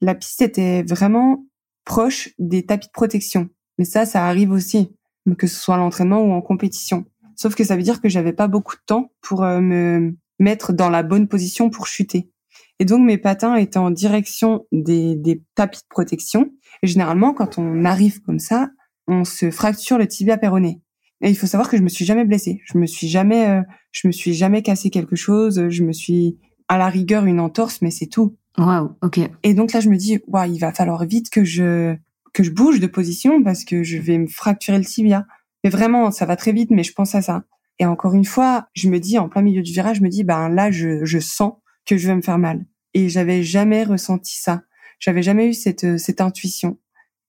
la 0.00 0.14
piste 0.14 0.40
était 0.40 0.82
vraiment 0.82 1.44
proche 1.84 2.30
des 2.38 2.64
tapis 2.64 2.86
de 2.86 2.92
protection. 2.92 3.50
Mais 3.76 3.84
ça, 3.84 4.06
ça 4.06 4.26
arrive 4.26 4.50
aussi, 4.50 4.94
que 5.36 5.46
ce 5.46 5.60
soit 5.60 5.74
à 5.74 5.78
l'entraînement 5.78 6.22
ou 6.22 6.32
en 6.32 6.40
compétition. 6.40 7.04
Sauf 7.36 7.54
que 7.54 7.64
ça 7.64 7.76
veut 7.76 7.82
dire 7.82 8.00
que 8.00 8.08
j'avais 8.08 8.32
pas 8.32 8.48
beaucoup 8.48 8.76
de 8.76 8.82
temps 8.86 9.12
pour 9.20 9.44
euh, 9.44 9.60
me 9.60 10.16
mettre 10.38 10.72
dans 10.72 10.88
la 10.88 11.02
bonne 11.02 11.28
position 11.28 11.68
pour 11.68 11.86
chuter. 11.86 12.30
Et 12.78 12.84
donc 12.84 13.04
mes 13.04 13.18
patins 13.18 13.56
étaient 13.56 13.78
en 13.78 13.90
direction 13.90 14.66
des, 14.72 15.16
des 15.16 15.42
tapis 15.54 15.80
de 15.80 15.88
protection. 15.88 16.50
Et 16.82 16.86
généralement, 16.86 17.34
quand 17.34 17.58
on 17.58 17.84
arrive 17.84 18.20
comme 18.22 18.38
ça, 18.38 18.70
on 19.06 19.24
se 19.24 19.50
fracture 19.50 19.98
le 19.98 20.06
tibia 20.06 20.36
péroné. 20.36 20.80
Et 21.20 21.30
il 21.30 21.36
faut 21.36 21.46
savoir 21.46 21.68
que 21.68 21.76
je 21.76 21.82
me 21.82 21.88
suis 21.88 22.04
jamais 22.04 22.24
blessée. 22.24 22.60
Je 22.64 22.78
me 22.78 22.86
suis 22.86 23.08
jamais, 23.08 23.48
euh, 23.48 23.62
je 23.90 24.06
me 24.06 24.12
suis 24.12 24.34
jamais 24.34 24.62
cassé 24.62 24.90
quelque 24.90 25.16
chose. 25.16 25.68
Je 25.68 25.82
me 25.82 25.92
suis 25.92 26.38
à 26.68 26.78
la 26.78 26.88
rigueur 26.88 27.24
une 27.24 27.40
entorse, 27.40 27.82
mais 27.82 27.90
c'est 27.90 28.06
tout. 28.06 28.36
Waouh, 28.56 28.90
ok. 29.02 29.20
Et 29.42 29.54
donc 29.54 29.72
là, 29.72 29.80
je 29.80 29.88
me 29.88 29.96
dis, 29.96 30.20
waouh, 30.26 30.52
il 30.52 30.58
va 30.58 30.72
falloir 30.72 31.04
vite 31.04 31.30
que 31.30 31.44
je 31.44 31.96
que 32.34 32.42
je 32.42 32.50
bouge 32.50 32.78
de 32.78 32.86
position 32.86 33.42
parce 33.42 33.64
que 33.64 33.82
je 33.82 33.98
vais 33.98 34.18
me 34.18 34.28
fracturer 34.28 34.78
le 34.78 34.84
tibia. 34.84 35.26
Mais 35.64 35.70
vraiment, 35.70 36.10
ça 36.12 36.26
va 36.26 36.36
très 36.36 36.52
vite, 36.52 36.70
mais 36.70 36.84
je 36.84 36.92
pense 36.92 37.14
à 37.14 37.22
ça. 37.22 37.42
Et 37.80 37.86
encore 37.86 38.14
une 38.14 38.24
fois, 38.24 38.68
je 38.74 38.88
me 38.88 39.00
dis 39.00 39.18
en 39.18 39.28
plein 39.28 39.42
milieu 39.42 39.62
du 39.62 39.72
virage, 39.72 39.96
je 39.98 40.02
me 40.02 40.08
dis, 40.08 40.24
ben 40.24 40.48
là, 40.48 40.70
je, 40.70 41.04
je 41.04 41.18
sens 41.18 41.54
que 41.88 41.96
je 41.96 42.06
vais 42.06 42.14
me 42.14 42.22
faire 42.22 42.38
mal. 42.38 42.66
Et 42.94 43.08
j'avais 43.08 43.42
jamais 43.42 43.82
ressenti 43.82 44.36
ça. 44.36 44.62
J'avais 45.00 45.22
jamais 45.22 45.48
eu 45.48 45.54
cette, 45.54 45.84
euh, 45.84 45.98
cette 45.98 46.20
intuition. 46.20 46.78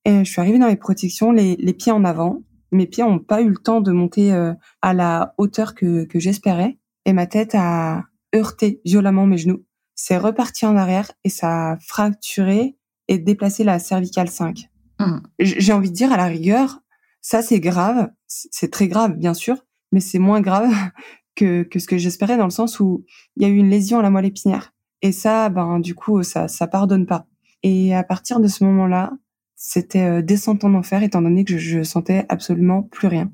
Et 0.04 0.24
je 0.24 0.30
suis 0.30 0.40
arrivée 0.40 0.58
dans 0.58 0.68
les 0.68 0.76
protections, 0.76 1.32
les, 1.32 1.56
les 1.56 1.72
pieds 1.72 1.92
en 1.92 2.04
avant. 2.04 2.42
Mes 2.70 2.86
pieds 2.86 3.04
n'ont 3.04 3.18
pas 3.18 3.40
eu 3.40 3.48
le 3.48 3.56
temps 3.56 3.80
de 3.80 3.90
monter 3.90 4.32
euh, 4.32 4.52
à 4.82 4.92
la 4.94 5.34
hauteur 5.38 5.74
que, 5.74 6.04
que 6.04 6.20
j'espérais. 6.20 6.78
Et 7.06 7.12
ma 7.12 7.26
tête 7.26 7.54
a 7.54 8.04
heurté 8.34 8.80
violemment 8.84 9.26
mes 9.26 9.38
genoux. 9.38 9.64
C'est 9.94 10.18
reparti 10.18 10.66
en 10.66 10.76
arrière 10.76 11.10
et 11.24 11.30
ça 11.30 11.72
a 11.72 11.78
fracturé 11.80 12.76
et 13.08 13.18
déplacé 13.18 13.64
la 13.64 13.78
cervicale 13.78 14.28
5. 14.28 14.68
Mmh. 14.98 15.18
J'ai 15.38 15.72
envie 15.72 15.90
de 15.90 15.94
dire 15.94 16.12
à 16.12 16.16
la 16.16 16.26
rigueur, 16.26 16.80
ça 17.20 17.42
c'est 17.42 17.60
grave, 17.60 18.10
c'est 18.26 18.70
très 18.70 18.88
grave 18.88 19.16
bien 19.16 19.34
sûr, 19.34 19.66
mais 19.92 20.00
c'est 20.00 20.18
moins 20.18 20.40
grave 20.40 20.70
que, 21.34 21.62
que 21.62 21.78
ce 21.78 21.86
que 21.86 21.98
j'espérais 21.98 22.36
dans 22.36 22.44
le 22.44 22.50
sens 22.50 22.80
où 22.80 23.04
il 23.36 23.42
y 23.42 23.46
a 23.46 23.48
eu 23.48 23.56
une 23.56 23.70
lésion 23.70 23.98
à 23.98 24.02
la 24.02 24.10
moelle 24.10 24.26
épinière. 24.26 24.72
Et 25.02 25.12
ça, 25.12 25.48
ben, 25.48 25.80
du 25.80 25.94
coup, 25.94 26.22
ça, 26.22 26.48
ça 26.48 26.66
pardonne 26.66 27.06
pas. 27.06 27.26
Et 27.62 27.94
à 27.94 28.02
partir 28.02 28.40
de 28.40 28.48
ce 28.48 28.64
moment-là, 28.64 29.12
c'était 29.56 30.04
euh, 30.04 30.22
descente 30.22 30.64
en 30.64 30.74
enfer, 30.74 31.02
étant 31.02 31.22
donné 31.22 31.44
que 31.44 31.58
je, 31.58 31.78
je 31.78 31.82
sentais 31.82 32.24
absolument 32.28 32.82
plus 32.82 33.08
rien. 33.08 33.30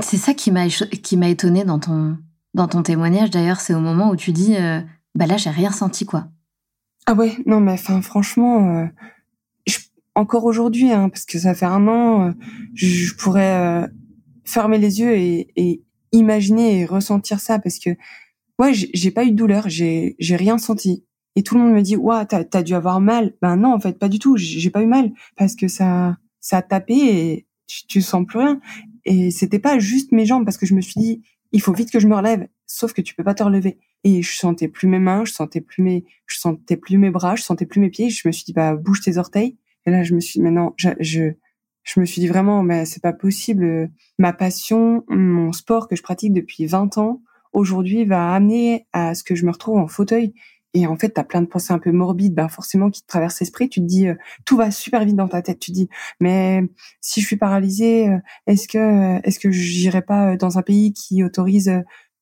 C'est 0.00 0.16
ça 0.16 0.32
qui 0.32 0.52
m'a 0.52 0.68
qui 0.68 1.16
m'a 1.16 1.28
étonné 1.28 1.64
dans 1.64 1.80
ton 1.80 2.16
dans 2.54 2.68
ton 2.68 2.82
témoignage. 2.82 3.30
D'ailleurs, 3.30 3.60
c'est 3.60 3.74
au 3.74 3.80
moment 3.80 4.10
où 4.10 4.16
tu 4.16 4.32
dis, 4.32 4.56
euh, 4.56 4.80
bah 5.16 5.26
là, 5.26 5.36
j'ai 5.36 5.50
rien 5.50 5.72
senti, 5.72 6.06
quoi. 6.06 6.28
Ah 7.06 7.14
ouais, 7.14 7.36
non, 7.46 7.60
mais 7.60 7.72
enfin, 7.72 8.00
franchement, 8.02 8.76
euh, 8.76 8.86
encore 10.14 10.44
aujourd'hui, 10.44 10.92
hein, 10.92 11.08
parce 11.08 11.24
que 11.24 11.38
ça 11.38 11.54
fait 11.54 11.66
un 11.66 11.88
an, 11.88 12.32
je, 12.74 13.14
pourrais 13.14 13.88
fermer 14.44 14.78
les 14.78 15.00
yeux 15.00 15.16
et, 15.16 15.52
et, 15.56 15.82
imaginer 16.12 16.80
et 16.80 16.84
ressentir 16.84 17.40
ça 17.40 17.58
parce 17.58 17.78
que 17.78 17.90
ouais 18.58 18.72
j'ai 18.74 19.10
pas 19.10 19.24
eu 19.24 19.30
de 19.30 19.36
douleur 19.36 19.68
j'ai 19.68 20.16
j'ai 20.18 20.36
rien 20.36 20.58
senti. 20.58 21.04
Et 21.36 21.42
tout 21.42 21.54
le 21.54 21.60
monde 21.60 21.74
me 21.74 21.82
dit 21.82 21.96
ouais 21.96 22.26
t'as 22.26 22.44
as 22.52 22.62
dû 22.62 22.74
avoir 22.74 23.00
mal. 23.00 23.34
Ben 23.42 23.56
non 23.56 23.72
en 23.72 23.80
fait 23.80 23.98
pas 23.98 24.08
du 24.08 24.18
tout. 24.18 24.36
J'ai 24.36 24.70
pas 24.70 24.82
eu 24.82 24.86
mal 24.86 25.12
parce 25.36 25.54
que 25.54 25.68
ça 25.68 26.16
ça 26.40 26.58
a 26.58 26.62
tapé 26.62 26.94
et 26.94 27.46
tu, 27.66 28.00
sens 28.00 28.26
plus 28.26 28.38
rien. 28.38 28.60
Et 29.04 29.30
c'était 29.30 29.58
pas 29.58 29.78
juste 29.78 30.12
mes 30.12 30.24
jambes 30.26 30.44
parce 30.44 30.56
que 30.56 30.66
je 30.66 30.74
me 30.74 30.80
suis 30.80 31.00
dit 31.00 31.22
il 31.52 31.60
faut 31.60 31.72
vite 31.72 31.90
que 31.90 32.00
je 32.00 32.06
me 32.08 32.16
relève 32.16 32.48
sauf 32.66 32.92
que 32.92 33.00
tu 33.00 33.14
peux 33.14 33.24
pas 33.24 33.34
te 33.34 33.42
relever. 33.42 33.78
Et 34.04 34.22
je 34.22 34.36
sentais 34.36 34.68
plus 34.68 34.88
mes 34.88 34.98
mains 34.98 35.24
je 35.24 35.32
sentais 35.32 35.60
plus 35.60 35.82
mes 35.82 36.04
je 36.26 36.38
sentais 36.38 36.76
plus 36.76 36.98
mes 36.98 37.10
bras 37.10 37.36
je 37.36 37.42
sentais 37.42 37.66
plus 37.66 37.80
mes 37.80 37.90
pieds. 37.90 38.10
Je 38.10 38.26
me 38.26 38.32
suis 38.32 38.44
dit 38.44 38.52
bah 38.52 38.74
bouge 38.74 39.00
tes 39.00 39.18
orteils. 39.18 39.56
Et 39.86 39.90
là 39.90 40.02
je 40.02 40.14
me 40.14 40.20
suis 40.20 40.40
dit 40.40 40.46
je, 40.76 40.88
je 41.00 41.32
je 41.88 42.00
me 42.00 42.04
suis 42.04 42.20
dit 42.20 42.28
vraiment, 42.28 42.62
mais 42.62 42.84
c'est 42.84 43.02
pas 43.02 43.14
possible. 43.14 43.90
Ma 44.18 44.34
passion, 44.34 45.04
mon 45.08 45.52
sport 45.52 45.88
que 45.88 45.96
je 45.96 46.02
pratique 46.02 46.34
depuis 46.34 46.66
20 46.66 46.98
ans, 46.98 47.22
aujourd'hui 47.54 48.04
va 48.04 48.34
amener 48.34 48.86
à 48.92 49.14
ce 49.14 49.24
que 49.24 49.34
je 49.34 49.46
me 49.46 49.50
retrouve 49.50 49.78
en 49.78 49.88
fauteuil. 49.88 50.34
et 50.74 50.86
en 50.86 50.96
fait, 50.96 51.14
tu 51.14 51.20
as 51.20 51.24
plein 51.24 51.40
de 51.40 51.46
pensées 51.46 51.72
un 51.72 51.78
peu 51.78 51.90
morbides, 51.90 52.34
ben 52.34 52.48
forcément 52.48 52.90
qui 52.90 53.00
te 53.02 53.06
traversent 53.06 53.40
l'esprit. 53.40 53.70
Tu 53.70 53.80
te 53.80 53.86
dis, 53.86 54.06
euh, 54.08 54.14
tout 54.44 54.56
va 54.58 54.70
super 54.70 55.02
vite 55.04 55.16
dans 55.16 55.28
ta 55.28 55.40
tête. 55.40 55.58
Tu 55.60 55.70
te 55.72 55.76
dis, 55.76 55.88
mais 56.20 56.62
si 57.00 57.22
je 57.22 57.26
suis 57.26 57.36
paralysée, 57.38 58.08
euh, 58.10 58.18
est-ce 58.46 58.68
que 58.68 59.26
est-ce 59.26 59.38
que 59.38 59.50
j'irai 59.50 60.02
pas 60.02 60.36
dans 60.36 60.58
un 60.58 60.62
pays 60.62 60.92
qui 60.92 61.24
autorise 61.24 61.72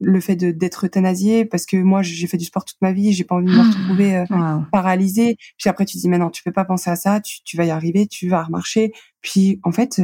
le 0.00 0.20
fait 0.20 0.36
d'être 0.36 0.86
euthanasié 0.86 1.44
parce 1.44 1.64
que 1.64 1.76
moi 1.76 2.02
j'ai 2.02 2.26
fait 2.26 2.36
du 2.36 2.44
sport 2.44 2.64
toute 2.64 2.80
ma 2.82 2.92
vie, 2.92 3.12
j'ai 3.12 3.24
pas 3.24 3.36
envie 3.36 3.46
de 3.46 3.52
me 3.52 3.62
retrouver 3.62 4.24
mmh. 4.28 4.68
paralysée. 4.70 5.36
Puis 5.58 5.70
après 5.70 5.86
tu 5.86 5.96
te 5.96 6.02
dis 6.02 6.08
mais 6.08 6.18
non, 6.18 6.30
tu 6.30 6.42
peux 6.42 6.52
pas 6.52 6.64
penser 6.64 6.90
à 6.90 6.96
ça, 6.96 7.20
tu, 7.20 7.42
tu 7.44 7.56
vas 7.56 7.64
y 7.64 7.70
arriver, 7.70 8.06
tu 8.06 8.28
vas 8.28 8.42
remarcher. 8.42 8.92
Puis 9.22 9.60
en 9.62 9.72
fait 9.72 10.00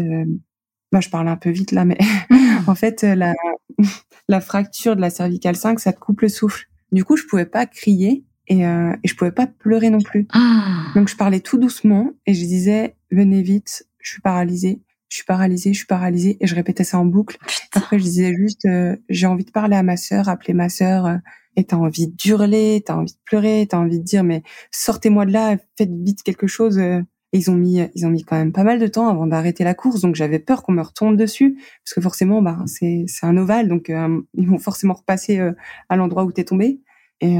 bah, 0.90 1.00
je 1.00 1.08
parle 1.10 1.28
un 1.28 1.36
peu 1.36 1.50
vite 1.50 1.72
là 1.72 1.84
mais 1.84 1.98
en 2.66 2.74
fait 2.74 3.02
la 3.02 3.34
la 4.28 4.40
fracture 4.40 4.96
de 4.96 5.00
la 5.00 5.10
cervicale 5.10 5.56
5, 5.56 5.80
ça 5.80 5.92
te 5.92 6.00
coupe 6.00 6.20
le 6.20 6.28
souffle. 6.28 6.66
Du 6.90 7.04
coup, 7.04 7.16
je 7.16 7.24
pouvais 7.24 7.46
pas 7.46 7.66
crier 7.66 8.24
et, 8.48 8.66
euh, 8.66 8.94
et 9.02 9.08
je 9.08 9.16
pouvais 9.16 9.32
pas 9.32 9.46
pleurer 9.46 9.90
non 9.90 10.00
plus. 10.00 10.26
Ah. 10.32 10.86
Donc 10.94 11.08
je 11.08 11.16
parlais 11.16 11.40
tout 11.40 11.58
doucement 11.58 12.10
et 12.26 12.34
je 12.34 12.44
disais 12.44 12.96
venez 13.10 13.42
vite, 13.42 13.86
je 13.98 14.10
suis 14.10 14.20
paralysée, 14.20 14.80
je 15.12 15.18
suis 15.18 15.26
paralysée, 15.26 15.74
je 15.74 15.78
suis 15.78 15.86
paralysée 15.86 16.38
et 16.40 16.46
je 16.46 16.54
répétais 16.54 16.84
ça 16.84 16.98
en 16.98 17.04
boucle. 17.04 17.36
Après 17.74 17.98
je 17.98 18.02
disais 18.04 18.32
juste 18.34 18.64
euh, 18.64 18.96
j'ai 19.10 19.26
envie 19.26 19.44
de 19.44 19.50
parler 19.50 19.76
à 19.76 19.82
ma 19.82 19.98
sœur, 19.98 20.30
appeler 20.30 20.54
ma 20.54 20.70
sœur 20.70 21.04
euh, 21.04 21.16
et 21.56 21.64
t'as 21.64 21.76
envie 21.76 22.08
d'hurler, 22.08 22.82
t'as 22.82 22.94
envie 22.94 23.12
de 23.12 23.18
pleurer, 23.26 23.66
t'as 23.68 23.76
envie 23.76 23.98
de 23.98 24.04
dire 24.04 24.24
mais 24.24 24.42
sortez-moi 24.70 25.26
de 25.26 25.32
là, 25.32 25.58
faites 25.76 25.92
vite 25.92 26.22
quelque 26.22 26.46
chose. 26.46 26.78
Euh. 26.78 27.02
Et 27.34 27.38
ils 27.38 27.50
ont 27.50 27.54
mis 27.54 27.80
ils 27.94 28.06
ont 28.06 28.10
mis 28.10 28.24
quand 28.24 28.36
même 28.36 28.52
pas 28.52 28.64
mal 28.64 28.78
de 28.78 28.86
temps 28.86 29.08
avant 29.08 29.26
d'arrêter 29.26 29.64
la 29.64 29.72
course 29.72 30.02
donc 30.02 30.14
j'avais 30.14 30.38
peur 30.38 30.62
qu'on 30.62 30.72
me 30.72 30.82
retombe 30.82 31.16
dessus 31.16 31.56
parce 31.82 31.94
que 31.94 32.02
forcément 32.02 32.42
bah 32.42 32.58
c'est 32.66 33.04
c'est 33.06 33.24
un 33.24 33.38
ovale 33.38 33.68
donc 33.68 33.90
ils 34.34 34.46
vont 34.46 34.58
forcément 34.58 34.92
repasser 34.92 35.40
à 35.88 35.96
l'endroit 35.96 36.24
où 36.24 36.32
t'es 36.32 36.44
tombé 36.44 36.82
et 37.22 37.34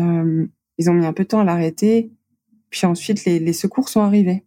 ils 0.78 0.90
ont 0.90 0.94
mis 0.94 1.04
un 1.04 1.12
peu 1.12 1.24
de 1.24 1.28
temps 1.28 1.40
à 1.40 1.44
l'arrêter. 1.44 2.10
Puis 2.70 2.86
ensuite, 2.86 3.26
les, 3.26 3.38
les, 3.38 3.52
secours 3.52 3.90
sont 3.90 4.00
arrivés. 4.00 4.46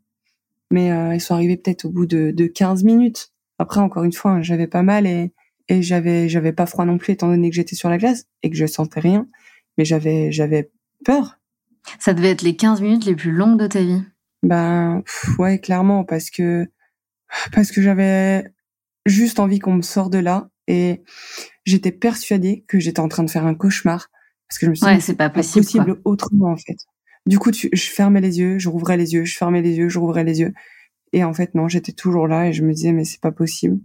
Mais 0.71 0.91
euh, 0.91 1.13
ils 1.13 1.21
sont 1.21 1.35
arrivés 1.35 1.57
peut-être 1.57 1.85
au 1.85 1.89
bout 1.89 2.05
de, 2.05 2.31
de 2.31 2.47
15 2.47 2.83
minutes. 2.83 3.31
Après, 3.59 3.79
encore 3.79 4.03
une 4.03 4.13
fois, 4.13 4.41
j'avais 4.41 4.67
pas 4.67 4.83
mal 4.83 5.05
et, 5.07 5.33
et 5.69 5.81
j'avais 5.81 6.27
j'avais 6.27 6.53
pas 6.53 6.65
froid 6.65 6.85
non 6.85 6.97
plus 6.97 7.13
étant 7.13 7.27
donné 7.27 7.49
que 7.49 7.55
j'étais 7.55 7.75
sur 7.75 7.89
la 7.89 7.97
glace 7.97 8.25
et 8.43 8.49
que 8.49 8.55
je 8.55 8.65
sentais 8.65 8.99
rien. 8.99 9.27
Mais 9.77 9.85
j'avais 9.85 10.31
j'avais 10.31 10.71
peur. 11.03 11.37
Ça 11.99 12.13
devait 12.13 12.31
être 12.31 12.41
les 12.41 12.55
15 12.55 12.81
minutes 12.81 13.05
les 13.05 13.15
plus 13.15 13.31
longues 13.31 13.59
de 13.59 13.67
ta 13.67 13.81
vie. 13.81 14.01
Ben 14.43 15.03
ouais, 15.39 15.59
clairement 15.59 16.03
parce 16.03 16.29
que 16.29 16.67
parce 17.51 17.71
que 17.71 17.81
j'avais 17.81 18.45
juste 19.05 19.39
envie 19.39 19.59
qu'on 19.59 19.73
me 19.73 19.81
sorte 19.81 20.11
de 20.11 20.19
là 20.19 20.49
et 20.67 21.03
j'étais 21.65 21.91
persuadée 21.91 22.65
que 22.67 22.79
j'étais 22.79 22.99
en 22.99 23.07
train 23.07 23.23
de 23.23 23.29
faire 23.29 23.45
un 23.45 23.55
cauchemar 23.55 24.09
parce 24.47 24.59
que 24.59 24.65
je 24.65 24.71
me 24.71 24.75
suis 24.75 24.95
dit, 24.95 25.01
c'est 25.01 25.15
pas 25.15 25.29
possible, 25.29 25.99
autrement, 26.05 26.51
en 26.51 26.57
fait. 26.57 26.77
Du 27.25 27.39
coup, 27.39 27.51
tu, 27.51 27.69
je 27.73 27.89
fermais 27.89 28.21
les 28.21 28.39
yeux, 28.39 28.59
je 28.59 28.69
rouvrais 28.69 28.97
les 28.97 29.13
yeux, 29.13 29.25
je 29.25 29.35
fermais 29.35 29.61
les 29.61 29.77
yeux, 29.77 29.89
je 29.89 29.97
rouvrais 29.97 30.23
les 30.23 30.41
yeux. 30.41 30.53
Et 31.11 31.23
en 31.23 31.33
fait, 31.33 31.55
non, 31.55 31.67
j'étais 31.67 31.91
toujours 31.91 32.27
là 32.27 32.49
et 32.49 32.53
je 32.53 32.63
me 32.63 32.73
disais, 32.73 32.91
mais 32.91 33.05
c'est 33.05 33.21
pas 33.21 33.31
possible. 33.31 33.79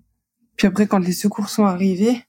Puis 0.57 0.67
après, 0.67 0.87
quand 0.87 0.99
les 0.99 1.13
secours 1.13 1.49
sont 1.49 1.65
arrivés, 1.65 2.23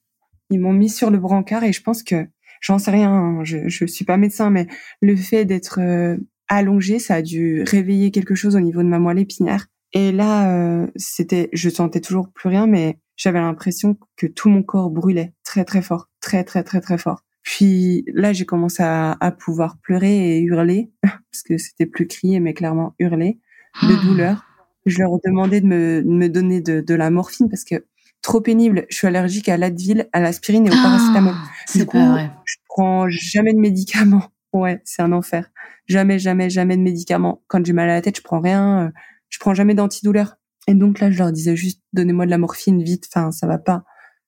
ils 0.49 0.59
m'ont 0.59 0.73
mis 0.73 0.89
sur 0.89 1.09
le 1.09 1.17
brancard 1.17 1.63
et 1.63 1.73
je 1.73 1.81
pense 1.81 2.03
que, 2.03 2.27
j'en 2.61 2.79
sais 2.79 2.91
rien, 2.91 3.11
hein, 3.11 3.43
je, 3.43 3.67
je 3.67 3.85
suis 3.85 4.05
pas 4.05 4.17
médecin, 4.17 4.49
mais 4.49 4.67
le 5.01 5.15
fait 5.15 5.43
d'être 5.43 5.79
euh, 5.81 6.17
allongé, 6.47 6.99
ça 6.99 7.15
a 7.15 7.21
dû 7.21 7.63
réveiller 7.63 8.11
quelque 8.11 8.35
chose 8.35 8.55
au 8.55 8.59
niveau 8.59 8.83
de 8.83 8.87
ma 8.87 8.99
moelle 8.99 9.19
épinière. 9.19 9.67
Et 9.93 10.11
là, 10.11 10.53
euh, 10.55 10.87
c'était, 10.95 11.49
je 11.51 11.69
sentais 11.69 11.99
toujours 11.99 12.29
plus 12.31 12.47
rien, 12.47 12.67
mais 12.67 12.97
j'avais 13.17 13.39
l'impression 13.39 13.97
que 14.15 14.27
tout 14.27 14.49
mon 14.49 14.63
corps 14.63 14.89
brûlait 14.89 15.33
très 15.43 15.65
très 15.65 15.81
fort, 15.81 16.09
très 16.21 16.43
très 16.43 16.63
très 16.63 16.79
très 16.79 16.97
fort. 16.97 17.23
Puis 17.43 18.05
là, 18.13 18.33
j'ai 18.33 18.45
commencé 18.45 18.83
à, 18.83 19.17
à, 19.19 19.31
pouvoir 19.31 19.77
pleurer 19.81 20.37
et 20.37 20.41
hurler, 20.41 20.91
parce 21.01 21.43
que 21.43 21.57
c'était 21.57 21.85
plus 21.85 22.07
crier, 22.07 22.39
mais 22.39 22.53
clairement 22.53 22.95
hurler, 22.99 23.39
de 23.83 23.93
ah. 23.93 24.05
douleur. 24.05 24.45
Je 24.85 24.99
leur 24.99 25.11
ai 25.11 25.29
demandé 25.29 25.61
de 25.61 25.67
me, 25.67 26.01
de 26.01 26.09
me 26.09 26.27
donner 26.27 26.61
de, 26.61 26.81
de, 26.81 26.93
la 26.95 27.09
morphine, 27.09 27.49
parce 27.49 27.63
que 27.63 27.85
trop 28.21 28.41
pénible. 28.41 28.85
Je 28.89 28.95
suis 28.95 29.07
allergique 29.07 29.49
à 29.49 29.57
l'Advil, 29.57 30.07
à 30.13 30.19
l'aspirine 30.19 30.67
et 30.67 30.69
au 30.69 30.73
paracétamol. 30.73 31.33
Ah, 31.35 31.77
du 31.77 31.85
coup, 31.85 31.97
vrai. 31.97 32.31
je 32.45 32.55
prends 32.67 33.09
jamais 33.09 33.53
de 33.53 33.59
médicaments. 33.59 34.23
Ouais, 34.53 34.81
c'est 34.83 35.01
un 35.01 35.13
enfer. 35.13 35.49
Jamais, 35.87 36.19
jamais, 36.19 36.49
jamais 36.49 36.75
de 36.75 36.81
médicaments. 36.81 37.41
Quand 37.47 37.65
j'ai 37.65 37.71
mal 37.71 37.89
à 37.89 37.93
la 37.93 38.01
tête, 38.01 38.17
je 38.17 38.21
prends 38.21 38.41
rien. 38.41 38.87
Euh, 38.87 38.89
je 39.29 39.39
prends 39.39 39.53
jamais 39.53 39.75
d'antidouleur. 39.75 40.35
Et 40.67 40.73
donc 40.73 40.99
là, 40.99 41.09
je 41.09 41.17
leur 41.17 41.31
disais 41.31 41.55
juste, 41.55 41.81
donnez-moi 41.93 42.25
de 42.25 42.31
la 42.31 42.37
morphine 42.37 42.83
vite. 42.83 43.07
Enfin, 43.09 43.31
ça 43.31 43.47
va 43.47 43.57
pas. 43.57 43.85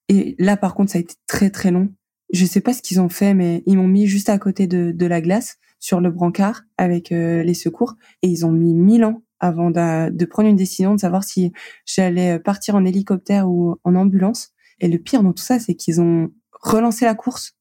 Et 0.08 0.38
là, 0.40 0.56
par 0.56 0.76
contre, 0.76 0.94
ça 0.94 0.98
a 0.98 1.02
été 1.02 1.16
très, 1.28 1.50
très 1.50 1.72
long 1.72 1.90
je 2.32 2.46
sais 2.46 2.62
pas 2.62 2.74
ce 2.74 2.82
qu'ils 2.82 3.02
ont 3.02 3.10
fait, 3.10 3.34
mais 3.34 3.64
ils 3.66 3.78
m'ont 3.78 3.88
mis 3.88 4.08
juste 4.08 4.30
à 4.30 4.38
côté 4.38 4.68
de, 4.68 4.92
de 4.92 5.06
la 5.06 5.22
glace 5.22 5.58
sur 5.80 6.00
le 6.00 6.12
brancard 6.12 6.64
avec 6.78 7.12
euh, 7.12 7.44
les 7.44 7.54
secours 7.54 7.96
et 8.22 8.28
ils 8.28 8.46
ont 8.46 8.52
mis 8.52 8.74
mille 8.74 9.04
ans 9.04 9.22
avant 9.40 9.70
de, 9.70 10.10
de 10.10 10.26
prendre 10.26 10.48
une 10.48 10.56
décision 10.56 10.96
de 10.96 11.00
savoir 11.00 11.24
si 11.24 11.52
j'allais 11.86 12.40
partir 12.40 12.76
en 12.76 12.86
hélicoptère 12.86 13.50
ou 13.50 13.76
en 13.84 13.96
ambulance. 13.96 14.54
Et 14.80 14.88
le 14.88 14.98
pire 14.98 15.24
dans 15.24 15.34
tout 15.34 15.44
ça, 15.44 15.60
c'est 15.60 15.76
qu'ils 15.76 16.00
ont 16.02 16.32
relancé 16.52 17.06
la 17.06 17.16
course 17.16 17.56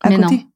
à 0.00 0.10
côté. 0.14 0.46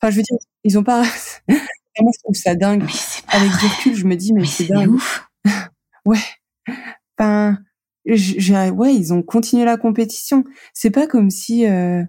Enfin, 0.00 0.10
je 0.10 0.16
veux 0.16 0.22
dire, 0.22 0.36
ils 0.64 0.78
ont 0.78 0.82
pas. 0.82 1.02
Moi, 1.48 2.10
je 2.12 2.18
trouve 2.24 2.34
ça 2.34 2.54
dingue. 2.54 2.84
Avec 3.28 3.50
du 3.50 3.66
recul, 3.66 3.94
je 3.94 4.04
me 4.04 4.16
dis, 4.16 4.32
mais, 4.32 4.44
c'est 4.44 4.66
dingue. 4.66 4.90
Ouf. 4.90 5.28
ouais. 6.04 6.18
Enfin, 7.16 7.58
ouais, 8.06 8.94
ils 8.94 9.12
ont 9.12 9.22
continué 9.22 9.64
la 9.64 9.76
compétition. 9.76 10.44
C'est 10.72 10.90
pas 10.90 11.06
comme 11.06 11.30
si 11.30 11.66
euh, 11.66 12.02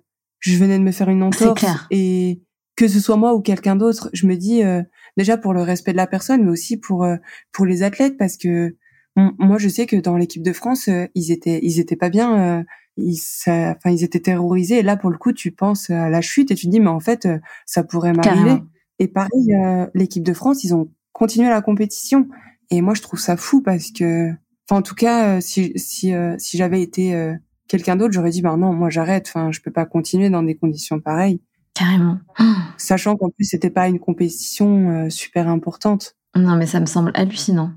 je 0.45 0.57
venais 0.57 0.77
de 0.77 0.83
me 0.83 0.91
faire 0.91 1.09
une 1.09 1.23
entorse 1.23 1.65
et 1.89 2.41
que 2.75 2.87
ce 2.87 2.99
soit 2.99 3.17
moi 3.17 3.33
ou 3.33 3.41
quelqu'un 3.41 3.75
d'autre, 3.75 4.09
je 4.13 4.27
me 4.27 4.35
dis 4.35 4.63
euh, 4.63 4.83
déjà 5.17 5.37
pour 5.37 5.53
le 5.53 5.61
respect 5.61 5.91
de 5.91 5.97
la 5.97 6.07
personne, 6.07 6.43
mais 6.43 6.51
aussi 6.51 6.77
pour 6.77 7.03
euh, 7.03 7.15
pour 7.51 7.65
les 7.65 7.81
athlètes 7.83 8.17
parce 8.17 8.37
que 8.37 8.75
moi 9.15 9.57
je 9.57 9.69
sais 9.69 9.85
que 9.85 9.95
dans 9.95 10.17
l'équipe 10.17 10.43
de 10.43 10.53
France 10.53 10.89
euh, 10.89 11.07
ils 11.15 11.31
étaient 11.31 11.59
ils 11.63 11.79
étaient 11.79 11.95
pas 11.95 12.09
bien, 12.09 12.63
ils 12.97 13.17
enfin 13.47 13.89
ils 13.89 14.03
étaient 14.03 14.19
terrorisés. 14.19 14.79
Et 14.79 14.83
là 14.83 14.97
pour 14.97 15.09
le 15.09 15.17
coup 15.17 15.33
tu 15.33 15.51
penses 15.51 15.89
à 15.89 16.09
la 16.09 16.21
chute 16.21 16.51
et 16.51 16.55
tu 16.55 16.67
te 16.67 16.71
dis 16.71 16.79
mais 16.79 16.89
en 16.89 16.99
fait 16.99 17.27
ça 17.65 17.83
pourrait 17.83 18.13
m'arriver. 18.13 18.61
Et 18.99 19.07
pareil 19.07 19.55
l'équipe 19.95 20.23
de 20.23 20.33
France 20.33 20.63
ils 20.63 20.75
ont 20.75 20.91
continué 21.11 21.49
la 21.49 21.61
compétition 21.61 22.27
et 22.69 22.81
moi 22.81 22.93
je 22.93 23.01
trouve 23.01 23.19
ça 23.19 23.35
fou 23.35 23.61
parce 23.61 23.91
que 23.91 24.31
enfin 24.69 24.79
en 24.79 24.81
tout 24.81 24.95
cas 24.95 25.41
si 25.41 25.71
si 25.77 26.13
si 26.37 26.57
j'avais 26.57 26.81
été 26.81 27.35
quelqu'un 27.67 27.95
d'autre, 27.95 28.13
j'aurais 28.13 28.29
dit, 28.29 28.41
ben 28.41 28.57
non, 28.57 28.73
moi 28.73 28.89
j'arrête. 28.89 29.27
Enfin, 29.27 29.51
je 29.51 29.61
peux 29.61 29.71
pas 29.71 29.85
continuer 29.85 30.29
dans 30.29 30.43
des 30.43 30.55
conditions 30.55 30.99
pareilles. 30.99 31.41
Carrément. 31.73 32.19
Sachant 32.77 33.15
qu'en 33.15 33.29
plus, 33.29 33.45
c'était 33.45 33.69
pas 33.69 33.87
une 33.87 33.99
compétition 33.99 34.89
euh, 34.89 35.09
super 35.09 35.47
importante. 35.47 36.15
Non, 36.35 36.55
mais 36.55 36.65
ça 36.65 36.79
me 36.79 36.85
semble 36.85 37.11
hallucinant. 37.13 37.71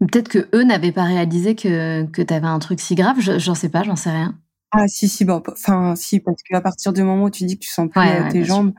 Peut-être 0.00 0.28
que 0.28 0.48
eux 0.54 0.64
n'avaient 0.64 0.92
pas 0.92 1.04
réalisé 1.04 1.54
que, 1.54 2.04
que 2.06 2.22
tu 2.22 2.32
avais 2.32 2.46
un 2.46 2.58
truc 2.58 2.80
si 2.80 2.94
grave. 2.94 3.16
J'en 3.20 3.54
sais 3.54 3.68
pas, 3.68 3.82
j'en 3.82 3.96
sais 3.96 4.10
rien. 4.10 4.38
Ah, 4.72 4.86
si, 4.86 5.08
si, 5.08 5.24
bon, 5.24 5.42
enfin, 5.48 5.96
si, 5.96 6.20
parce 6.20 6.42
qu'à 6.42 6.60
partir 6.60 6.92
du 6.92 7.02
moment 7.02 7.24
où 7.24 7.30
tu 7.30 7.44
dis 7.44 7.58
que 7.58 7.64
tu 7.64 7.70
sens 7.70 7.88
plus 7.90 8.00
euh, 8.00 8.30
tes 8.30 8.44
jambes, 8.44 8.72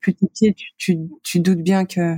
plus 0.00 0.14
tes 0.14 0.26
pieds, 0.26 0.54
tu, 0.54 0.66
tu, 0.76 0.98
tu 1.22 1.40
doutes 1.40 1.62
bien 1.62 1.84
que, 1.84 2.16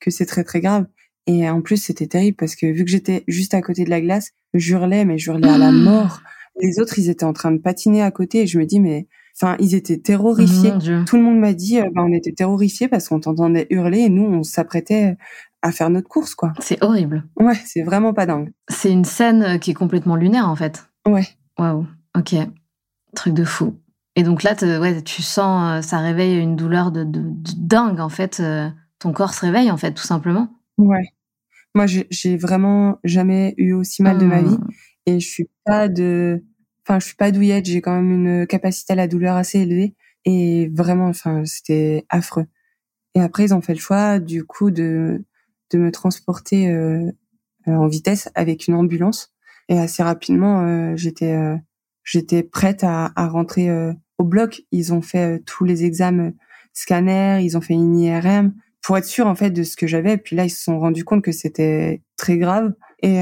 que 0.00 0.10
c'est 0.10 0.26
très, 0.26 0.44
très 0.44 0.60
grave. 0.60 0.86
Et 1.26 1.48
en 1.50 1.60
plus, 1.60 1.76
c'était 1.76 2.06
terrible 2.06 2.36
parce 2.36 2.56
que 2.56 2.66
vu 2.66 2.84
que 2.84 2.90
j'étais 2.90 3.24
juste 3.26 3.52
à 3.52 3.60
côté 3.60 3.84
de 3.84 3.90
la 3.90 4.00
glace, 4.00 4.30
j'hurlais, 4.54 5.04
mais 5.04 5.18
j'hurlais 5.18 5.48
à 5.48 5.58
la 5.58 5.72
mort. 5.72 6.22
Les 6.60 6.80
autres, 6.80 6.98
ils 6.98 7.08
étaient 7.08 7.24
en 7.24 7.32
train 7.32 7.52
de 7.52 7.58
patiner 7.58 8.02
à 8.02 8.10
côté 8.10 8.42
et 8.42 8.46
je 8.46 8.58
me 8.58 8.66
dis, 8.66 8.80
mais 8.80 9.08
enfin, 9.40 9.56
ils 9.60 9.74
étaient 9.74 9.98
terrorifiés. 9.98 10.72
Tout 11.06 11.16
le 11.16 11.22
monde 11.22 11.38
m'a 11.38 11.52
dit, 11.52 11.78
euh, 11.78 11.88
bah, 11.94 12.02
on 12.04 12.12
était 12.12 12.32
terrorifiés 12.32 12.88
parce 12.88 13.08
qu'on 13.08 13.20
t'entendait 13.20 13.66
hurler 13.70 14.00
et 14.00 14.08
nous, 14.08 14.24
on 14.24 14.42
s'apprêtait 14.42 15.16
à 15.62 15.72
faire 15.72 15.90
notre 15.90 16.08
course, 16.08 16.34
quoi. 16.34 16.52
C'est 16.60 16.82
horrible. 16.82 17.24
Ouais, 17.38 17.58
c'est 17.64 17.82
vraiment 17.82 18.12
pas 18.12 18.26
dingue. 18.26 18.52
C'est 18.68 18.90
une 18.90 19.04
scène 19.04 19.42
euh, 19.42 19.58
qui 19.58 19.72
est 19.72 19.74
complètement 19.74 20.16
lunaire, 20.16 20.48
en 20.48 20.56
fait. 20.56 20.88
Ouais. 21.06 21.26
Waouh. 21.58 21.86
Ok. 22.16 22.34
Truc 23.14 23.34
de 23.34 23.44
fou. 23.44 23.76
Et 24.16 24.22
donc 24.22 24.42
là, 24.42 24.54
ouais, 24.80 25.02
tu 25.02 25.22
sens, 25.22 25.78
euh, 25.78 25.82
ça 25.86 25.98
réveille 25.98 26.38
une 26.38 26.56
douleur 26.56 26.90
de, 26.90 27.04
de, 27.04 27.22
dingue, 27.56 28.00
en 28.00 28.08
fait. 28.08 28.42
ton 28.98 29.12
corps 29.12 29.34
se 29.34 29.42
réveille, 29.42 29.70
en 29.70 29.76
fait, 29.76 29.92
tout 29.92 30.04
simplement. 30.04 30.48
Ouais. 30.78 31.12
Moi, 31.74 31.86
j'ai 31.86 32.36
vraiment 32.36 32.98
jamais 33.04 33.54
eu 33.56 33.72
aussi 33.72 34.02
mal 34.02 34.18
de 34.18 34.24
ma 34.24 34.42
vie. 34.42 34.58
Et 35.08 35.20
je 35.20 35.26
suis 35.26 35.48
pas 35.64 35.88
de, 35.88 36.44
enfin, 36.84 37.00
je 37.00 37.06
suis 37.06 37.16
pas 37.16 37.30
douillette. 37.30 37.64
J'ai 37.64 37.80
quand 37.80 37.94
même 37.94 38.10
une 38.12 38.46
capacité 38.46 38.92
à 38.92 38.96
la 38.96 39.08
douleur 39.08 39.36
assez 39.36 39.60
élevée. 39.60 39.94
Et 40.26 40.68
vraiment, 40.74 41.06
enfin, 41.06 41.46
c'était 41.46 42.04
affreux. 42.10 42.44
Et 43.14 43.20
après, 43.22 43.44
ils 43.44 43.54
ont 43.54 43.62
fait 43.62 43.72
le 43.72 43.80
choix, 43.80 44.18
du 44.18 44.44
coup, 44.44 44.70
de, 44.70 45.24
de 45.70 45.78
me 45.78 45.90
transporter 45.90 46.68
euh, 46.68 47.10
en 47.66 47.88
vitesse 47.88 48.28
avec 48.34 48.68
une 48.68 48.74
ambulance. 48.74 49.32
Et 49.70 49.78
assez 49.78 50.02
rapidement, 50.02 50.60
euh, 50.66 50.92
j'étais, 50.94 51.32
euh, 51.32 51.56
j'étais 52.04 52.42
prête 52.42 52.84
à, 52.84 53.10
à 53.16 53.28
rentrer 53.28 53.70
au 54.18 54.24
bloc. 54.24 54.60
Ils 54.72 54.92
ont 54.92 55.00
fait 55.00 55.42
tous 55.46 55.64
les 55.64 55.86
examens 55.86 56.32
scanner, 56.74 57.40
ils 57.42 57.56
ont 57.56 57.62
fait 57.62 57.72
une 57.72 57.98
IRM 57.98 58.52
pour 58.82 58.98
être 58.98 59.06
sûr 59.06 59.26
en 59.26 59.34
fait 59.34 59.52
de 59.52 59.62
ce 59.62 59.74
que 59.74 59.86
j'avais. 59.86 60.18
Puis 60.18 60.36
là, 60.36 60.44
ils 60.44 60.50
se 60.50 60.62
sont 60.62 60.78
rendus 60.78 61.04
compte 61.04 61.24
que 61.24 61.32
c'était 61.32 62.02
très 62.18 62.36
grave 62.36 62.74
et 63.02 63.16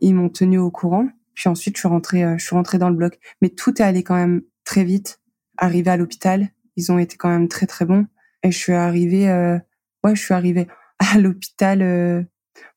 ils 0.00 0.14
m'ont 0.14 0.28
tenu 0.28 0.58
au 0.58 0.70
courant. 0.70 1.08
Puis 1.40 1.48
ensuite, 1.48 1.76
je 1.76 1.80
suis 1.80 1.88
rentrée, 1.88 2.22
euh, 2.22 2.36
je 2.36 2.44
suis 2.44 2.54
rentrée 2.54 2.76
dans 2.76 2.90
le 2.90 2.96
bloc. 2.96 3.18
Mais 3.40 3.48
tout 3.48 3.80
est 3.80 3.84
allé 3.84 4.02
quand 4.02 4.14
même 4.14 4.42
très 4.64 4.84
vite. 4.84 5.22
Arrivé 5.56 5.90
à 5.90 5.96
l'hôpital, 5.96 6.50
ils 6.76 6.92
ont 6.92 6.98
été 6.98 7.16
quand 7.16 7.30
même 7.30 7.48
très 7.48 7.66
très 7.66 7.86
bons. 7.86 8.06
Et 8.42 8.50
je 8.50 8.58
suis 8.58 8.74
arrivée, 8.74 9.30
euh, 9.30 9.58
ouais, 10.04 10.14
je 10.14 10.22
suis 10.22 10.34
arrivée. 10.34 10.68
à 11.14 11.16
l'hôpital 11.18 12.26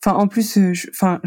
Enfin, 0.02 0.16
en 0.18 0.30
plus, 0.30 0.58
euh, 0.58 0.74
je, 0.74 0.88
enfin, 0.92 1.20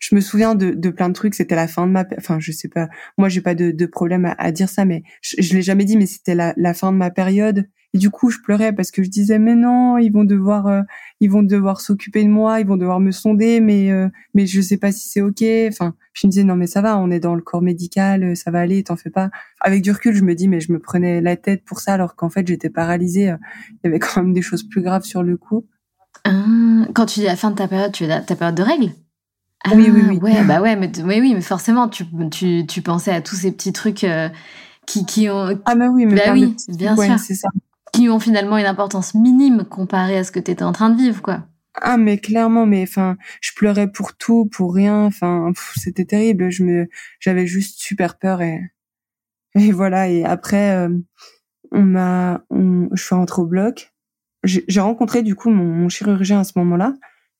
je, 0.00 0.16
me 0.16 0.20
souviens 0.20 0.56
de, 0.56 0.90
plein 0.90 1.08
de 1.08 1.14
trucs. 1.14 1.36
C'était 1.36 1.54
la 1.54 1.68
fin 1.68 1.86
de 1.86 1.92
ma, 1.92 2.04
enfin, 2.18 2.40
je 2.40 2.50
sais 2.50 2.68
pas. 2.68 2.88
Moi, 3.18 3.28
j'ai 3.28 3.40
pas 3.40 3.54
de, 3.54 3.70
de 3.70 3.86
problème 3.86 4.34
à, 4.36 4.50
dire 4.50 4.68
ça, 4.68 4.84
mais 4.84 5.04
je, 5.22 5.36
je 5.40 5.54
l'ai 5.54 5.62
jamais 5.62 5.84
dit. 5.84 5.96
Mais 5.96 6.06
c'était 6.06 6.34
la, 6.34 6.74
fin 6.74 6.90
de 6.90 6.96
ma 6.96 7.12
période. 7.12 7.68
Et 7.94 7.98
du 7.98 8.10
coup, 8.10 8.28
je 8.28 8.40
pleurais 8.40 8.72
parce 8.72 8.90
que 8.90 9.04
je 9.04 9.08
disais, 9.08 9.38
mais 9.38 9.54
non, 9.54 9.98
ils 9.98 10.10
vont 10.10 10.24
devoir, 10.24 10.66
euh, 10.66 10.82
ils 11.20 11.30
vont 11.30 11.44
devoir 11.44 11.80
s'occuper 11.80 12.24
de 12.24 12.28
moi, 12.28 12.58
ils 12.58 12.66
vont 12.66 12.76
devoir 12.76 12.98
me 12.98 13.12
sonder, 13.12 13.60
mais, 13.60 13.92
euh, 13.92 14.08
mais 14.34 14.46
je 14.46 14.60
sais 14.60 14.76
pas 14.76 14.90
si 14.90 15.08
c'est 15.08 15.20
ok. 15.20 15.42
Enfin, 15.68 15.94
je 16.12 16.26
me 16.26 16.30
disais, 16.32 16.42
non, 16.42 16.56
mais 16.56 16.66
ça 16.66 16.82
va, 16.82 16.98
on 16.98 17.10
est 17.12 17.20
dans 17.20 17.36
le 17.36 17.40
corps 17.40 17.62
médical, 17.62 18.36
ça 18.36 18.50
va 18.50 18.60
aller, 18.60 18.82
t'en 18.82 18.96
fais 18.96 19.10
pas. 19.10 19.30
Avec 19.60 19.82
du 19.82 19.92
recul, 19.92 20.14
je 20.14 20.24
me 20.24 20.34
dis, 20.34 20.48
mais 20.48 20.60
je 20.60 20.72
me 20.72 20.80
prenais 20.80 21.20
la 21.20 21.36
tête 21.36 21.64
pour 21.64 21.78
ça, 21.78 21.94
alors 21.94 22.16
qu'en 22.16 22.28
fait, 22.28 22.46
j'étais 22.46 22.68
paralysée. 22.68 23.32
Il 23.70 23.78
y 23.84 23.86
avait 23.86 24.00
quand 24.00 24.22
même 24.22 24.32
des 24.32 24.42
choses 24.42 24.64
plus 24.64 24.82
graves 24.82 25.04
sur 25.04 25.22
le 25.22 25.36
coup. 25.36 25.64
Ah, 26.24 26.86
quand 26.94 27.06
tu 27.06 27.20
dis 27.20 27.26
la 27.26 27.36
fin 27.36 27.52
de 27.52 27.56
ta 27.56 27.68
période, 27.68 27.92
tu 27.92 28.04
es 28.04 28.22
ta 28.22 28.34
période 28.34 28.56
de 28.56 28.62
règles? 28.62 28.90
Oui, 29.72 29.90
oui, 29.90 30.02
oui. 30.08 30.18
Ouais, 30.18 30.44
bah 30.44 30.60
ouais, 30.60 30.76
mais, 30.76 30.90
oui, 31.02 31.32
mais 31.32 31.40
forcément, 31.40 31.88
tu, 31.88 32.04
tu, 32.30 32.66
tu 32.66 32.82
pensais 32.82 33.12
à 33.12 33.22
tous 33.22 33.36
ces 33.36 33.52
petits 33.52 33.72
trucs 33.72 34.04
euh, 34.04 34.28
qui, 34.86 35.06
qui 35.06 35.30
ont. 35.30 35.58
Ah, 35.64 35.74
bah 35.74 35.88
oui, 35.90 36.06
mais 36.06 36.16
bah 36.16 36.32
oui, 36.32 36.54
bien 36.68 36.96
sûr. 36.96 37.18
c'est 37.18 37.34
ça. 37.34 37.48
Qui 37.94 38.08
ont 38.08 38.20
finalement 38.20 38.58
une 38.58 38.66
importance 38.66 39.14
minime 39.14 39.64
comparée 39.64 40.18
à 40.18 40.24
ce 40.24 40.32
que 40.32 40.40
tu 40.40 40.50
étais 40.50 40.64
en 40.64 40.72
train 40.72 40.90
de 40.90 40.96
vivre, 40.96 41.22
quoi. 41.22 41.44
Ah 41.82 41.96
mais 41.96 42.18
clairement 42.18 42.66
mais 42.66 42.84
enfin 42.84 43.16
je 43.40 43.50
pleurais 43.56 43.90
pour 43.90 44.16
tout 44.16 44.46
pour 44.46 44.72
rien 44.72 45.06
enfin 45.06 45.50
c'était 45.74 46.04
terrible 46.04 46.48
je 46.48 46.62
me 46.62 46.86
j'avais 47.18 47.48
juste 47.48 47.80
super 47.80 48.16
peur 48.16 48.42
et 48.42 48.60
et 49.56 49.72
voilà 49.72 50.08
et 50.08 50.24
après 50.24 50.70
euh, 50.70 50.88
on 51.72 51.82
m'a 51.82 52.44
je 52.52 53.02
suis 53.02 53.16
rentrée 53.16 53.42
au 53.42 53.46
bloc 53.46 53.92
j'ai 54.44 54.80
rencontré 54.80 55.22
du 55.22 55.34
coup 55.34 55.50
mon, 55.50 55.88
chirurgien 55.88 56.40
à 56.40 56.44
ce 56.44 56.52
moment-là. 56.56 56.94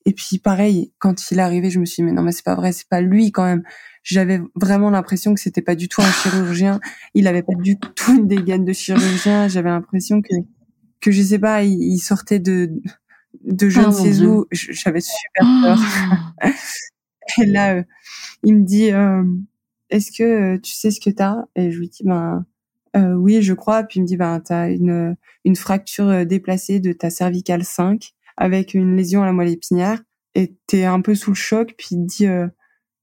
Et 0.06 0.12
puis 0.12 0.38
pareil, 0.38 0.92
quand 0.98 1.30
il 1.30 1.38
est 1.38 1.42
arrivé, 1.42 1.70
je 1.70 1.80
me 1.80 1.84
suis 1.86 2.02
dit 2.02 2.04
mais 2.04 2.12
non 2.12 2.22
mais 2.22 2.32
c'est 2.32 2.44
pas 2.44 2.54
vrai, 2.54 2.72
c'est 2.72 2.88
pas 2.88 3.00
lui 3.00 3.32
quand 3.32 3.44
même. 3.44 3.62
J'avais 4.02 4.40
vraiment 4.54 4.90
l'impression 4.90 5.32
que 5.32 5.40
c'était 5.40 5.62
pas 5.62 5.74
du 5.74 5.88
tout 5.88 6.02
un 6.02 6.12
chirurgien. 6.12 6.78
Il 7.14 7.26
avait 7.26 7.42
pas 7.42 7.54
du 7.54 7.78
tout 7.78 8.14
une 8.14 8.28
dégaine 8.28 8.64
de 8.64 8.72
chirurgien. 8.74 9.48
J'avais 9.48 9.70
l'impression 9.70 10.20
que 10.20 10.34
que 11.00 11.10
je 11.10 11.22
sais 11.22 11.38
pas, 11.38 11.62
il, 11.64 11.98
sortait 11.98 12.38
de 12.38 12.70
de 13.44 13.68
je 13.68 13.80
ne 13.80 13.86
oh 13.86 13.92
sais 13.92 14.22
où. 14.24 14.46
J'avais 14.52 15.00
super 15.00 15.46
peur. 15.62 15.78
et 17.38 17.46
là, 17.46 17.76
euh, 17.76 17.82
il 18.42 18.56
me 18.56 18.62
dit 18.64 18.90
euh, 18.92 19.24
est-ce 19.88 20.12
que 20.12 20.22
euh, 20.54 20.58
tu 20.58 20.72
sais 20.74 20.90
ce 20.90 21.00
que 21.00 21.10
t'as? 21.10 21.44
Et 21.56 21.70
je 21.70 21.78
lui 21.78 21.88
dis 21.88 22.04
ben 22.04 22.44
euh, 22.96 23.14
oui, 23.14 23.42
je 23.42 23.54
crois. 23.54 23.82
Puis 23.84 23.98
il 23.98 24.02
me 24.02 24.06
dit, 24.06 24.16
ben, 24.16 24.38
t'as 24.38 24.70
une, 24.70 25.16
une 25.44 25.56
fracture 25.56 26.24
déplacée 26.24 26.78
de 26.78 26.92
ta 26.92 27.10
cervicale 27.10 27.64
5 27.64 28.13
avec 28.36 28.74
une 28.74 28.96
lésion 28.96 29.22
à 29.22 29.26
la 29.26 29.32
moelle 29.32 29.50
épinière 29.50 30.00
et 30.34 30.56
t'es 30.66 30.84
un 30.84 31.00
peu 31.00 31.14
sous 31.14 31.30
le 31.30 31.36
choc. 31.36 31.74
Puis 31.78 31.88
il 31.92 32.06
dit, 32.06 32.26
euh, 32.26 32.46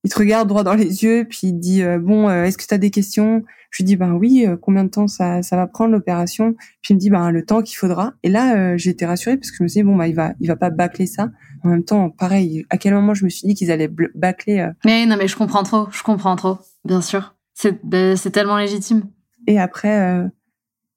il 0.04 0.12
te 0.12 0.20
regarde 0.20 0.48
droit 0.48 0.64
dans 0.64 0.74
les 0.74 1.04
yeux, 1.04 1.26
puis 1.30 1.48
il 1.48 1.54
dit, 1.54 1.84
bon, 2.00 2.30
est-ce 2.30 2.58
que 2.58 2.66
t'as 2.66 2.80
des 2.80 2.90
questions? 2.90 3.44
Je 3.70 3.84
lui 3.84 3.86
dis, 3.86 3.96
ben 3.96 4.14
oui, 4.14 4.48
combien 4.62 4.84
de 4.84 4.90
temps 4.90 5.08
ça, 5.08 5.44
ça 5.44 5.56
va 5.56 5.68
prendre 5.68 5.92
l'opération? 5.92 6.56
Puis 6.82 6.92
il 6.92 6.96
me 6.96 7.00
dit, 7.00 7.12
ben 7.12 7.30
le 7.30 7.46
temps 7.46 7.62
qu'il 7.62 7.78
faudra. 7.78 8.14
Et 8.24 8.30
là, 8.30 8.76
j'ai 8.78 8.90
été 8.90 9.06
rassurée 9.06 9.38
parce 9.38 9.52
que 9.52 9.58
je 9.58 9.64
me 9.64 9.68
suis 9.68 9.82
dit, 9.82 9.84
bon, 9.84 9.96
bah 9.96 10.08
il 10.08 10.16
va, 10.16 10.34
il 10.40 10.48
va 10.48 10.56
pas 10.56 10.72
bâcler 10.72 11.06
ça. 11.06 11.30
En 11.64 11.70
même 11.70 11.86
temps, 11.86 12.10
pareil, 12.10 12.66
à 12.72 12.78
quel 12.78 12.96
moment 12.96 13.14
je 13.14 13.24
me 13.24 13.30
suis 13.30 13.48
dit 13.48 13.54
qu'ils 13.54 13.72
allaient 13.72 13.92
bâcler 14.16 14.68
Mais 14.84 15.06
non, 15.06 15.18
mais 15.18 15.28
je 15.28 15.38
comprends 15.38 15.62
trop, 15.62 15.88
je 15.92 16.02
comprends 16.02 16.36
trop, 16.36 16.58
bien 16.84 17.02
sûr. 17.02 17.36
C'est, 17.54 17.80
ben, 17.86 18.18
c'est 18.18 18.32
tellement 18.32 18.58
légitime. 18.58 19.04
Et 19.46 19.60
après, 19.60 20.00
euh, 20.00 20.28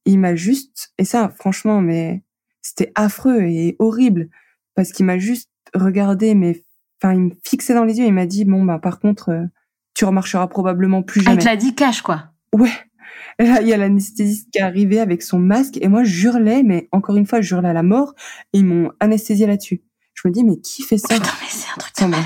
il 0.07 0.19
m'a 0.19 0.35
juste, 0.35 0.93
et 0.99 1.05
ça, 1.05 1.29
franchement, 1.29 1.83
mais 1.83 2.24
c'était 2.65 2.93
affreux 2.95 3.43
et 3.43 3.77
horrible 3.79 4.29
parce 4.75 4.91
qu'il 4.91 5.07
m'a 5.07 5.19
juste 5.19 5.51
regardé, 5.75 6.35
mais 6.35 6.65
enfin, 7.01 7.15
il 7.15 7.21
me 7.21 7.31
fixait 7.45 7.75
dans 7.75 7.85
les 7.85 7.99
yeux. 7.99 8.05
Et 8.05 8.09
il 8.09 8.15
m'a 8.15 8.27
dit, 8.27 8.45
bon, 8.45 8.65
bah, 8.65 8.79
par 8.79 8.99
contre, 8.99 9.29
euh, 9.29 9.45
tu 9.95 10.05
remarcheras 10.05 10.49
probablement 10.49 11.03
plus 11.03 11.21
jamais. 11.21 11.37
Ah, 11.37 11.41
il 11.41 11.45
te 11.45 11.49
l'a 11.49 11.57
dit 11.57 11.75
cash, 11.75 12.03
quoi. 12.03 12.31
Ouais. 12.53 12.73
Et 13.39 13.45
là, 13.45 13.61
il 13.61 13.69
y 13.69 13.73
a 13.73 13.77
l'anesthésiste 13.77 14.51
qui 14.51 14.59
est 14.59 14.63
arrivé 14.63 14.99
avec 14.99 15.23
son 15.23 15.39
masque 15.39 15.77
et 15.81 15.89
moi, 15.89 16.05
je 16.05 16.27
hurlais, 16.27 16.63
mais 16.63 16.89
encore 16.91 17.17
une 17.17 17.27
fois, 17.27 17.41
je 17.41 17.55
hurlais 17.55 17.69
à 17.69 17.75
la 17.75 17.83
mort 17.83 18.15
et 18.53 18.59
ils 18.59 18.65
m'ont 18.65 18.91
anesthésié 18.99 19.47
là-dessus. 19.47 19.83
Je 20.15 20.27
me 20.27 20.33
dis, 20.33 20.45
mais 20.45 20.57
qui 20.57 20.83
fait 20.83 20.99
ça? 20.99 21.15
Attends, 21.15 21.31
mais 21.41 21.49
c'est 21.51 21.69
un 21.75 21.79
truc 21.79 21.95
de 22.01 22.07
malade. 22.07 22.25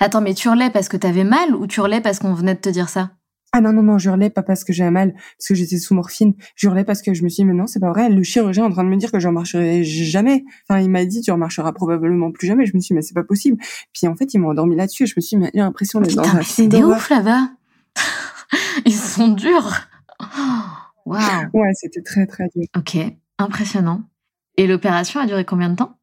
Attends, 0.00 0.20
mais 0.20 0.34
tu 0.34 0.48
hurlais 0.48 0.70
parce 0.70 0.88
que 0.88 0.96
t'avais 0.96 1.24
mal 1.24 1.54
ou 1.56 1.66
tu 1.66 1.80
hurlais 1.80 2.00
parce 2.00 2.18
qu'on 2.18 2.34
venait 2.34 2.54
de 2.54 2.60
te 2.60 2.68
dire 2.68 2.88
ça? 2.88 3.12
Ah 3.54 3.60
non, 3.60 3.74
non, 3.74 3.82
non, 3.82 3.98
je 3.98 4.08
hurlais 4.08 4.30
pas 4.30 4.42
parce 4.42 4.64
que 4.64 4.72
j'avais 4.72 4.90
mal, 4.90 5.12
parce 5.12 5.48
que 5.48 5.54
j'étais 5.54 5.76
sous 5.76 5.94
morphine. 5.94 6.32
Je 6.56 6.66
hurlais 6.66 6.84
parce 6.84 7.02
que 7.02 7.12
je 7.12 7.22
me 7.22 7.28
suis 7.28 7.42
dit, 7.42 7.44
mais 7.44 7.52
non, 7.52 7.66
c'est 7.66 7.80
pas 7.80 7.90
vrai. 7.90 8.08
Le 8.08 8.22
chirurgien 8.22 8.64
est 8.64 8.66
en 8.66 8.70
train 8.70 8.84
de 8.84 8.88
me 8.88 8.96
dire 8.96 9.12
que 9.12 9.20
je 9.20 9.28
remarcherai 9.28 9.84
jamais. 9.84 10.42
Enfin, 10.66 10.80
il 10.80 10.88
m'a 10.88 11.04
dit, 11.04 11.20
tu 11.20 11.30
remarcheras 11.30 11.70
probablement 11.72 12.32
plus 12.32 12.46
jamais. 12.46 12.64
Je 12.64 12.74
me 12.74 12.80
suis 12.80 12.88
dit, 12.88 12.94
mais 12.94 13.02
c'est 13.02 13.14
pas 13.14 13.24
possible. 13.24 13.58
Puis 13.92 14.08
en 14.08 14.16
fait, 14.16 14.32
ils 14.32 14.38
m'ont 14.38 14.50
endormi 14.50 14.74
là-dessus. 14.74 15.06
Je 15.06 15.12
me 15.16 15.20
suis 15.20 15.36
dit, 15.36 15.42
mais 15.42 15.50
j'ai 15.52 15.60
l'impression 15.60 16.00
d'être 16.00 16.14
dans 16.14 16.22
un 16.22 16.42
C'est 16.42 16.66
des 16.66 16.82
ouf 16.82 17.10
là-bas. 17.10 17.50
ils 18.86 18.94
sont 18.94 19.28
durs. 19.28 19.86
Waouh. 21.04 21.20
Ouais, 21.52 21.72
c'était 21.74 22.02
très, 22.02 22.26
très 22.26 22.48
dur. 22.54 22.64
Ok, 22.74 22.96
impressionnant. 23.38 24.02
Et 24.56 24.66
l'opération 24.66 25.20
a 25.20 25.26
duré 25.26 25.44
combien 25.44 25.68
de 25.68 25.76
temps? 25.76 25.98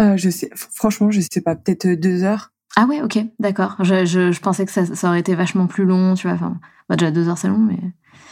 Euh, 0.00 0.18
Je 0.18 0.28
sais, 0.28 0.50
franchement, 0.54 1.10
je 1.10 1.20
sais 1.20 1.40
pas, 1.40 1.56
peut-être 1.56 1.86
deux 1.88 2.22
heures. 2.22 2.52
Ah 2.76 2.86
ouais, 2.86 3.02
ok, 3.02 3.18
d'accord. 3.38 3.76
Je, 3.80 4.06
je, 4.06 4.32
je, 4.32 4.40
pensais 4.40 4.64
que 4.64 4.72
ça, 4.72 4.86
ça, 4.86 5.08
aurait 5.08 5.20
été 5.20 5.34
vachement 5.34 5.66
plus 5.66 5.84
long, 5.84 6.14
tu 6.14 6.26
vois. 6.26 6.36
Enfin, 6.36 6.58
bah 6.92 6.96
déjà 6.96 7.10
deux 7.10 7.26
heures 7.28 7.38
c'est 7.38 7.48
long, 7.48 7.58
mais. 7.58 7.78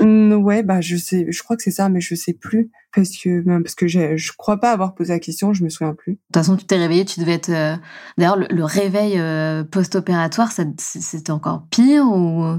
Mmh, 0.04 0.34
ouais, 0.34 0.62
bah 0.62 0.82
je 0.82 0.96
sais, 0.96 1.26
je 1.30 1.42
crois 1.42 1.56
que 1.56 1.62
c'est 1.62 1.70
ça, 1.70 1.88
mais 1.88 2.02
je 2.02 2.14
sais 2.14 2.34
plus 2.34 2.70
parce 2.94 3.16
que 3.16 3.40
ben, 3.40 3.62
parce 3.62 3.74
que 3.74 3.88
je 3.88 4.32
crois 4.36 4.58
pas 4.60 4.72
avoir 4.72 4.94
posé 4.94 5.14
la 5.14 5.18
question, 5.18 5.54
je 5.54 5.64
me 5.64 5.70
souviens 5.70 5.94
plus. 5.94 6.12
De 6.12 6.18
toute 6.18 6.36
façon, 6.36 6.56
tu 6.58 6.66
t'es 6.66 6.76
réveillé, 6.76 7.06
tu 7.06 7.20
devais 7.20 7.32
être. 7.32 7.48
Euh, 7.48 7.76
d'ailleurs, 8.18 8.36
le, 8.36 8.64
réveil 8.64 9.18
euh, 9.18 9.64
post-opératoire, 9.64 10.52
c'était 10.52 11.30
encore 11.30 11.66
pire 11.70 12.04
ou? 12.04 12.58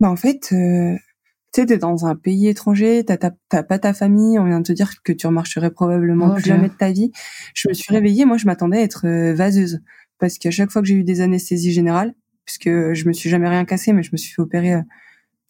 Bah 0.00 0.10
en 0.10 0.16
fait, 0.16 0.48
euh, 0.52 0.96
tu 1.52 1.60
sais, 1.60 1.66
t'es 1.66 1.78
dans 1.78 2.06
un 2.06 2.16
pays 2.16 2.48
étranger, 2.48 3.04
t'as 3.04 3.62
pas 3.62 3.78
ta 3.78 3.92
famille, 3.92 4.36
on 4.40 4.46
vient 4.46 4.60
de 4.60 4.66
te 4.66 4.72
dire 4.72 5.00
que 5.04 5.12
tu 5.12 5.28
remarcherais 5.28 5.70
probablement 5.70 6.34
plus 6.34 6.42
jamais 6.42 6.70
de 6.70 6.74
ta 6.74 6.90
vie. 6.90 7.12
Je 7.54 7.68
me 7.68 7.74
suis 7.74 7.94
réveillée, 7.94 8.24
moi 8.24 8.36
je 8.36 8.46
m'attendais 8.46 8.78
à 8.78 8.82
être 8.82 9.06
vaseuse 9.32 9.80
parce 10.18 10.38
qu'à 10.38 10.50
chaque 10.50 10.72
fois 10.72 10.82
que 10.82 10.88
j'ai 10.88 10.94
eu 10.94 11.04
des 11.04 11.20
anesthésies 11.20 11.72
générales, 11.72 12.14
puisque 12.44 12.94
je 12.94 13.08
me 13.08 13.12
suis 13.12 13.30
jamais 13.30 13.48
rien 13.48 13.64
cassé, 13.64 13.92
mais 13.92 14.02
je 14.02 14.10
me 14.12 14.16
suis 14.16 14.34
fait 14.34 14.42
opérer 14.42 14.74
euh, 14.74 14.82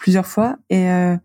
plusieurs 0.00 0.26
fois 0.26 0.58
et 0.68 0.90
euh, 0.90 1.16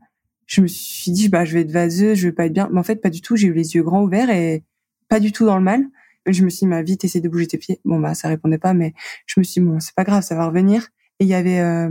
je 0.45 0.61
me 0.61 0.67
suis 0.67 1.11
dit 1.11 1.29
bah 1.29 1.45
je 1.45 1.55
vais 1.55 1.61
être 1.61 1.71
vaseuse, 1.71 2.19
je 2.19 2.27
vais 2.27 2.33
pas 2.33 2.45
être 2.45 2.53
bien. 2.53 2.69
Mais 2.71 2.79
en 2.79 2.83
fait 2.83 2.97
pas 2.97 3.09
du 3.09 3.21
tout. 3.21 3.35
J'ai 3.35 3.47
eu 3.47 3.53
les 3.53 3.73
yeux 3.73 3.81
grands 3.81 4.03
ouverts 4.03 4.29
et 4.29 4.63
pas 5.09 5.19
du 5.19 5.31
tout 5.31 5.45
dans 5.45 5.57
le 5.57 5.63
mal. 5.63 5.83
Je 6.27 6.43
me 6.43 6.49
suis 6.49 6.65
dit, 6.65 6.71
bah, 6.71 6.81
vite 6.81 7.03
essayer 7.03 7.21
de 7.21 7.29
bouger 7.29 7.47
tes 7.47 7.57
pieds. 7.57 7.79
Bon 7.85 7.99
bah 7.99 8.13
ça 8.13 8.27
répondait 8.27 8.59
pas, 8.59 8.73
mais 8.75 8.93
je 9.25 9.39
me 9.39 9.43
suis 9.43 9.61
dit 9.61 9.67
bon 9.67 9.79
c'est 9.79 9.95
pas 9.95 10.03
grave, 10.03 10.21
ça 10.21 10.35
va 10.35 10.45
revenir. 10.45 10.89
Et 11.19 11.23
il 11.23 11.27
y 11.27 11.33
avait 11.33 11.59
euh, 11.59 11.89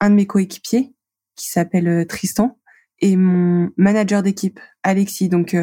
un 0.00 0.10
de 0.10 0.14
mes 0.16 0.26
coéquipiers 0.26 0.92
qui 1.36 1.48
s'appelle 1.48 2.06
Tristan 2.08 2.58
et 3.00 3.16
mon 3.16 3.70
manager 3.76 4.24
d'équipe 4.24 4.58
Alexis. 4.82 5.28
Donc 5.28 5.56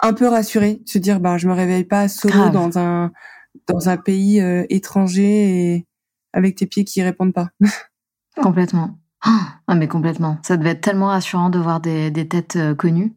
un 0.00 0.12
peu 0.12 0.26
rassuré, 0.26 0.80
se 0.86 0.98
dire 0.98 1.20
bah 1.20 1.38
je 1.38 1.46
me 1.46 1.52
réveille 1.52 1.84
pas 1.84 2.08
solo 2.08 2.50
dans 2.50 2.78
un 2.78 3.12
dans 3.66 3.88
un 3.88 3.96
pays 3.96 4.40
euh, 4.40 4.64
étranger 4.68 5.74
et 5.74 5.86
avec 6.32 6.56
tes 6.56 6.66
pieds 6.66 6.84
qui 6.84 7.02
répondent 7.02 7.34
pas. 7.34 7.50
complètement. 8.36 8.98
Ah, 9.22 9.74
mais 9.74 9.88
complètement. 9.88 10.38
Ça 10.42 10.56
devait 10.56 10.70
être 10.70 10.80
tellement 10.80 11.08
rassurant 11.08 11.50
de 11.50 11.58
voir 11.58 11.80
des, 11.80 12.10
des 12.10 12.28
têtes 12.28 12.56
euh, 12.56 12.74
connues. 12.74 13.14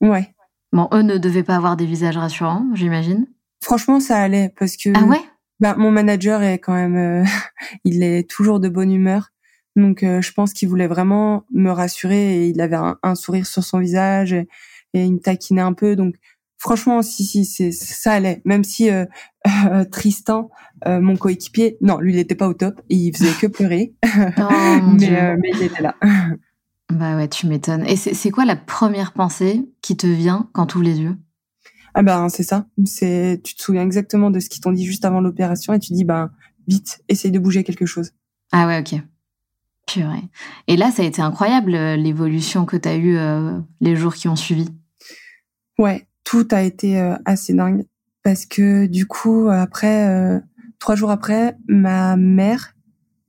Ouais. 0.00 0.34
Bon, 0.72 0.88
eux 0.92 1.02
ne 1.02 1.18
devaient 1.18 1.44
pas 1.44 1.56
avoir 1.56 1.76
des 1.76 1.86
visages 1.86 2.16
rassurants, 2.16 2.66
j'imagine. 2.74 3.26
Franchement, 3.62 4.00
ça 4.00 4.18
allait 4.18 4.52
parce 4.58 4.76
que. 4.76 4.90
Ah 4.94 5.04
ouais? 5.04 5.20
Bah, 5.60 5.76
mon 5.78 5.90
manager 5.90 6.42
est 6.42 6.58
quand 6.58 6.74
même, 6.74 6.96
euh, 6.96 7.24
il 7.84 8.02
est 8.02 8.28
toujours 8.28 8.60
de 8.60 8.68
bonne 8.68 8.92
humeur. 8.92 9.30
Donc, 9.76 10.02
je 10.02 10.32
pense 10.32 10.52
qu'il 10.52 10.68
voulait 10.68 10.86
vraiment 10.86 11.44
me 11.52 11.70
rassurer 11.70 12.36
et 12.36 12.48
il 12.48 12.60
avait 12.60 12.76
un, 12.76 12.96
un 13.02 13.16
sourire 13.16 13.44
sur 13.44 13.64
son 13.64 13.80
visage 13.80 14.32
et, 14.32 14.46
et, 14.92 15.04
il 15.04 15.14
me 15.14 15.18
taquinait 15.18 15.62
un 15.62 15.72
peu. 15.72 15.96
Donc, 15.96 16.14
franchement, 16.58 17.02
si, 17.02 17.24
si, 17.24 17.44
c'est 17.44 17.72
ça 17.72 18.12
allait. 18.12 18.42
Même 18.44 18.64
si 18.64 18.90
euh, 18.90 19.04
euh, 19.66 19.84
Tristan, 19.84 20.50
euh, 20.86 21.00
mon 21.00 21.16
coéquipier, 21.16 21.76
non, 21.80 21.98
lui, 21.98 22.12
il 22.12 22.16
n'était 22.16 22.34
pas 22.34 22.48
au 22.48 22.54
top. 22.54 22.80
il 22.88 23.16
faisait 23.16 23.32
que 23.40 23.46
pleurer. 23.46 23.94
Oh, 24.38 24.80
mais, 25.00 25.36
mais, 25.36 25.50
il 25.54 25.62
était 25.62 25.82
là. 25.82 25.96
Bah 26.92 27.16
ouais, 27.16 27.28
tu 27.28 27.46
m'étonnes. 27.46 27.84
Et 27.86 27.96
c'est 27.96 28.30
quoi 28.30 28.44
la 28.44 28.56
première 28.56 29.12
pensée 29.12 29.68
qui 29.82 29.96
te 29.96 30.06
vient 30.06 30.48
quand 30.52 30.66
tu 30.66 30.76
ouvres 30.76 30.84
les 30.84 31.00
yeux? 31.00 31.16
Ah 31.94 32.02
ben 32.02 32.28
c'est 32.28 32.42
ça. 32.42 32.66
C'est 32.84 33.40
tu 33.42 33.54
te 33.54 33.62
souviens 33.62 33.82
exactement 33.82 34.30
de 34.30 34.40
ce 34.40 34.48
qu'ils 34.48 34.60
t'ont 34.60 34.72
dit 34.72 34.84
juste 34.84 35.04
avant 35.04 35.20
l'opération 35.20 35.72
et 35.72 35.78
tu 35.78 35.92
dis 35.92 36.04
ben 36.04 36.30
vite, 36.68 37.02
essaye 37.08 37.30
de 37.30 37.38
bouger 37.38 37.64
quelque 37.64 37.86
chose. 37.86 38.12
Ah 38.52 38.66
ouais, 38.66 38.80
ok. 38.80 39.00
Purée. 39.86 40.28
Et 40.68 40.76
là, 40.76 40.90
ça 40.90 41.02
a 41.02 41.06
été 41.06 41.22
incroyable 41.22 41.72
l'évolution 41.72 42.66
que 42.66 42.76
tu 42.76 42.88
as 42.88 42.96
eue 42.96 43.18
les 43.80 43.96
jours 43.96 44.14
qui 44.14 44.28
ont 44.28 44.36
suivi. 44.36 44.68
Ouais, 45.78 46.06
tout 46.24 46.48
a 46.50 46.62
été 46.62 46.98
euh, 46.98 47.14
assez 47.24 47.54
dingue 47.54 47.84
parce 48.22 48.46
que 48.46 48.86
du 48.86 49.06
coup 49.06 49.48
après 49.50 50.08
euh, 50.08 50.40
trois 50.78 50.96
jours 50.96 51.10
après 51.10 51.56
ma 51.68 52.16
mère 52.16 52.74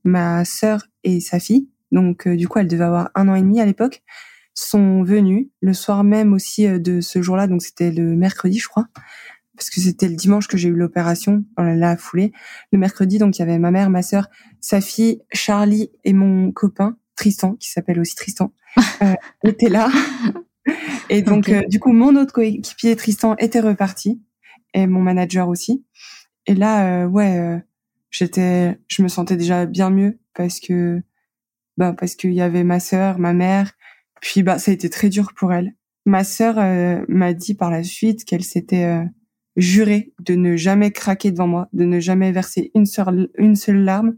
ma 0.03 0.45
sœur 0.45 0.87
et 1.03 1.19
sa 1.19 1.39
fille 1.39 1.69
donc 1.91 2.27
euh, 2.27 2.35
du 2.35 2.47
coup 2.47 2.59
elle 2.59 2.67
devait 2.67 2.85
avoir 2.85 3.11
un 3.15 3.27
an 3.27 3.35
et 3.35 3.41
demi 3.41 3.59
à 3.59 3.65
l'époque 3.65 4.03
sont 4.53 5.03
venues 5.03 5.49
le 5.61 5.73
soir 5.73 6.03
même 6.03 6.33
aussi 6.33 6.67
de 6.67 7.01
ce 7.01 7.21
jour-là 7.21 7.47
donc 7.47 7.61
c'était 7.61 7.91
le 7.91 8.15
mercredi 8.15 8.57
je 8.57 8.69
crois 8.69 8.87
parce 9.55 9.69
que 9.69 9.79
c'était 9.79 10.07
le 10.07 10.15
dimanche 10.15 10.47
que 10.47 10.57
j'ai 10.57 10.69
eu 10.69 10.75
l'opération, 10.75 11.45
on 11.57 11.63
l'a 11.63 11.95
foulée. 11.97 12.31
Le 12.71 12.77
mercredi, 12.77 13.17
donc 13.17 13.37
il 13.37 13.39
y 13.39 13.43
avait 13.43 13.57
ma 13.57 13.71
mère, 13.71 13.89
ma 13.89 14.01
sœur, 14.01 14.27
sa 14.59 14.81
fille, 14.81 15.21
Charlie 15.31 15.91
et 16.03 16.13
mon 16.13 16.51
copain 16.51 16.97
Tristan, 17.15 17.55
qui 17.55 17.69
s'appelle 17.69 17.99
aussi 17.99 18.15
Tristan, 18.15 18.53
euh, 19.01 19.13
étaient 19.43 19.69
là. 19.69 19.89
Et 21.09 21.21
donc 21.21 21.49
euh, 21.49 21.61
du 21.67 21.79
coup, 21.79 21.91
mon 21.91 22.15
autre 22.15 22.33
coéquipier 22.33 22.95
Tristan 22.95 23.35
était 23.37 23.59
reparti 23.59 24.21
et 24.73 24.87
mon 24.87 25.01
manager 25.01 25.47
aussi. 25.47 25.85
Et 26.47 26.55
là, 26.55 27.03
euh, 27.03 27.07
ouais, 27.07 27.37
euh, 27.37 27.59
j'étais, 28.11 28.77
je 28.87 29.01
me 29.01 29.07
sentais 29.07 29.37
déjà 29.37 29.65
bien 29.65 29.89
mieux 29.89 30.19
parce 30.33 30.59
que, 30.59 31.01
bah 31.77 31.93
parce 31.93 32.15
qu'il 32.15 32.33
y 32.33 32.41
avait 32.41 32.63
ma 32.63 32.79
sœur, 32.79 33.19
ma 33.19 33.33
mère. 33.33 33.73
Puis 34.21 34.43
bah 34.43 34.57
ça 34.59 34.71
a 34.71 34.73
été 34.73 34.89
très 34.89 35.09
dur 35.09 35.33
pour 35.35 35.53
elle. 35.53 35.75
Ma 36.05 36.23
sœur 36.23 36.55
m'a 37.07 37.33
dit 37.33 37.55
par 37.55 37.71
la 37.71 37.83
suite 37.83 38.25
qu'elle 38.25 38.43
s'était 38.43 39.03
juré 39.55 40.13
de 40.19 40.35
ne 40.35 40.55
jamais 40.55 40.91
craquer 40.91 41.31
devant 41.31 41.47
moi, 41.47 41.67
de 41.73 41.85
ne 41.85 41.99
jamais 41.99 42.31
verser 42.31 42.71
une 42.75 42.85
seule, 42.85 43.29
une 43.37 43.55
seule 43.55 43.83
larme. 43.83 44.17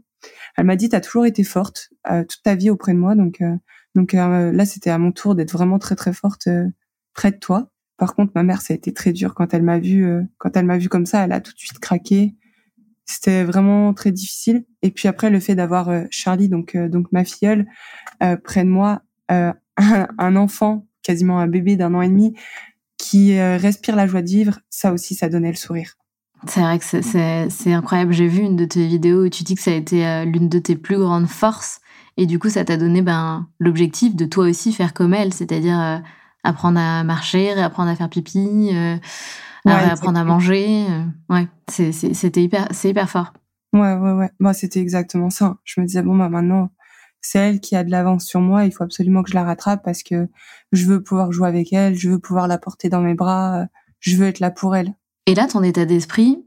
Elle 0.56 0.66
m'a 0.66 0.76
dit, 0.76 0.88
t'as 0.88 1.00
toujours 1.00 1.26
été 1.26 1.44
forte 1.44 1.90
euh, 2.10 2.24
toute 2.24 2.42
ta 2.42 2.54
vie 2.54 2.70
auprès 2.70 2.92
de 2.92 2.98
moi, 2.98 3.14
donc 3.14 3.40
euh, 3.40 3.54
donc 3.94 4.14
euh, 4.14 4.52
là 4.52 4.64
c'était 4.66 4.90
à 4.90 4.98
mon 4.98 5.12
tour 5.12 5.34
d'être 5.34 5.52
vraiment 5.52 5.78
très 5.78 5.96
très 5.96 6.12
forte 6.12 6.48
près 7.14 7.30
de 7.30 7.36
toi. 7.36 7.70
Par 7.96 8.14
contre, 8.14 8.30
ma 8.36 8.44
mère, 8.44 8.60
ça 8.60 8.74
a 8.74 8.76
été 8.76 8.92
très 8.92 9.12
dur 9.12 9.34
quand 9.34 9.52
elle 9.54 9.64
m'a 9.64 9.80
vu 9.80 10.08
quand 10.38 10.56
elle 10.56 10.66
m'a 10.66 10.78
vu 10.78 10.88
comme 10.88 11.06
ça, 11.06 11.24
elle 11.24 11.32
a 11.32 11.40
tout 11.40 11.52
de 11.52 11.58
suite 11.58 11.80
craqué. 11.80 12.34
C'était 13.06 13.42
vraiment 13.42 13.92
très 13.94 14.12
difficile. 14.12 14.64
Et 14.82 14.90
puis 14.90 15.08
après, 15.08 15.30
le 15.30 15.40
fait 15.40 15.56
d'avoir 15.56 15.90
Charlie, 16.10 16.48
donc 16.48 16.76
donc 16.76 17.10
ma 17.10 17.24
filleule, 17.24 17.66
près 18.44 18.62
de 18.62 18.68
moi, 18.68 19.02
un, 19.28 19.54
un 19.76 20.36
enfant, 20.36 20.86
quasiment 21.02 21.40
un 21.40 21.48
bébé 21.48 21.76
d'un 21.76 21.94
an 21.94 22.02
et 22.02 22.08
demi, 22.08 22.34
qui 22.98 23.38
euh, 23.38 23.56
respire 23.56 23.96
la 23.96 24.06
joie 24.06 24.20
de 24.20 24.28
vivre, 24.28 24.58
ça 24.68 24.92
aussi, 24.92 25.14
ça 25.14 25.28
donnait 25.28 25.50
le 25.50 25.56
sourire. 25.56 25.94
C'est 26.46 26.60
vrai 26.60 26.78
que 26.78 26.84
c'est 26.84 27.72
incroyable. 27.72 28.12
J'ai 28.12 28.28
vu 28.28 28.42
une 28.42 28.56
de 28.56 28.64
tes 28.64 28.86
vidéos 28.86 29.24
où 29.24 29.28
tu 29.28 29.42
dis 29.42 29.54
que 29.54 29.62
ça 29.62 29.72
a 29.72 29.74
été 29.74 30.06
euh, 30.06 30.24
l'une 30.24 30.48
de 30.48 30.58
tes 30.58 30.76
plus 30.76 30.98
grandes 30.98 31.26
forces. 31.26 31.80
Et 32.18 32.26
du 32.26 32.38
coup, 32.38 32.50
ça 32.50 32.64
t'a 32.64 32.76
donné 32.76 33.00
ben, 33.00 33.48
l'objectif 33.58 34.14
de 34.14 34.26
toi 34.26 34.48
aussi 34.48 34.72
faire 34.72 34.92
comme 34.92 35.14
elle, 35.14 35.32
c'est-à-dire 35.32 35.80
euh, 35.80 35.98
apprendre 36.44 36.78
à 36.78 37.04
marcher, 37.04 37.52
apprendre 37.52 37.90
à 37.90 37.96
faire 37.96 38.10
pipi, 38.10 38.70
apprendre 39.64 40.18
à 40.18 40.24
manger. 40.24 40.86
ouais, 41.30 41.48
c'était 41.68 42.42
hyper, 42.42 42.68
c'est 42.72 42.90
hyper 42.90 43.08
fort. 43.08 43.32
Ouais, 43.72 43.94
ouais, 43.94 44.12
ouais. 44.12 44.30
Bah, 44.40 44.52
c'était 44.52 44.80
exactement 44.80 45.30
ça. 45.30 45.58
Je 45.64 45.80
me 45.80 45.86
disais, 45.86 46.02
bon, 46.02 46.16
bah, 46.16 46.28
maintenant, 46.28 46.70
c'est 47.20 47.38
elle 47.38 47.60
qui 47.60 47.76
a 47.76 47.84
de 47.84 47.90
l'avance 47.90 48.24
sur 48.24 48.40
moi. 48.40 48.64
Il 48.64 48.72
faut 48.72 48.84
absolument 48.84 49.22
que 49.22 49.30
je 49.30 49.34
la 49.34 49.44
rattrape 49.44 49.84
parce 49.84 50.02
que 50.02 50.28
je 50.72 50.86
veux 50.86 51.02
pouvoir 51.02 51.32
jouer 51.32 51.48
avec 51.48 51.72
elle, 51.72 51.94
je 51.94 52.10
veux 52.10 52.18
pouvoir 52.18 52.48
la 52.48 52.58
porter 52.58 52.88
dans 52.88 53.00
mes 53.00 53.14
bras, 53.14 53.66
je 54.00 54.16
veux 54.16 54.26
être 54.26 54.40
là 54.40 54.50
pour 54.50 54.76
elle. 54.76 54.92
Et 55.26 55.34
là, 55.34 55.46
ton 55.46 55.62
état 55.62 55.84
d'esprit, 55.84 56.44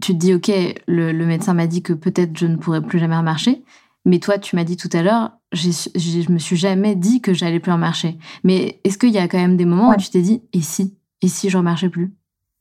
tu 0.00 0.12
te 0.12 0.18
dis, 0.18 0.34
ok, 0.34 0.50
le, 0.86 1.12
médecin 1.24 1.54
m'a 1.54 1.66
dit 1.66 1.82
que 1.82 1.92
peut-être 1.92 2.36
je 2.36 2.46
ne 2.46 2.56
pourrais 2.56 2.82
plus 2.82 2.98
jamais 2.98 3.16
remarcher, 3.16 3.62
mais 4.04 4.18
toi, 4.18 4.38
tu 4.38 4.56
m'as 4.56 4.64
dit 4.64 4.76
tout 4.76 4.90
à 4.92 5.02
l'heure, 5.02 5.32
je 5.52 6.30
me 6.30 6.38
suis 6.38 6.56
jamais 6.56 6.94
dit 6.94 7.20
que 7.20 7.32
j'allais 7.32 7.60
plus 7.60 7.72
remarcher. 7.72 8.18
Mais 8.42 8.80
est-ce 8.84 8.98
qu'il 8.98 9.10
y 9.10 9.18
a 9.18 9.28
quand 9.28 9.38
même 9.38 9.56
des 9.56 9.64
moments 9.64 9.90
où 9.90 9.96
tu 9.96 10.10
t'es 10.10 10.22
dit, 10.22 10.42
et 10.52 10.60
si, 10.60 10.96
et 11.22 11.28
si 11.28 11.50
je 11.50 11.56
remarchais 11.56 11.88
plus? 11.88 12.14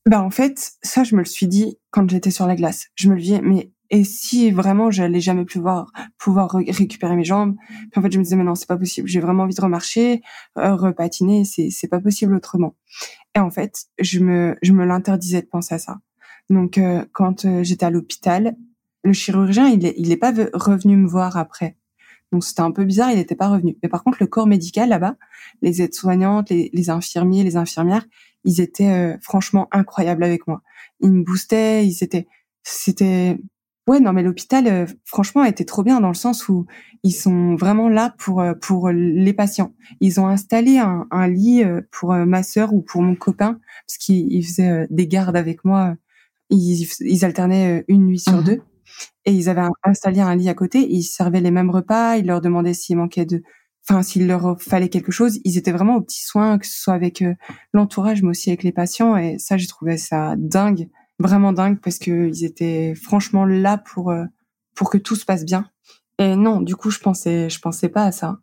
Bah 0.10 0.22
en 0.22 0.30
fait, 0.30 0.74
ça, 0.82 1.04
je 1.04 1.16
me 1.16 1.22
le 1.22 1.26
suis 1.26 1.48
dit 1.48 1.78
quand 1.92 2.10
j'étais 2.10 2.32
sur 2.32 2.46
la 2.46 2.56
glace. 2.56 2.88
Je 2.96 3.10
me 3.10 3.16
le 3.16 3.22
disais, 3.22 3.42
mais 3.42 3.72
et 3.90 4.04
si 4.04 4.50
vraiment 4.50 4.90
j'allais 4.90 5.20
jamais 5.20 5.46
pouvoir 5.46 5.92
pouvoir 6.18 6.50
récupérer 6.52 7.16
mes 7.16 7.24
jambes, 7.24 7.56
puis 7.92 8.00
en 8.00 8.02
fait 8.02 8.12
je 8.12 8.18
me 8.18 8.24
disais 8.24 8.36
mais 8.36 8.44
non 8.44 8.56
c'est 8.56 8.68
pas 8.68 8.78
possible, 8.78 9.08
j'ai 9.08 9.20
vraiment 9.20 9.44
envie 9.44 9.54
de 9.54 9.62
remarcher, 9.62 10.22
euh, 10.58 10.76
repatiner, 10.76 11.46
c'est 11.46 11.70
c'est 11.70 11.88
pas 11.88 12.00
possible 12.00 12.34
autrement. 12.34 12.76
Et 13.36 13.40
en 13.40 13.52
fait 13.52 13.86
je 14.00 14.20
me 14.20 14.56
je 14.64 14.74
me 14.74 14.84
l'interdisais 14.84 15.44
de 15.44 15.48
penser 15.48 15.76
à 15.76 15.78
ça. 15.78 16.00
Donc 16.50 16.80
euh, 16.80 17.06
quand 17.14 17.46
euh, 17.46 17.64
j'étais 17.64 17.86
à 17.86 17.92
l'hôpital, 17.92 18.56
le 19.04 19.14
chirurgien 19.14 19.68
il 19.68 19.86
est, 19.86 19.94
il 19.98 20.12
est 20.12 20.18
pas 20.18 20.34
revenu 20.54 20.98
me 20.98 21.08
voir 21.08 21.38
après. 21.38 21.78
Donc 22.32 22.44
c'était 22.44 22.62
un 22.62 22.72
peu 22.72 22.84
bizarre, 22.84 23.12
il 23.12 23.18
n'était 23.18 23.36
pas 23.36 23.50
revenu. 23.50 23.78
Mais 23.84 23.90
par 23.90 24.04
contre 24.04 24.18
le 24.20 24.28
corps 24.28 24.48
médical 24.48 24.90
là-bas, 24.90 25.16
les 25.62 25.82
aides-soignantes, 25.82 26.50
les, 26.50 26.70
les 26.74 26.90
infirmiers, 26.90 27.44
les 27.44 27.58
infirmières, 27.58 28.06
ils 28.44 28.60
étaient 28.60 29.18
franchement 29.22 29.68
incroyables 29.72 30.24
avec 30.24 30.48
moi. 30.48 30.62
Ils 31.00 31.12
me 31.12 31.24
boostaient, 31.24 31.86
ils 31.86 32.04
étaient 32.04 32.28
c'était 32.64 33.38
Ouais, 33.86 34.00
non, 34.00 34.14
mais 34.14 34.24
l'hôpital, 34.24 34.68
euh, 34.68 34.86
franchement, 35.04 35.44
était 35.44 35.66
trop 35.66 35.84
bien 35.84 36.00
dans 36.00 36.08
le 36.08 36.14
sens 36.14 36.48
où 36.48 36.66
ils 37.04 37.12
sont 37.12 37.56
vraiment 37.56 37.90
là 37.90 38.16
pour 38.18 38.40
euh, 38.40 38.54
pour 38.54 38.90
les 38.90 39.34
patients. 39.34 39.74
Ils 40.00 40.22
ont 40.22 40.28
installé 40.28 40.78
un, 40.78 41.06
un 41.12 41.28
lit 41.28 41.64
euh, 41.64 41.82
pour 41.92 42.14
ma 42.14 42.44
sœur 42.44 42.74
ou 42.74 42.82
pour 42.82 43.02
mon 43.02 43.16
copain 43.16 43.60
parce 43.86 43.98
qu'ils 43.98 44.46
faisaient 44.46 44.88
des 44.90 45.08
gardes 45.08 45.36
avec 45.36 45.66
moi. 45.66 45.96
Ils, 46.50 46.88
ils 47.02 47.26
alternaient 47.26 47.84
une 47.90 48.06
nuit 48.06 48.20
sur 48.20 48.38
mmh 48.38 48.44
deux 48.44 48.62
et 49.26 49.32
ils 49.32 49.50
avaient 49.50 49.68
installé 49.84 50.22
un 50.22 50.36
lit 50.36 50.50
à 50.50 50.54
côté. 50.54 50.88
Ils 50.90 51.04
servaient 51.04 51.42
les 51.42 51.52
mêmes 51.52 51.70
repas. 51.70 52.18
Ils 52.18 52.26
leur 52.26 52.42
demandaient 52.42 52.74
s'il 52.74 52.98
manquait 52.98 53.26
de, 53.26 53.42
enfin 53.88 54.04
s'il 54.04 54.28
leur 54.28 54.62
fallait 54.62 54.90
quelque 54.90 55.12
chose. 55.12 55.40
Ils 55.44 55.58
étaient 55.58 55.72
vraiment 55.72 55.96
aux 55.98 56.02
petits 56.02 56.24
soins, 56.24 56.58
que 56.58 56.68
ce 56.68 56.82
soit 56.82 56.94
avec 56.94 57.24
l'entourage, 57.74 58.22
mais 58.22 58.30
aussi 58.30 58.50
avec 58.50 58.64
les 58.64 58.72
patients. 58.72 59.16
Et 59.18 59.38
ça, 59.40 59.58
j'ai 59.58 59.68
trouvé 59.68 59.98
ça 59.98 60.36
dingue 60.38 60.90
vraiment 61.20 61.54
dingue 61.54 61.80
parce 61.80 62.00
que 62.00 62.28
ils 62.28 62.46
étaient 62.46 62.94
franchement 62.96 63.46
là 63.46 63.78
pour 63.78 64.12
euh, 64.12 64.26
pour 64.76 64.90
que 64.90 64.98
tout 64.98 65.16
se 65.16 65.26
passe 65.26 65.46
bien. 65.46 65.70
Et 66.20 66.36
non, 66.36 66.62
du 66.62 66.76
coup, 66.76 66.92
je 66.92 67.00
pensais 67.00 67.50
je 67.50 67.60
pensais 67.60 67.90
pas 67.90 68.06
à 68.06 68.12
ça. 68.12 68.40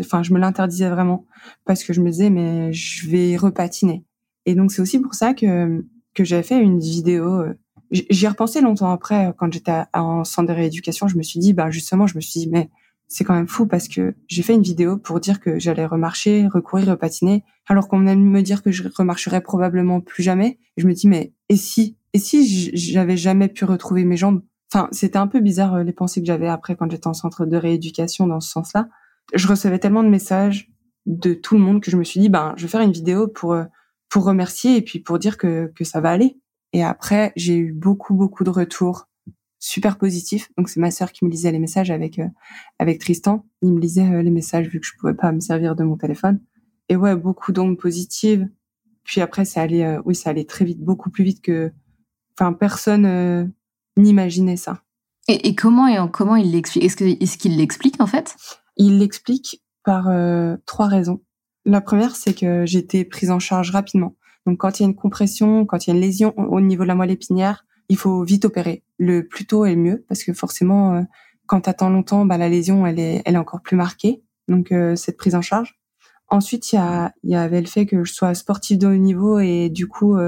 Enfin, 0.00 0.22
je 0.22 0.34
me 0.34 0.38
l'interdisais 0.38 0.90
vraiment 0.90 1.26
parce 1.64 1.84
que 1.84 1.92
je 1.92 2.00
me 2.00 2.10
disais 2.10 2.30
mais 2.30 2.72
je 2.72 3.08
vais 3.08 3.36
repatiner. 3.36 4.04
Et 4.46 4.54
donc 4.54 4.72
c'est 4.72 4.82
aussi 4.82 5.00
pour 5.00 5.14
ça 5.14 5.34
que 5.34 5.84
que 6.14 6.24
fait 6.42 6.60
une 6.60 6.80
vidéo. 6.80 7.40
Euh, 7.40 7.54
j'y 7.90 8.24
ai 8.24 8.28
repensé 8.28 8.60
longtemps 8.60 8.90
après 8.90 9.32
quand 9.38 9.52
j'étais 9.52 9.82
en 9.92 10.24
centre 10.24 10.48
de 10.48 10.54
rééducation. 10.54 11.08
Je 11.08 11.16
me 11.16 11.22
suis 11.22 11.40
dit 11.40 11.52
bah 11.52 11.70
justement, 11.70 12.06
je 12.06 12.16
me 12.16 12.20
suis 12.20 12.40
dit 12.40 12.48
mais 12.48 12.70
c'est 13.08 13.24
quand 13.24 13.34
même 13.34 13.48
fou 13.48 13.66
parce 13.66 13.88
que 13.88 14.14
j'ai 14.28 14.42
fait 14.42 14.54
une 14.54 14.62
vidéo 14.62 14.96
pour 14.96 15.20
dire 15.20 15.40
que 15.40 15.58
j'allais 15.58 15.86
remarcher, 15.86 16.48
recourir, 16.48 16.88
repatiner, 16.88 17.44
alors 17.66 17.88
qu'on 17.88 17.98
venait 17.98 18.16
me 18.16 18.42
dire 18.42 18.62
que 18.62 18.72
je 18.72 18.82
remarcherais 18.96 19.40
probablement 19.40 20.00
plus 20.00 20.22
jamais. 20.22 20.58
je 20.76 20.86
me 20.86 20.92
dis 20.92 21.08
mais 21.08 21.32
et 21.48 21.56
si 21.56 21.96
et 22.12 22.18
si 22.18 22.70
j'avais 22.76 23.16
jamais 23.16 23.48
pu 23.48 23.64
retrouver 23.64 24.04
mes 24.04 24.16
jambes? 24.16 24.42
Enfin, 24.72 24.88
c'était 24.92 25.18
un 25.18 25.26
peu 25.26 25.40
bizarre 25.40 25.74
euh, 25.74 25.82
les 25.82 25.92
pensées 25.92 26.20
que 26.20 26.26
j'avais 26.26 26.48
après 26.48 26.76
quand 26.76 26.90
j'étais 26.90 27.06
en 27.06 27.14
centre 27.14 27.46
de 27.46 27.56
rééducation 27.56 28.26
dans 28.26 28.40
ce 28.40 28.50
sens-là. 28.50 28.88
Je 29.34 29.46
recevais 29.46 29.78
tellement 29.78 30.02
de 30.02 30.08
messages 30.08 30.70
de 31.06 31.34
tout 31.34 31.54
le 31.54 31.60
monde 31.60 31.80
que 31.80 31.90
je 31.90 31.96
me 31.96 32.04
suis 32.04 32.20
dit 32.20 32.28
ben 32.28 32.54
je 32.56 32.62
vais 32.62 32.68
faire 32.68 32.80
une 32.80 32.92
vidéo 32.92 33.28
pour 33.28 33.52
euh, 33.52 33.64
pour 34.08 34.24
remercier 34.24 34.76
et 34.76 34.82
puis 34.82 35.00
pour 35.00 35.18
dire 35.18 35.36
que 35.38 35.72
que 35.74 35.84
ça 35.84 36.00
va 36.00 36.10
aller. 36.10 36.38
Et 36.74 36.84
après, 36.84 37.32
j'ai 37.36 37.56
eu 37.56 37.72
beaucoup 37.72 38.14
beaucoup 38.14 38.44
de 38.44 38.50
retours 38.50 39.08
super 39.58 39.96
positifs. 39.96 40.50
Donc 40.58 40.68
c'est 40.68 40.80
ma 40.80 40.90
sœur 40.90 41.10
qui 41.10 41.24
me 41.24 41.30
lisait 41.30 41.52
les 41.52 41.58
messages 41.58 41.90
avec 41.90 42.18
euh, 42.18 42.28
avec 42.78 43.00
Tristan. 43.00 43.46
Il 43.62 43.72
me 43.72 43.80
lisait 43.80 44.22
les 44.22 44.30
messages 44.30 44.68
vu 44.68 44.78
que 44.78 44.86
je 44.86 44.92
pouvais 45.00 45.14
pas 45.14 45.32
me 45.32 45.40
servir 45.40 45.74
de 45.74 45.84
mon 45.84 45.96
téléphone. 45.96 46.40
Et 46.90 46.96
ouais, 46.96 47.16
beaucoup 47.16 47.52
d'ondes 47.52 47.78
positives. 47.78 48.46
Puis 49.04 49.22
après, 49.22 49.46
ça 49.46 49.62
allait, 49.62 49.98
oui, 50.04 50.14
ça 50.14 50.30
allait 50.30 50.44
très 50.44 50.66
vite, 50.66 50.80
beaucoup 50.80 51.08
plus 51.08 51.24
vite 51.24 51.40
que 51.40 51.72
Enfin, 52.38 52.52
personne 52.52 53.06
euh, 53.06 53.44
n'imaginait 53.96 54.56
ça. 54.56 54.80
Et, 55.28 55.54
comment 55.54 55.86
et 55.86 55.96
comment 56.12 56.36
il 56.36 56.50
l'explique? 56.50 56.84
Est-ce 56.84 56.96
qu'il 56.96 57.08
est 57.08 57.36
qu'il 57.38 57.56
l'explique 57.56 58.00
en 58.00 58.06
fait? 58.06 58.36
Il 58.76 58.98
l'explique 58.98 59.62
par 59.82 60.08
euh, 60.08 60.56
trois 60.66 60.86
raisons. 60.86 61.22
La 61.64 61.80
première, 61.80 62.14
c'est 62.14 62.34
que 62.34 62.66
j'ai 62.66 62.80
été 62.80 63.04
prise 63.04 63.30
en 63.30 63.38
charge 63.38 63.70
rapidement. 63.70 64.16
Donc, 64.46 64.58
quand 64.58 64.78
il 64.78 64.82
y 64.82 64.86
a 64.86 64.88
une 64.88 64.94
compression, 64.94 65.64
quand 65.66 65.86
il 65.86 65.90
y 65.90 65.92
a 65.92 65.96
une 65.96 66.00
lésion 66.00 66.34
au 66.36 66.60
niveau 66.60 66.82
de 66.82 66.88
la 66.88 66.94
moelle 66.94 67.10
épinière, 67.10 67.64
il 67.88 67.96
faut 67.96 68.22
vite 68.24 68.44
opérer. 68.44 68.82
Le 68.98 69.26
plus 69.26 69.46
tôt 69.46 69.64
est 69.64 69.74
le 69.74 69.80
mieux 69.80 70.04
parce 70.08 70.24
que 70.24 70.32
forcément, 70.32 70.94
euh, 70.94 71.02
quand 71.46 71.62
tu 71.62 71.70
attends 71.70 71.90
longtemps, 71.90 72.24
bah, 72.24 72.38
la 72.38 72.48
lésion, 72.48 72.86
elle 72.86 72.98
est, 72.98 73.22
elle 73.24 73.34
est 73.34 73.38
encore 73.38 73.62
plus 73.62 73.76
marquée. 73.76 74.22
Donc, 74.48 74.74
cette 74.96 75.16
prise 75.16 75.34
en 75.34 75.40
charge. 75.40 75.80
Ensuite, 76.28 76.72
il 76.72 76.76
y, 76.76 76.78
a, 76.78 77.14
il 77.22 77.30
y 77.30 77.34
avait 77.34 77.62
le 77.62 77.66
fait 77.66 77.86
que 77.86 78.04
je 78.04 78.12
sois 78.12 78.34
sportive 78.34 78.76
de 78.76 78.86
haut 78.86 78.94
niveau 78.94 79.38
et 79.38 79.70
du 79.70 79.86
coup 79.88 80.18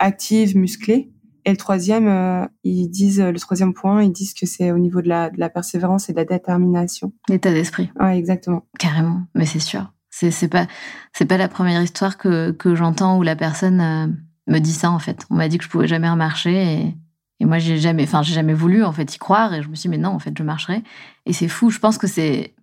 active, 0.00 0.56
musclée. 0.56 1.12
Et 1.44 1.50
le 1.50 1.56
troisième, 1.56 2.08
euh, 2.08 2.46
ils 2.64 2.88
disent 2.88 3.20
le 3.20 3.38
troisième 3.38 3.72
point, 3.72 4.02
ils 4.02 4.12
disent 4.12 4.34
que 4.34 4.46
c'est 4.46 4.72
au 4.72 4.78
niveau 4.78 5.00
de 5.00 5.08
la, 5.08 5.30
de 5.30 5.38
la 5.38 5.48
persévérance 5.48 6.08
et 6.08 6.12
de 6.12 6.18
la 6.18 6.24
détermination. 6.24 7.12
L'état 7.28 7.52
d'esprit. 7.52 7.90
Ouais, 7.98 8.18
exactement. 8.18 8.66
Carrément, 8.78 9.22
mais 9.34 9.46
c'est 9.46 9.60
sûr. 9.60 9.92
C'est 10.20 10.48
pas 10.48 10.66
c'est 11.12 11.24
pas 11.24 11.36
la 11.36 11.48
première 11.48 11.82
histoire 11.82 12.18
que 12.18 12.50
que 12.52 12.74
j'entends 12.74 13.18
où 13.18 13.22
la 13.22 13.36
personne 13.36 13.80
euh, 13.80 14.06
me 14.46 14.58
dit 14.58 14.72
ça 14.72 14.90
en 14.90 14.98
fait. 14.98 15.26
On 15.30 15.36
m'a 15.36 15.48
dit 15.48 15.58
que 15.58 15.64
je 15.64 15.68
pouvais 15.68 15.88
jamais 15.88 16.10
remarcher 16.10 16.94
et 17.40 17.44
moi 17.44 17.58
j'ai 17.58 17.78
jamais 17.78 18.04
enfin 18.04 18.22
j'ai 18.22 18.34
jamais 18.34 18.54
voulu 18.54 18.84
en 18.84 18.92
fait 18.92 19.14
y 19.14 19.18
croire 19.18 19.54
et 19.54 19.62
je 19.62 19.68
me 19.68 19.74
suis 19.74 19.88
dit 19.88 19.96
mais 19.96 20.02
non 20.02 20.10
en 20.10 20.18
fait 20.18 20.36
je 20.36 20.42
marcherai 20.42 20.82
et 21.26 21.32
c'est 21.32 21.48
fou. 21.48 21.70
Je 21.70 21.78
pense 21.78 21.98
que 21.98 22.06
c'est 22.06 22.54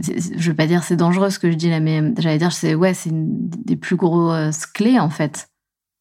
je 0.00 0.48
veux 0.50 0.56
pas 0.56 0.66
dire 0.66 0.84
c'est 0.84 0.96
dangereux 0.96 1.30
ce 1.30 1.38
que 1.38 1.50
je 1.50 1.56
dis 1.56 1.70
là 1.70 1.80
mais 1.80 2.12
j'allais 2.18 2.38
dire 2.38 2.52
c'est 2.52 2.74
ouais 2.74 2.94
c'est 2.94 3.10
une 3.10 3.48
des 3.48 3.76
plus 3.76 3.96
grosses 3.96 4.66
clés 4.66 5.00
en 5.00 5.10
fait 5.10 5.48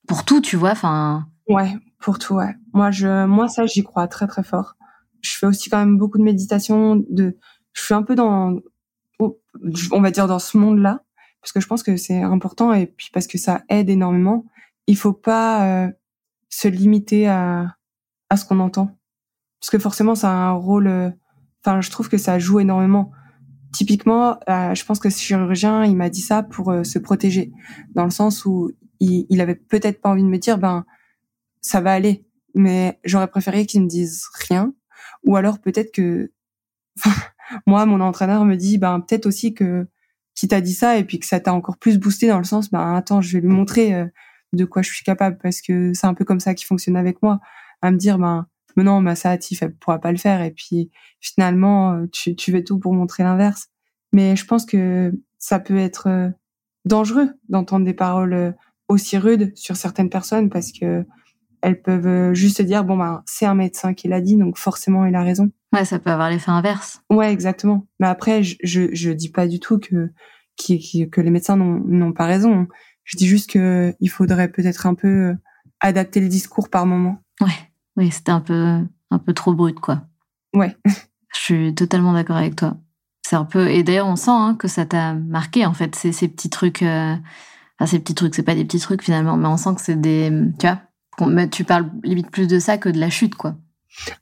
pour 0.07 0.25
tout 0.25 0.41
tu 0.41 0.55
vois 0.55 0.71
enfin 0.71 1.25
Ouais, 1.47 1.73
pour 1.99 2.17
tout, 2.19 2.35
ouais. 2.35 2.55
Moi, 2.73 2.91
je, 2.91 3.25
moi, 3.25 3.47
ça, 3.47 3.65
j'y 3.65 3.83
crois 3.83 4.07
très, 4.07 4.27
très 4.27 4.43
fort. 4.43 4.75
Je 5.21 5.31
fais 5.37 5.45
aussi 5.45 5.69
quand 5.69 5.77
même 5.77 5.97
beaucoup 5.97 6.17
de 6.17 6.23
méditation, 6.23 7.03
de, 7.09 7.37
je 7.73 7.81
suis 7.81 7.93
un 7.93 8.03
peu 8.03 8.15
dans, 8.15 8.55
on 9.19 10.01
va 10.01 10.11
dire 10.11 10.27
dans 10.27 10.39
ce 10.39 10.57
monde-là, 10.57 11.03
parce 11.41 11.51
que 11.51 11.59
je 11.59 11.67
pense 11.67 11.83
que 11.83 11.97
c'est 11.97 12.21
important 12.21 12.73
et 12.73 12.87
puis 12.87 13.09
parce 13.13 13.27
que 13.27 13.37
ça 13.37 13.63
aide 13.69 13.89
énormément. 13.89 14.45
Il 14.87 14.97
faut 14.97 15.13
pas, 15.13 15.85
euh, 15.85 15.91
se 16.49 16.67
limiter 16.67 17.27
à, 17.27 17.75
à 18.29 18.37
ce 18.37 18.45
qu'on 18.45 18.59
entend. 18.59 18.97
Parce 19.59 19.69
que 19.69 19.79
forcément, 19.79 20.15
ça 20.15 20.29
a 20.29 20.33
un 20.33 20.51
rôle, 20.51 20.87
euh, 20.87 21.09
enfin, 21.63 21.81
je 21.81 21.89
trouve 21.91 22.09
que 22.09 22.17
ça 22.17 22.39
joue 22.39 22.59
énormément. 22.59 23.11
Typiquement, 23.73 24.39
euh, 24.47 24.73
je 24.73 24.85
pense 24.85 24.99
que 24.99 25.09
ce 25.09 25.19
chirurgien, 25.19 25.83
il 25.83 25.97
m'a 25.97 26.09
dit 26.09 26.21
ça 26.21 26.43
pour 26.43 26.71
euh, 26.71 26.83
se 26.83 26.99
protéger, 26.99 27.51
dans 27.93 28.05
le 28.05 28.11
sens 28.11 28.45
où 28.45 28.71
il, 28.99 29.41
avait 29.41 29.55
peut-être 29.55 30.01
pas 30.01 30.09
envie 30.09 30.23
de 30.23 30.27
me 30.27 30.37
dire, 30.37 30.57
ben, 30.57 30.85
ça 31.61 31.81
va 31.81 31.91
aller, 31.91 32.25
mais 32.53 32.99
j'aurais 33.03 33.27
préféré 33.27 33.65
qu'il 33.65 33.81
me 33.81 33.87
dise 33.87 34.23
rien, 34.47 34.73
ou 35.23 35.35
alors 35.35 35.59
peut-être 35.59 35.91
que, 35.91 36.31
moi, 37.65 37.85
mon 37.85 38.01
entraîneur 38.01 38.45
me 38.45 38.55
dit, 38.55 38.77
ben, 38.77 38.99
peut-être 38.99 39.25
aussi 39.25 39.53
que 39.53 39.87
qui 40.35 40.49
t'a 40.49 40.59
dit 40.59 40.73
ça 40.73 40.97
et 40.97 41.05
puis 41.05 41.19
que 41.19 41.25
ça 41.25 41.39
t'a 41.39 41.53
encore 41.53 41.77
plus 41.77 41.97
boosté 41.97 42.27
dans 42.27 42.37
le 42.37 42.43
sens, 42.43 42.69
ben, 42.69 42.95
attends, 42.95 43.21
je 43.21 43.37
vais 43.37 43.41
lui 43.41 43.47
montrer 43.47 44.05
de 44.55 44.65
quoi 44.65 44.81
je 44.81 44.91
suis 44.91 45.03
capable 45.03 45.37
parce 45.41 45.61
que 45.61 45.93
c'est 45.93 46.07
un 46.07 46.13
peu 46.13 46.25
comme 46.25 46.39
ça 46.39 46.53
qui 46.53 46.65
fonctionne 46.65 46.95
avec 46.95 47.21
moi 47.21 47.39
à 47.81 47.91
me 47.91 47.97
dire 47.97 48.17
ben 48.17 48.47
mais 48.75 48.83
non 48.83 49.01
ma 49.01 49.15
Satif 49.15 49.61
elle 49.61 49.75
pourra 49.75 49.99
pas 49.99 50.11
le 50.11 50.17
faire 50.17 50.41
et 50.41 50.51
puis 50.51 50.91
finalement 51.19 51.93
euh, 51.93 52.05
tu 52.11 52.35
tu 52.35 52.51
fais 52.51 52.63
tout 52.63 52.79
pour 52.79 52.93
montrer 52.93 53.23
l'inverse 53.23 53.67
mais 54.11 54.35
je 54.35 54.45
pense 54.45 54.65
que 54.65 55.13
ça 55.37 55.59
peut 55.59 55.77
être 55.77 56.07
euh, 56.07 56.29
dangereux 56.85 57.29
d'entendre 57.49 57.85
des 57.85 57.93
paroles 57.93 58.33
euh, 58.33 58.51
aussi 58.87 59.17
rudes 59.17 59.51
sur 59.55 59.75
certaines 59.75 60.09
personnes 60.09 60.49
parce 60.49 60.71
que 60.71 61.05
elles 61.61 61.81
peuvent 61.81 62.33
juste 62.33 62.61
dire 62.61 62.83
bon 62.83 62.97
ben 62.97 63.23
c'est 63.25 63.45
un 63.45 63.55
médecin 63.55 63.93
qui 63.93 64.07
l'a 64.07 64.21
dit 64.21 64.37
donc 64.37 64.57
forcément 64.57 65.05
il 65.05 65.15
a 65.15 65.23
raison. 65.23 65.51
Ouais, 65.75 65.85
ça 65.85 65.99
peut 65.99 66.09
avoir 66.09 66.29
l'effet 66.29 66.51
inverse. 66.51 67.01
Ouais, 67.09 67.31
exactement. 67.31 67.85
Mais 67.99 68.07
après 68.07 68.43
je 68.43 68.55
je, 68.63 68.93
je 68.93 69.11
dis 69.11 69.29
pas 69.29 69.47
du 69.47 69.59
tout 69.59 69.79
que 69.79 70.09
qui, 70.55 71.09
que 71.09 71.21
les 71.21 71.31
médecins 71.31 71.57
n'ont 71.57 72.13
pas 72.13 72.25
raison. 72.25 72.67
Je 73.03 73.17
dis 73.17 73.27
juste 73.27 73.49
que 73.49 73.93
il 73.99 74.09
faudrait 74.09 74.47
peut-être 74.47 74.85
un 74.85 74.95
peu 74.95 75.07
euh, 75.07 75.33
adapter 75.81 76.21
le 76.21 76.29
discours 76.29 76.69
par 76.69 76.85
moment. 76.85 77.21
Ouais, 77.41 77.71
oui, 77.97 78.09
c'était 78.09 78.31
un 78.31 78.41
peu 78.41 78.79
un 79.11 79.19
peu 79.19 79.33
trop 79.33 79.53
brut, 79.53 79.79
quoi. 79.79 80.03
Ouais. 80.53 80.75
Je 81.33 81.39
suis 81.39 81.75
totalement 81.75 82.13
d'accord 82.13 82.37
avec 82.37 82.55
toi. 82.55 82.77
C'est 83.27 83.35
un 83.35 83.43
peu 83.43 83.67
et 83.67 83.83
d'ailleurs 83.83 84.07
on 84.07 84.15
sent 84.15 84.31
hein, 84.31 84.55
que 84.57 84.69
ça 84.69 84.85
t'a 84.85 85.13
marqué 85.13 85.65
en 85.65 85.73
fait 85.73 85.93
ces, 85.95 86.13
ces 86.13 86.27
petits 86.29 86.49
trucs. 86.49 86.83
Euh... 86.83 87.15
Enfin, 87.77 87.91
ces 87.91 87.99
petits 87.99 88.15
trucs, 88.15 88.35
c'est 88.35 88.43
pas 88.43 88.55
des 88.55 88.63
petits 88.63 88.79
trucs 88.79 89.03
finalement, 89.03 89.35
mais 89.35 89.47
on 89.49 89.57
sent 89.57 89.75
que 89.75 89.81
c'est 89.81 89.99
des. 89.99 90.31
Tu 90.59 90.65
vois, 90.65 91.47
tu 91.47 91.65
parles 91.65 91.91
limite 92.03 92.31
plus 92.31 92.47
de 92.47 92.59
ça 92.59 92.77
que 92.77 92.87
de 92.87 92.99
la 92.99 93.09
chute, 93.09 93.35
quoi. 93.35 93.57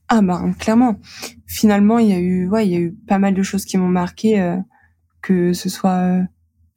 Ah 0.07 0.21
bah 0.21 0.41
clairement. 0.59 0.99
Finalement, 1.47 1.99
il 1.99 2.09
y 2.09 2.13
a 2.13 2.19
eu, 2.19 2.47
ouais, 2.47 2.67
il 2.67 2.71
y 2.71 2.76
a 2.76 2.80
eu 2.80 2.93
pas 3.07 3.19
mal 3.19 3.34
de 3.34 3.43
choses 3.43 3.65
qui 3.65 3.78
m'ont 3.78 3.88
marqué, 3.88 4.39
euh, 4.39 4.57
que 5.21 5.53
ce 5.53 5.69
soit 5.69 5.91
euh, 5.91 6.24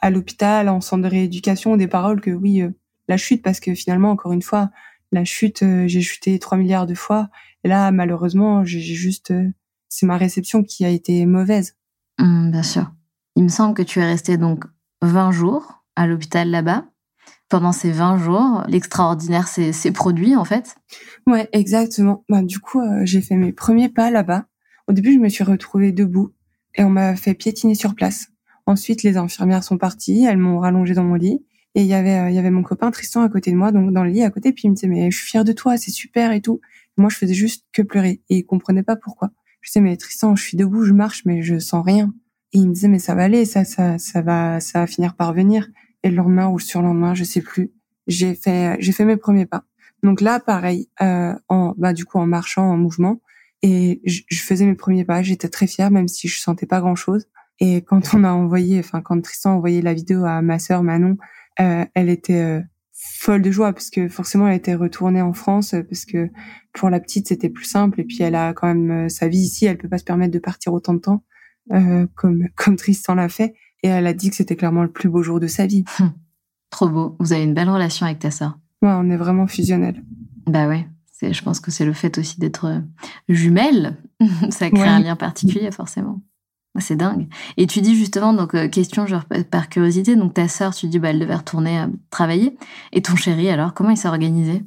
à 0.00 0.10
l'hôpital, 0.10 0.68
en 0.68 0.80
centre 0.80 1.02
de 1.02 1.08
rééducation, 1.08 1.76
des 1.76 1.88
paroles 1.88 2.20
que 2.20 2.30
oui, 2.30 2.62
euh, 2.62 2.70
la 3.08 3.16
chute, 3.16 3.42
parce 3.42 3.60
que 3.60 3.74
finalement, 3.74 4.10
encore 4.10 4.32
une 4.32 4.42
fois, 4.42 4.70
la 5.12 5.24
chute, 5.24 5.64
j'ai 5.86 6.00
chuté 6.00 6.38
3 6.38 6.58
milliards 6.58 6.86
de 6.86 6.94
fois. 6.94 7.28
Et 7.62 7.68
là, 7.68 7.92
malheureusement, 7.92 8.64
j'ai 8.64 8.80
juste, 8.80 9.32
c'est 9.88 10.06
ma 10.06 10.16
réception 10.16 10.64
qui 10.64 10.84
a 10.84 10.88
été 10.88 11.24
mauvaise. 11.26 11.76
Mmh, 12.18 12.50
bien 12.50 12.62
sûr. 12.64 12.92
Il 13.36 13.44
me 13.44 13.48
semble 13.48 13.74
que 13.74 13.82
tu 13.82 14.00
es 14.00 14.04
resté 14.04 14.36
donc 14.36 14.64
20 15.02 15.30
jours 15.30 15.84
à 15.94 16.06
l'hôpital 16.06 16.50
là-bas. 16.50 16.86
Pendant 17.48 17.72
ces 17.72 17.92
20 17.92 18.18
jours, 18.18 18.64
l'extraordinaire 18.68 19.46
s'est 19.46 19.92
produit 19.92 20.34
en 20.34 20.44
fait. 20.44 20.76
Ouais, 21.26 21.48
exactement. 21.52 22.24
Ben, 22.28 22.42
du 22.42 22.58
coup, 22.58 22.80
j'ai 23.04 23.20
fait 23.20 23.36
mes 23.36 23.52
premiers 23.52 23.88
pas 23.88 24.10
là-bas. 24.10 24.46
Au 24.88 24.92
début, 24.92 25.12
je 25.12 25.18
me 25.18 25.28
suis 25.28 25.44
retrouvée 25.44 25.92
debout 25.92 26.32
et 26.74 26.82
on 26.82 26.90
m'a 26.90 27.16
fait 27.16 27.34
piétiner 27.34 27.74
sur 27.74 27.94
place. 27.94 28.28
Ensuite, 28.66 29.04
les 29.04 29.16
infirmières 29.16 29.62
sont 29.62 29.78
parties, 29.78 30.24
elles 30.24 30.38
m'ont 30.38 30.58
rallongé 30.58 30.94
dans 30.94 31.04
mon 31.04 31.14
lit. 31.14 31.44
Et 31.76 31.82
il 31.82 31.86
y 31.86 31.94
avait, 31.94 32.18
euh, 32.18 32.30
y 32.30 32.38
avait 32.38 32.50
mon 32.50 32.62
copain 32.62 32.90
Tristan 32.90 33.22
à 33.22 33.28
côté 33.28 33.50
de 33.50 33.56
moi, 33.56 33.70
donc 33.70 33.92
dans 33.92 34.02
le 34.02 34.10
lit 34.10 34.22
à 34.22 34.30
côté. 34.30 34.52
Puis 34.52 34.62
il 34.64 34.70
me 34.70 34.74
disait, 34.74 34.88
mais 34.88 35.10
je 35.10 35.18
suis 35.18 35.26
fière 35.26 35.44
de 35.44 35.52
toi, 35.52 35.76
c'est 35.76 35.90
super 35.90 36.32
et 36.32 36.40
tout. 36.40 36.60
moi, 36.96 37.10
je 37.10 37.16
faisais 37.16 37.34
juste 37.34 37.66
que 37.72 37.82
pleurer. 37.82 38.22
Et 38.30 38.38
il 38.38 38.44
comprenait 38.44 38.82
pas 38.82 38.96
pourquoi. 38.96 39.30
Je 39.60 39.70
disais, 39.70 39.80
mais 39.80 39.96
Tristan, 39.96 40.34
je 40.36 40.42
suis 40.42 40.56
debout, 40.56 40.84
je 40.84 40.92
marche, 40.92 41.24
mais 41.26 41.42
je 41.42 41.58
sens 41.58 41.84
rien. 41.84 42.14
Et 42.52 42.58
il 42.58 42.68
me 42.68 42.72
disait, 42.72 42.88
mais 42.88 42.98
ça 42.98 43.14
va 43.14 43.24
aller, 43.24 43.44
ça, 43.44 43.64
ça, 43.64 43.98
ça 43.98 44.22
va, 44.22 44.58
ça 44.60 44.80
va 44.80 44.86
finir 44.86 45.14
par 45.14 45.34
venir. 45.34 45.68
Et 46.06 46.10
le 46.10 46.14
lendemain 46.14 46.46
ou 46.46 46.58
le 46.58 46.62
surlendemain, 46.62 47.14
je 47.14 47.24
sais 47.24 47.40
plus. 47.40 47.72
J'ai 48.06 48.36
fait, 48.36 49.04
mes 49.04 49.16
premiers 49.16 49.44
pas. 49.44 49.64
Donc 50.04 50.20
là, 50.20 50.38
pareil, 50.38 50.88
euh, 51.02 51.34
en, 51.48 51.74
bah, 51.76 51.92
du 51.92 52.04
coup, 52.04 52.18
en 52.18 52.26
marchant, 52.26 52.62
en 52.62 52.76
mouvement. 52.76 53.20
Et 53.62 54.00
je, 54.04 54.22
faisais 54.40 54.66
mes 54.66 54.76
premiers 54.76 55.04
pas. 55.04 55.24
J'étais 55.24 55.48
très 55.48 55.66
fière, 55.66 55.90
même 55.90 56.06
si 56.06 56.28
je 56.28 56.38
sentais 56.38 56.66
pas 56.66 56.78
grand 56.78 56.94
chose. 56.94 57.26
Et 57.58 57.82
quand 57.82 58.14
on 58.14 58.22
a 58.22 58.30
envoyé, 58.30 58.78
enfin 58.78 59.00
quand 59.00 59.20
Tristan 59.20 59.50
a 59.50 59.54
envoyé 59.54 59.82
la 59.82 59.94
vidéo 59.94 60.24
à 60.24 60.42
ma 60.42 60.60
sœur 60.60 60.84
Manon, 60.84 61.16
euh, 61.58 61.84
elle 61.94 62.08
était 62.08 62.40
euh, 62.40 62.60
folle 62.92 63.42
de 63.42 63.50
joie 63.50 63.72
parce 63.72 63.90
que 63.90 64.08
forcément 64.08 64.46
elle 64.46 64.58
était 64.58 64.76
retournée 64.76 65.22
en 65.22 65.32
France 65.32 65.74
parce 65.88 66.04
que 66.04 66.28
pour 66.72 66.88
la 66.88 67.00
petite 67.00 67.28
c'était 67.28 67.48
plus 67.48 67.64
simple 67.64 68.00
et 68.00 68.04
puis 68.04 68.22
elle 68.22 68.36
a 68.36 68.52
quand 68.52 68.72
même 68.72 69.08
sa 69.08 69.26
vie 69.26 69.38
ici, 69.38 69.64
elle 69.64 69.78
peut 69.78 69.88
pas 69.88 69.98
se 69.98 70.04
permettre 70.04 70.34
de 70.34 70.38
partir 70.38 70.74
autant 70.74 70.94
de 70.94 71.00
temps 71.00 71.24
comme 72.14 72.76
Tristan 72.76 73.14
l'a 73.14 73.30
fait 73.30 73.54
et 73.82 73.88
elle 73.88 74.06
a 74.06 74.12
dit 74.12 74.30
que 74.30 74.36
c'était 74.36 74.56
clairement 74.56 74.82
le 74.82 74.90
plus 74.90 75.08
beau 75.08 75.22
jour 75.22 75.40
de 75.40 75.46
sa 75.46 75.66
vie. 75.66 75.84
Hum. 76.00 76.12
Trop 76.70 76.88
beau. 76.88 77.16
Vous 77.20 77.32
avez 77.32 77.44
une 77.44 77.54
belle 77.54 77.70
relation 77.70 78.06
avec 78.06 78.18
ta 78.18 78.30
sœur. 78.30 78.58
Ouais, 78.82 78.90
on 78.92 79.08
est 79.10 79.16
vraiment 79.16 79.46
fusionnels. 79.46 80.02
Bah 80.46 80.68
ouais. 80.68 80.86
C'est, 81.12 81.32
je 81.32 81.42
pense 81.42 81.60
que 81.60 81.70
c'est 81.70 81.86
le 81.86 81.92
fait 81.92 82.18
aussi 82.18 82.38
d'être 82.38 82.82
jumelles. 83.28 83.96
Ça 84.50 84.70
crée 84.70 84.80
ouais. 84.80 84.88
un 84.88 85.00
lien 85.00 85.16
particulier, 85.16 85.70
forcément. 85.70 86.20
C'est 86.78 86.96
dingue. 86.96 87.28
Et 87.56 87.66
tu 87.66 87.80
dis 87.80 87.96
justement, 87.96 88.34
donc, 88.34 88.54
euh, 88.54 88.68
question 88.68 89.06
genre 89.06 89.24
par 89.50 89.70
curiosité, 89.70 90.14
donc 90.14 90.34
ta 90.34 90.46
sœur, 90.46 90.74
tu 90.74 90.88
dis, 90.88 90.98
bah, 90.98 91.08
elle 91.08 91.18
devait 91.18 91.34
retourner 91.34 91.80
euh, 91.80 91.86
travailler. 92.10 92.56
Et 92.92 93.00
ton 93.00 93.16
chéri, 93.16 93.48
alors, 93.48 93.72
comment 93.72 93.90
il 93.90 93.96
s'est 93.96 94.08
organisé? 94.08 94.62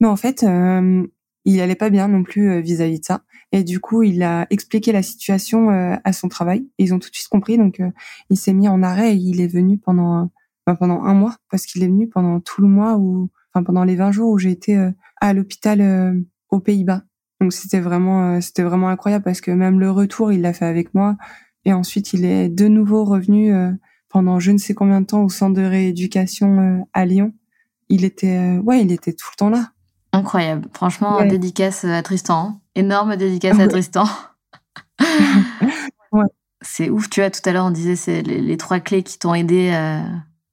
Mais 0.00 0.08
en 0.08 0.16
fait, 0.16 0.42
euh, 0.42 1.06
il 1.44 1.60
allait 1.60 1.74
pas 1.74 1.90
bien 1.90 2.08
non 2.08 2.22
plus 2.22 2.50
euh, 2.50 2.60
vis-à-vis 2.60 3.00
de 3.00 3.04
ça. 3.04 3.22
Et 3.54 3.62
du 3.62 3.78
coup, 3.78 4.02
il 4.02 4.24
a 4.24 4.48
expliqué 4.50 4.90
la 4.90 5.04
situation 5.04 5.70
euh, 5.70 5.94
à 6.02 6.12
son 6.12 6.26
travail. 6.26 6.66
ils 6.78 6.92
ont 6.92 6.98
tout 6.98 7.08
de 7.08 7.14
suite 7.14 7.28
compris. 7.28 7.56
Donc, 7.56 7.80
il 8.28 8.36
s'est 8.36 8.52
mis 8.52 8.66
en 8.66 8.82
arrêt 8.82 9.14
et 9.14 9.16
il 9.16 9.40
est 9.40 9.46
venu 9.46 9.78
pendant, 9.78 10.32
ben, 10.66 10.74
pendant 10.74 11.04
un 11.04 11.14
mois, 11.14 11.36
parce 11.52 11.64
qu'il 11.64 11.84
est 11.84 11.86
venu 11.86 12.08
pendant 12.08 12.40
tout 12.40 12.62
le 12.62 12.66
mois 12.66 12.96
ou, 12.96 13.30
enfin, 13.52 13.62
pendant 13.62 13.84
les 13.84 13.94
20 13.94 14.10
jours 14.10 14.30
où 14.30 14.38
j'ai 14.38 14.50
été 14.50 14.90
à 15.20 15.32
l'hôpital 15.32 16.24
aux 16.50 16.58
Pays-Bas. 16.58 17.04
Donc 17.40 17.52
c'était 17.52 17.78
vraiment, 17.78 18.40
c'était 18.40 18.64
vraiment 18.64 18.88
incroyable 18.88 19.22
parce 19.22 19.40
que 19.40 19.52
même 19.52 19.78
le 19.78 19.92
retour, 19.92 20.32
il 20.32 20.40
l'a 20.40 20.52
fait 20.52 20.66
avec 20.66 20.92
moi. 20.92 21.16
Et 21.64 21.72
ensuite, 21.72 22.12
il 22.12 22.24
est 22.24 22.48
de 22.48 22.66
nouveau 22.66 23.04
revenu 23.04 23.54
pendant 24.08 24.40
je 24.40 24.50
ne 24.50 24.58
sais 24.58 24.74
combien 24.74 25.00
de 25.00 25.06
temps 25.06 25.22
au 25.22 25.28
centre 25.28 25.54
de 25.54 25.64
rééducation 25.64 26.88
à 26.92 27.06
Lyon. 27.06 27.32
Il 27.88 28.04
était, 28.04 28.58
ouais, 28.58 28.82
il 28.82 28.90
était 28.90 29.12
tout 29.12 29.28
le 29.32 29.36
temps 29.36 29.50
là. 29.50 29.73
Incroyable. 30.18 30.68
Franchement, 30.72 31.18
ouais. 31.18 31.28
dédicace 31.28 31.84
à 31.84 32.02
Tristan. 32.02 32.60
Énorme 32.74 33.16
dédicace 33.16 33.58
à 33.58 33.68
Tristan. 33.68 34.06
ouais. 36.12 36.24
C'est 36.62 36.90
ouf, 36.90 37.10
tu 37.10 37.20
vois, 37.20 37.30
tout 37.30 37.40
à 37.44 37.52
l'heure 37.52 37.66
on 37.66 37.70
disait 37.70 37.96
c'est 37.96 38.22
les, 38.22 38.40
les, 38.40 38.56
trois 38.56 38.80
clés 38.80 39.02
qui 39.02 39.18
t'ont 39.18 39.34
aidé 39.34 39.70
euh, 39.74 40.00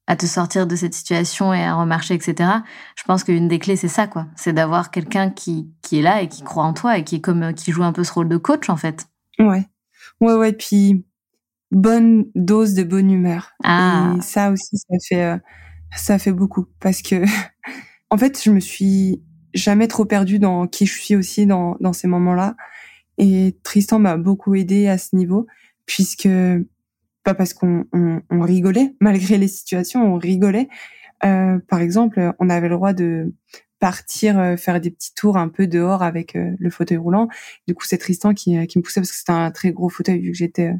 à 0.06 0.16
te 0.16 0.26
sortir 0.26 0.66
de 0.66 0.76
cette 0.76 0.94
situation 0.94 1.54
et 1.54 1.64
à 1.64 1.74
remarcher, 1.74 2.14
etc. 2.14 2.50
Je 2.96 3.04
pense 3.04 3.24
qu'une 3.24 3.48
des 3.48 3.58
clés 3.58 3.76
c'est 3.76 3.88
ça, 3.88 4.06
quoi. 4.06 4.26
C'est 4.36 4.52
d'avoir 4.52 4.90
quelqu'un 4.90 5.30
qui, 5.30 5.72
qui 5.80 5.98
est 5.98 6.02
là 6.02 6.20
et 6.22 6.28
qui 6.28 6.42
croit 6.42 6.64
en 6.64 6.74
toi 6.74 6.98
et 6.98 7.04
qui 7.04 7.16
est 7.16 7.20
comme 7.20 7.54
qui 7.54 7.72
joue 7.72 7.82
un 7.82 7.92
peu 7.92 8.04
ce 8.04 8.12
rôle 8.12 8.28
de 8.28 8.36
coach 8.36 8.68
en 8.68 8.76
fait. 8.76 9.06
Ouais, 9.38 9.66
ouais, 10.20 10.34
ouais. 10.34 10.52
Puis 10.52 11.04
bonne 11.70 12.26
dose 12.34 12.74
de 12.74 12.84
bonne 12.84 13.10
humeur. 13.10 13.52
Ah. 13.64 14.14
Et 14.16 14.20
ça 14.20 14.50
aussi, 14.50 14.76
ça 14.76 14.96
fait 15.08 15.24
euh, 15.24 15.38
ça 15.96 16.18
fait 16.18 16.32
beaucoup 16.32 16.66
parce 16.78 17.02
que 17.02 17.24
en 18.10 18.18
fait, 18.18 18.40
je 18.42 18.50
me 18.50 18.60
suis 18.60 19.22
jamais 19.54 19.88
trop 19.88 20.04
perdue 20.04 20.38
dans 20.38 20.66
qui 20.66 20.86
je 20.86 20.98
suis 20.98 21.16
aussi 21.16 21.46
dans, 21.46 21.76
dans 21.80 21.92
ces 21.92 22.08
moments-là. 22.08 22.56
Et 23.18 23.56
Tristan 23.62 23.98
m'a 23.98 24.16
beaucoup 24.16 24.54
aidé 24.54 24.88
à 24.88 24.98
ce 24.98 25.14
niveau, 25.14 25.46
puisque 25.86 26.28
pas 27.24 27.34
parce 27.34 27.54
qu'on 27.54 27.84
on, 27.92 28.20
on 28.30 28.40
rigolait, 28.40 28.94
malgré 29.00 29.38
les 29.38 29.48
situations, 29.48 30.14
on 30.14 30.16
rigolait. 30.16 30.68
Euh, 31.24 31.58
par 31.68 31.80
exemple, 31.80 32.32
on 32.38 32.50
avait 32.50 32.68
le 32.68 32.74
droit 32.74 32.92
de 32.92 33.32
partir 33.78 34.38
euh, 34.38 34.56
faire 34.56 34.80
des 34.80 34.90
petits 34.90 35.14
tours 35.14 35.36
un 35.36 35.48
peu 35.48 35.66
dehors 35.66 36.02
avec 36.02 36.36
euh, 36.36 36.52
le 36.58 36.70
fauteuil 36.70 36.98
roulant. 36.98 37.28
Du 37.66 37.74
coup, 37.74 37.84
c'est 37.84 37.98
Tristan 37.98 38.34
qui, 38.34 38.66
qui 38.66 38.78
me 38.78 38.82
poussait 38.82 39.00
parce 39.00 39.10
que 39.10 39.16
c'était 39.16 39.32
un 39.32 39.50
très 39.50 39.72
gros 39.72 39.88
fauteuil 39.88 40.20
vu 40.20 40.32
que 40.32 40.36
j'étais 40.36 40.72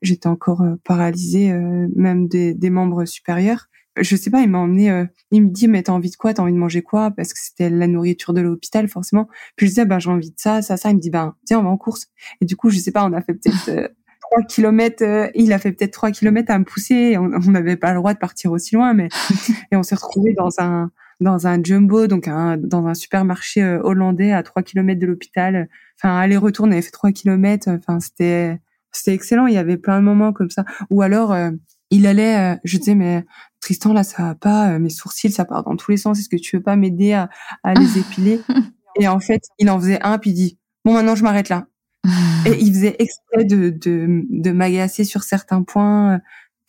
j'étais 0.00 0.28
encore 0.28 0.64
paralysée, 0.84 1.52
même 1.52 2.28
des, 2.28 2.54
des 2.54 2.70
membres 2.70 3.04
supérieurs 3.04 3.68
je 4.00 4.16
sais 4.16 4.30
pas, 4.30 4.40
il 4.40 4.48
m'a 4.48 4.58
emmené, 4.58 4.90
euh, 4.90 5.04
il 5.30 5.42
me 5.44 5.50
dit, 5.50 5.68
mais 5.68 5.82
t'as 5.82 5.92
envie 5.92 6.10
de 6.10 6.16
quoi? 6.16 6.34
T'as 6.34 6.42
envie 6.42 6.52
de 6.52 6.58
manger 6.58 6.82
quoi? 6.82 7.10
Parce 7.10 7.32
que 7.32 7.38
c'était 7.40 7.70
la 7.70 7.86
nourriture 7.86 8.32
de 8.32 8.40
l'hôpital, 8.40 8.88
forcément. 8.88 9.28
Puis 9.56 9.66
je 9.66 9.72
disais, 9.72 9.84
ben, 9.84 9.98
j'ai 9.98 10.10
envie 10.10 10.30
de 10.30 10.38
ça, 10.38 10.62
ça, 10.62 10.76
ça. 10.76 10.90
Il 10.90 10.96
me 10.96 11.00
dit, 11.00 11.10
ben, 11.10 11.34
tiens, 11.44 11.60
on 11.60 11.62
va 11.62 11.70
en 11.70 11.76
course. 11.76 12.06
Et 12.40 12.44
du 12.44 12.56
coup, 12.56 12.70
je 12.70 12.78
sais 12.78 12.92
pas, 12.92 13.04
on 13.04 13.12
a 13.12 13.20
fait 13.20 13.34
peut-être 13.34 13.68
euh, 13.68 13.88
trois 14.20 14.42
kilomètres, 14.42 15.02
euh, 15.04 15.28
il 15.34 15.52
a 15.52 15.58
fait 15.58 15.72
peut-être 15.72 15.92
trois 15.92 16.10
kilomètres 16.10 16.50
à 16.50 16.58
me 16.58 16.64
pousser. 16.64 17.16
On 17.18 17.28
n'avait 17.28 17.76
pas 17.76 17.92
le 17.92 17.98
droit 17.98 18.14
de 18.14 18.18
partir 18.18 18.52
aussi 18.52 18.74
loin, 18.74 18.94
mais, 18.94 19.08
et 19.72 19.76
on 19.76 19.82
s'est 19.82 19.94
retrouvé 19.94 20.34
dans 20.34 20.50
un, 20.58 20.90
dans 21.20 21.46
un 21.46 21.62
jumbo, 21.62 22.06
donc 22.06 22.28
un, 22.28 22.56
dans 22.56 22.86
un 22.86 22.94
supermarché 22.94 23.62
euh, 23.62 23.80
hollandais 23.82 24.32
à 24.32 24.42
trois 24.42 24.62
kilomètres 24.62 25.00
de 25.00 25.06
l'hôpital. 25.06 25.68
Enfin, 25.98 26.16
aller-retour, 26.16 26.66
on 26.66 26.72
avait 26.72 26.82
fait 26.82 26.90
trois 26.90 27.12
kilomètres. 27.12 27.68
Enfin, 27.68 28.00
c'était, 28.00 28.58
c'était 28.92 29.14
excellent. 29.14 29.46
Il 29.46 29.54
y 29.54 29.58
avait 29.58 29.76
plein 29.76 29.98
de 29.98 30.04
moments 30.04 30.32
comme 30.32 30.50
ça. 30.50 30.64
Ou 30.90 31.02
alors, 31.02 31.36
il 31.90 32.06
allait, 32.06 32.58
je 32.62 32.78
disais, 32.78 32.94
mais 32.94 33.24
Tristan 33.60 33.92
là 33.92 34.04
ça 34.04 34.22
va 34.22 34.34
pas, 34.34 34.78
mes 34.78 34.90
sourcils 34.90 35.32
ça 35.32 35.44
part 35.44 35.64
dans 35.64 35.76
tous 35.76 35.90
les 35.90 35.96
sens. 35.96 36.18
Est-ce 36.18 36.28
que 36.28 36.36
tu 36.36 36.56
veux 36.56 36.62
pas 36.62 36.76
m'aider 36.76 37.12
à, 37.12 37.28
à 37.62 37.74
les 37.74 37.98
épiler? 37.98 38.40
Et 39.00 39.08
en 39.08 39.20
fait, 39.20 39.42
il 39.58 39.70
en 39.70 39.78
faisait 39.78 40.00
un 40.02 40.18
puis 40.18 40.30
il 40.30 40.34
dit 40.34 40.58
bon 40.84 40.94
maintenant 40.94 41.14
je 41.14 41.22
m'arrête 41.22 41.48
là. 41.48 41.66
Et 42.46 42.56
il 42.60 42.72
faisait 42.72 42.96
exprès 42.98 43.44
de 43.44 43.70
de, 43.70 44.24
de 44.30 44.50
m'agacer 44.52 45.04
sur 45.04 45.22
certains 45.22 45.62
points. 45.62 46.20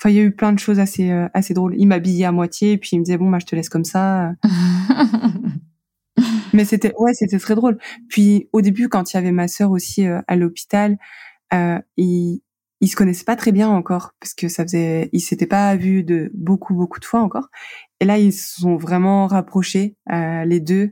Enfin, 0.01 0.09
il 0.09 0.15
y 0.15 0.19
a 0.19 0.23
eu 0.23 0.31
plein 0.31 0.53
de 0.53 0.59
choses 0.59 0.79
assez 0.79 1.11
assez 1.33 1.53
drôles. 1.53 1.75
Il 1.77 1.87
m'habillait 1.87 2.25
à 2.25 2.31
moitié, 2.31 2.77
puis 2.77 2.91
il 2.93 2.99
me 2.99 3.03
disait 3.03 3.17
bon, 3.17 3.29
bah 3.29 3.39
je 3.39 3.45
te 3.45 3.55
laisse 3.55 3.69
comme 3.69 3.85
ça. 3.85 4.31
Mais 6.53 6.65
c'était 6.65 6.93
ouais, 6.97 7.13
c'était 7.13 7.39
très 7.39 7.55
drôle. 7.55 7.77
Puis 8.07 8.49
au 8.53 8.61
début, 8.61 8.89
quand 8.89 9.13
il 9.13 9.15
y 9.15 9.19
avait 9.19 9.31
ma 9.31 9.47
sœur 9.47 9.71
aussi 9.71 10.07
euh, 10.07 10.21
à 10.27 10.35
l'hôpital, 10.35 10.97
euh, 11.53 11.79
ils 11.97 12.41
ils 12.81 12.87
se 12.87 12.95
connaissaient 12.95 13.25
pas 13.25 13.35
très 13.35 13.51
bien 13.51 13.69
encore 13.69 14.13
parce 14.19 14.33
que 14.33 14.47
ça 14.47 14.63
faisait 14.63 15.09
ils 15.13 15.21
s'étaient 15.21 15.47
pas 15.47 15.75
vus 15.75 16.03
de 16.03 16.31
beaucoup 16.33 16.73
beaucoup 16.73 16.99
de 16.99 17.05
fois 17.05 17.21
encore. 17.21 17.49
Et 17.99 18.05
là, 18.05 18.17
ils 18.17 18.33
se 18.33 18.61
sont 18.61 18.77
vraiment 18.77 19.27
rapprochés 19.27 19.95
euh, 20.11 20.45
les 20.45 20.59
deux. 20.59 20.91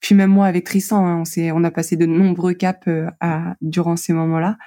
Puis 0.00 0.14
même 0.14 0.30
moi 0.30 0.46
avec 0.46 0.64
Tristan, 0.64 1.06
hein, 1.06 1.20
on 1.20 1.24
s'est 1.24 1.52
on 1.52 1.64
a 1.64 1.70
passé 1.70 1.96
de 1.96 2.06
nombreux 2.06 2.54
caps 2.54 2.86
euh, 2.88 3.08
à 3.20 3.56
durant 3.60 3.96
ces 3.96 4.12
moments-là. 4.12 4.58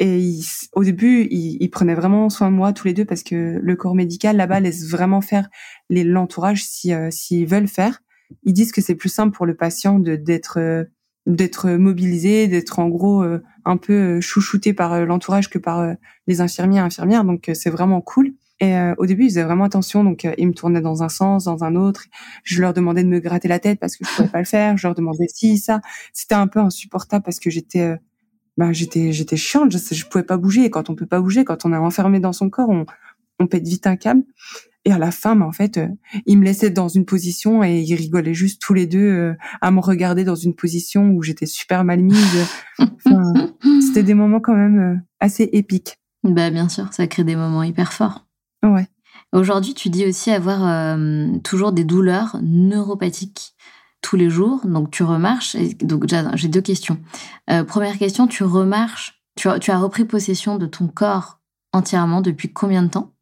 Et 0.00 0.38
au 0.74 0.84
début, 0.84 1.26
ils, 1.30 1.56
ils, 1.60 1.70
prenaient 1.70 1.96
vraiment 1.96 2.30
soin 2.30 2.52
de 2.52 2.56
moi 2.56 2.72
tous 2.72 2.86
les 2.86 2.94
deux 2.94 3.04
parce 3.04 3.24
que 3.24 3.58
le 3.60 3.76
corps 3.76 3.96
médical 3.96 4.36
là-bas 4.36 4.60
laisse 4.60 4.88
vraiment 4.88 5.20
faire 5.20 5.48
l'entourage 5.90 6.64
si 6.64 6.92
euh, 6.94 7.10
s'ils 7.10 7.46
veulent 7.46 7.66
faire 7.68 8.00
ils 8.44 8.52
disent 8.52 8.72
que 8.72 8.80
c'est 8.80 8.94
plus 8.94 9.08
simple 9.08 9.36
pour 9.36 9.46
le 9.46 9.54
patient 9.54 9.98
de 9.98 10.16
d'être 10.16 10.58
euh, 10.58 10.84
d'être 11.26 11.70
mobilisé, 11.70 12.48
d'être 12.48 12.78
en 12.78 12.88
gros 12.88 13.22
euh, 13.22 13.42
un 13.64 13.76
peu 13.76 13.92
euh, 13.92 14.20
chouchouté 14.20 14.72
par 14.72 15.04
l'entourage 15.04 15.50
que 15.50 15.58
par 15.58 15.94
les 16.26 16.40
infirmiers 16.40 16.78
et 16.78 16.80
infirmières. 16.80 17.24
Donc 17.24 17.50
c'est 17.54 17.70
vraiment 17.70 18.00
cool. 18.00 18.32
Et 18.60 18.74
au 18.98 19.06
début, 19.06 19.26
ils 19.26 19.28
faisaient 19.28 19.44
vraiment 19.44 19.62
attention, 19.62 20.02
donc 20.02 20.26
ils 20.36 20.48
me 20.48 20.52
tournaient 20.52 20.80
dans 20.80 21.04
un 21.04 21.08
sens, 21.08 21.44
dans 21.44 21.62
un 21.62 21.76
autre. 21.76 22.06
Je 22.42 22.60
leur 22.60 22.74
demandais 22.74 23.04
de 23.04 23.08
me 23.08 23.20
gratter 23.20 23.46
la 23.46 23.60
tête 23.60 23.78
parce 23.78 23.96
que 23.96 24.04
je 24.04 24.12
pouvais 24.16 24.28
pas 24.28 24.40
le 24.40 24.46
faire. 24.46 24.76
Je 24.76 24.84
leur 24.84 24.96
demandais 24.96 25.28
si 25.32 25.58
ça. 25.58 25.80
C'était 26.12 26.34
un 26.34 26.48
peu 26.48 26.58
insupportable 26.58 27.22
parce 27.24 27.38
que 27.38 27.50
j'étais, 27.50 27.94
ben 28.56 28.72
j'étais, 28.72 29.12
j'étais 29.12 29.36
chiante. 29.36 29.70
Je, 29.70 29.78
je 29.94 30.06
pouvais 30.06 30.24
pas 30.24 30.38
bouger. 30.38 30.64
Et 30.64 30.70
quand 30.70 30.90
on 30.90 30.96
peut 30.96 31.06
pas 31.06 31.20
bouger, 31.20 31.44
quand 31.44 31.64
on 31.66 31.72
est 31.72 31.76
enfermé 31.76 32.18
dans 32.18 32.32
son 32.32 32.50
corps, 32.50 32.68
on, 32.68 32.84
on 33.38 33.46
pète 33.46 33.66
vite 33.66 33.86
un 33.86 33.94
câble. 33.94 34.24
Et 34.88 34.92
à 34.92 34.96
la 34.96 35.10
fin, 35.10 35.38
en 35.42 35.52
fait, 35.52 35.76
euh, 35.76 35.86
ils 36.24 36.38
me 36.38 36.46
laissaient 36.46 36.70
dans 36.70 36.88
une 36.88 37.04
position 37.04 37.62
et 37.62 37.80
ils 37.80 37.94
rigolaient 37.94 38.32
juste 38.32 38.62
tous 38.62 38.72
les 38.72 38.86
deux 38.86 38.98
euh, 38.98 39.34
à 39.60 39.70
me 39.70 39.80
regarder 39.80 40.24
dans 40.24 40.34
une 40.34 40.54
position 40.54 41.10
où 41.10 41.22
j'étais 41.22 41.44
super 41.44 41.84
mal 41.84 42.02
mise. 42.02 42.46
c'était 43.82 44.02
des 44.02 44.14
moments 44.14 44.40
quand 44.40 44.54
même 44.54 44.78
euh, 44.78 44.96
assez 45.20 45.50
épiques. 45.52 45.98
Bah 46.22 46.48
bien 46.48 46.70
sûr, 46.70 46.90
ça 46.94 47.06
crée 47.06 47.22
des 47.22 47.36
moments 47.36 47.62
hyper 47.62 47.92
forts. 47.92 48.26
Ouais. 48.62 48.86
Aujourd'hui, 49.34 49.74
tu 49.74 49.90
dis 49.90 50.06
aussi 50.06 50.30
avoir 50.30 50.96
toujours 51.44 51.72
des 51.72 51.84
douleurs 51.84 52.38
neuropathiques 52.42 53.52
tous 54.00 54.16
les 54.16 54.30
jours. 54.30 54.62
Donc 54.64 54.90
tu 54.90 55.02
remarches. 55.02 55.54
Et 55.54 55.74
donc 55.74 56.06
j'ai 56.34 56.48
deux 56.48 56.62
questions. 56.62 56.98
première 57.66 57.98
question, 57.98 58.26
tu 58.26 58.42
remarches. 58.42 59.22
Tu 59.36 59.48
tu 59.60 59.70
as 59.70 59.78
repris 59.78 60.06
possession 60.06 60.56
de 60.56 60.66
ton 60.66 60.88
corps 60.88 61.40
entièrement 61.72 62.22
depuis 62.22 62.50
combien 62.50 62.82
de 62.82 62.88
temps? 62.88 63.12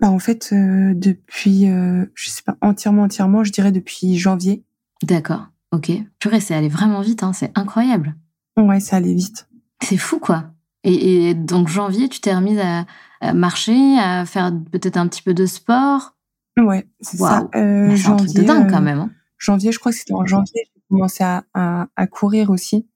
Bah 0.00 0.10
en 0.10 0.18
fait 0.18 0.50
euh, 0.52 0.92
depuis 0.94 1.70
euh, 1.70 2.06
je 2.14 2.28
sais 2.28 2.42
pas 2.42 2.56
entièrement 2.60 3.02
entièrement, 3.02 3.44
je 3.44 3.52
dirais 3.52 3.72
depuis 3.72 4.16
janvier. 4.16 4.64
D'accord. 5.02 5.46
OK. 5.72 5.90
Purée, 6.18 6.40
c'est 6.40 6.54
allé 6.54 6.68
vraiment 6.68 7.00
vite 7.00 7.22
hein, 7.22 7.32
c'est 7.32 7.52
incroyable. 7.56 8.14
Ouais, 8.56 8.80
ça 8.80 8.96
allait 8.96 9.14
vite. 9.14 9.48
C'est 9.82 9.96
fou 9.96 10.18
quoi. 10.18 10.50
Et, 10.84 11.28
et, 11.30 11.34
donc 11.34 11.68
janvier, 11.68 12.08
tu 12.08 12.20
t'es 12.20 12.34
remise 12.34 12.60
à, 12.60 12.86
marcher, 13.34 13.98
à 13.98 14.24
faire 14.24 14.52
peut-être 14.70 14.96
un 14.96 15.08
petit 15.08 15.22
peu 15.22 15.34
de 15.34 15.44
sport? 15.44 16.16
Ouais, 16.58 16.86
c'est 17.00 17.16
ça. 17.16 17.48
Euh, 17.56 17.94
c'est 17.96 18.08
un 18.08 18.16
truc 18.16 18.32
de 18.32 18.42
dingue 18.42 18.70
quand 18.70 18.78
euh, 18.78 18.80
même. 18.80 18.98
Hein. 19.00 19.10
Janvier, 19.38 19.72
je 19.72 19.78
crois 19.80 19.90
que 19.90 19.98
c'était 19.98 20.14
en 20.14 20.24
janvier, 20.24 20.62
j'ai 20.74 20.82
commencé 20.88 21.24
à, 21.24 21.44
à, 21.54 21.88
à, 21.96 22.06
courir 22.06 22.50
aussi. 22.50 22.88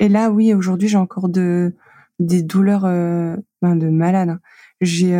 Et 0.00 0.08
là, 0.08 0.30
oui, 0.30 0.52
aujourd'hui, 0.54 0.88
j'ai 0.88 0.96
encore 0.98 1.28
de 1.28 1.74
des 2.18 2.42
douleurs 2.42 2.84
euh, 2.84 3.36
ben 3.62 3.76
de 3.76 3.88
malade. 3.88 4.30
Hein. 4.30 4.40
J'ai 4.80 5.14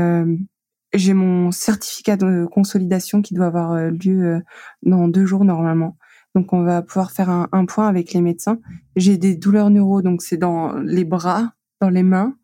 j'ai 0.92 1.14
mon 1.14 1.50
certificat 1.50 2.16
de 2.16 2.46
consolidation 2.50 3.22
qui 3.22 3.34
doit 3.34 3.46
avoir 3.46 3.72
euh, 3.72 3.90
lieu 3.90 4.24
euh, 4.24 4.40
dans 4.82 5.08
deux 5.08 5.26
jours 5.26 5.44
normalement. 5.44 5.96
Donc 6.34 6.52
on 6.52 6.62
va 6.62 6.82
pouvoir 6.82 7.10
faire 7.10 7.30
un, 7.30 7.48
un 7.52 7.64
point 7.64 7.88
avec 7.88 8.12
les 8.12 8.20
médecins. 8.20 8.58
J'ai 8.96 9.18
des 9.18 9.36
douleurs 9.36 9.70
neuro, 9.70 10.02
donc 10.02 10.22
c'est 10.22 10.36
dans 10.36 10.74
les 10.74 11.04
bras, 11.04 11.54
dans 11.80 11.90
les 11.90 12.02
mains. 12.02 12.36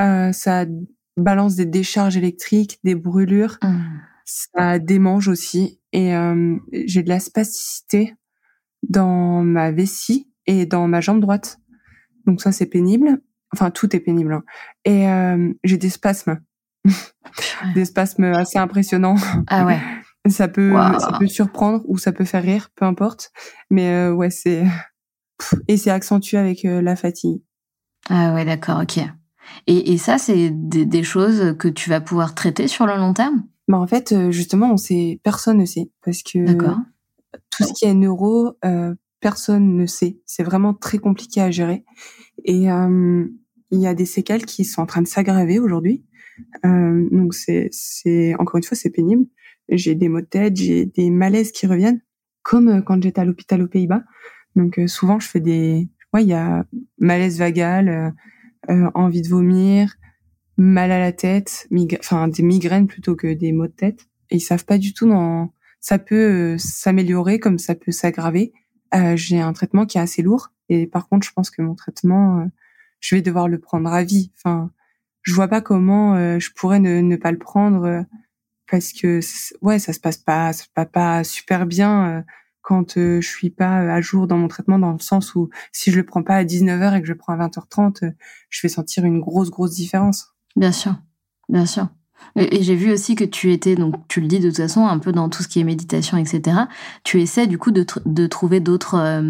Euh, 0.00 0.32
ça 0.32 0.64
balance 1.16 1.56
des 1.56 1.66
décharges 1.66 2.16
électriques, 2.16 2.80
des 2.84 2.94
brûlures. 2.94 3.58
Mmh. 3.62 3.78
Ça 4.24 4.78
démange 4.78 5.28
aussi. 5.28 5.80
Et 5.92 6.14
euh, 6.16 6.56
j'ai 6.72 7.02
de 7.02 7.08
la 7.08 7.20
spasticité 7.20 8.14
dans 8.88 9.42
ma 9.42 9.70
vessie 9.70 10.32
et 10.46 10.66
dans 10.66 10.88
ma 10.88 11.00
jambe 11.00 11.20
droite. 11.20 11.58
Donc 12.26 12.40
ça 12.40 12.52
c'est 12.52 12.66
pénible. 12.66 13.20
Enfin 13.52 13.70
tout 13.70 13.94
est 13.94 14.00
pénible. 14.00 14.32
Hein. 14.32 14.44
Et 14.84 15.08
euh, 15.08 15.52
j'ai 15.64 15.76
des 15.76 15.90
spasmes 15.90 16.40
des 17.74 17.84
spasmes 17.84 18.24
assez 18.24 18.58
impressionnants. 18.58 19.16
Ah 19.48 19.66
ouais. 19.66 19.78
ça 20.28 20.48
peut 20.48 20.74
ça 20.98 21.16
peut 21.18 21.26
surprendre 21.26 21.82
ou 21.86 21.98
ça 21.98 22.12
peut 22.12 22.24
faire 22.24 22.42
rire, 22.42 22.70
peu 22.76 22.84
importe. 22.84 23.32
Mais 23.70 23.88
euh, 23.88 24.12
ouais, 24.12 24.30
c'est 24.30 24.64
et 25.68 25.76
c'est 25.76 25.90
accentué 25.90 26.38
avec 26.38 26.64
euh, 26.64 26.82
la 26.82 26.96
fatigue. 26.96 27.42
Ah 28.08 28.34
ouais, 28.34 28.44
d'accord, 28.44 28.80
ok. 28.82 28.98
Et, 29.66 29.92
et 29.92 29.98
ça, 29.98 30.18
c'est 30.18 30.50
des, 30.50 30.86
des, 30.86 31.02
choses 31.02 31.56
que 31.58 31.68
tu 31.68 31.90
vas 31.90 32.00
pouvoir 32.00 32.34
traiter 32.34 32.68
sur 32.68 32.86
le 32.86 32.96
long 32.96 33.12
terme? 33.12 33.44
Bah 33.68 33.78
en 33.78 33.86
fait, 33.86 34.12
euh, 34.12 34.30
justement, 34.30 34.72
on 34.72 34.76
sait, 34.76 35.20
personne 35.22 35.58
ne 35.58 35.64
sait 35.64 35.90
parce 36.04 36.22
que 36.22 36.52
tout 37.50 37.64
ce 37.64 37.72
qui 37.72 37.84
est 37.84 37.94
neuro, 37.94 38.52
euh, 38.64 38.94
personne 39.20 39.76
ne 39.76 39.86
sait. 39.86 40.20
C'est 40.26 40.42
vraiment 40.42 40.74
très 40.74 40.98
compliqué 40.98 41.40
à 41.40 41.50
gérer. 41.50 41.84
Et 42.44 42.64
il 42.64 43.80
y 43.80 43.86
a 43.86 43.94
des 43.94 44.06
séquelles 44.06 44.46
qui 44.46 44.64
sont 44.64 44.82
en 44.82 44.86
train 44.86 45.02
de 45.02 45.06
s'aggraver 45.06 45.58
aujourd'hui. 45.58 46.04
Euh, 46.64 47.08
donc 47.10 47.34
c'est, 47.34 47.68
c'est 47.72 48.34
encore 48.38 48.56
une 48.56 48.64
fois, 48.64 48.76
c'est 48.76 48.90
pénible. 48.90 49.26
J'ai 49.68 49.94
des 49.94 50.08
maux 50.08 50.20
de 50.20 50.26
tête, 50.26 50.56
j'ai 50.56 50.86
des 50.86 51.10
malaises 51.10 51.52
qui 51.52 51.66
reviennent, 51.66 52.02
comme 52.42 52.68
euh, 52.68 52.82
quand 52.82 53.02
j'étais 53.02 53.20
à 53.20 53.24
l'hôpital 53.24 53.62
aux 53.62 53.68
Pays-Bas. 53.68 54.02
Donc 54.56 54.78
euh, 54.78 54.86
souvent, 54.86 55.18
je 55.20 55.28
fais 55.28 55.40
des, 55.40 55.88
ouais, 56.12 56.22
il 56.22 56.28
y 56.28 56.34
a 56.34 56.66
malaise 56.98 57.38
vagal, 57.38 58.14
euh, 58.70 58.90
envie 58.94 59.22
de 59.22 59.28
vomir, 59.28 59.94
mal 60.56 60.90
à 60.90 60.98
la 60.98 61.12
tête, 61.12 61.68
enfin 61.98 62.28
des 62.28 62.42
migraines 62.42 62.86
plutôt 62.86 63.16
que 63.16 63.32
des 63.32 63.52
maux 63.52 63.66
de 63.66 63.72
tête. 63.72 64.08
Et 64.30 64.36
ils 64.36 64.40
savent 64.40 64.64
pas 64.64 64.78
du 64.78 64.94
tout 64.94 65.08
dans, 65.08 65.52
ça 65.80 65.98
peut 65.98 66.56
s'améliorer 66.58 67.38
comme 67.40 67.58
ça 67.58 67.74
peut 67.74 67.92
s'aggraver. 67.92 68.52
Euh, 68.94 69.16
j'ai 69.16 69.40
un 69.40 69.52
traitement 69.52 69.86
qui 69.86 69.98
est 69.98 70.00
assez 70.00 70.22
lourd 70.22 70.52
et 70.68 70.86
par 70.86 71.08
contre, 71.08 71.26
je 71.26 71.32
pense 71.32 71.50
que 71.50 71.62
mon 71.62 71.74
traitement, 71.74 72.46
je 73.00 73.14
vais 73.14 73.22
devoir 73.22 73.48
le 73.48 73.58
prendre 73.58 73.90
à 73.90 74.04
vie. 74.04 74.32
Enfin, 74.36 74.70
je 75.22 75.34
vois 75.34 75.48
pas 75.48 75.60
comment 75.60 76.14
euh, 76.14 76.38
je 76.38 76.50
pourrais 76.54 76.80
ne, 76.80 77.00
ne, 77.00 77.16
pas 77.16 77.32
le 77.32 77.38
prendre 77.38 77.84
euh, 77.84 78.02
parce 78.70 78.92
que 78.92 79.20
ouais 79.62 79.78
ça 79.78 79.92
se 79.92 80.00
passe 80.00 80.16
pas 80.16 80.52
ça 80.52 80.64
se 80.64 80.68
passe 80.74 80.88
pas 80.92 81.24
super 81.24 81.66
bien 81.66 82.06
euh, 82.08 82.22
quand 82.60 82.94
je 82.96 83.20
suis 83.20 83.50
pas 83.50 83.78
à 83.78 84.00
jour 84.00 84.28
dans 84.28 84.36
mon 84.36 84.46
traitement 84.46 84.78
dans 84.78 84.92
le 84.92 85.00
sens 85.00 85.34
où 85.34 85.50
si 85.72 85.90
je 85.90 85.96
le 85.96 86.06
prends 86.06 86.22
pas 86.22 86.36
à 86.36 86.44
19h 86.44 86.96
et 86.96 87.00
que 87.00 87.06
je 87.06 87.12
le 87.12 87.18
prends 87.18 87.32
à 87.32 87.48
20h30 87.48 88.12
je 88.50 88.62
vais 88.62 88.68
sentir 88.68 89.04
une 89.04 89.20
grosse 89.20 89.50
grosse 89.50 89.72
différence. 89.72 90.34
Bien 90.54 90.70
sûr. 90.70 90.94
Bien 91.48 91.66
sûr. 91.66 91.88
Et, 92.36 92.62
j'ai 92.62 92.76
vu 92.76 92.92
aussi 92.92 93.16
que 93.16 93.24
tu 93.24 93.52
étais, 93.52 93.74
donc 93.74 93.96
tu 94.06 94.20
le 94.20 94.28
dis 94.28 94.38
de 94.38 94.48
toute 94.48 94.58
façon, 94.58 94.86
un 94.86 94.98
peu 95.00 95.10
dans 95.10 95.28
tout 95.28 95.42
ce 95.42 95.48
qui 95.48 95.58
est 95.58 95.64
méditation, 95.64 96.16
etc. 96.18 96.56
Tu 97.02 97.20
essaies 97.20 97.48
du 97.48 97.58
coup 97.58 97.72
de, 97.72 97.84
de 98.06 98.26
trouver 98.28 98.60
d'autres, 98.60 99.20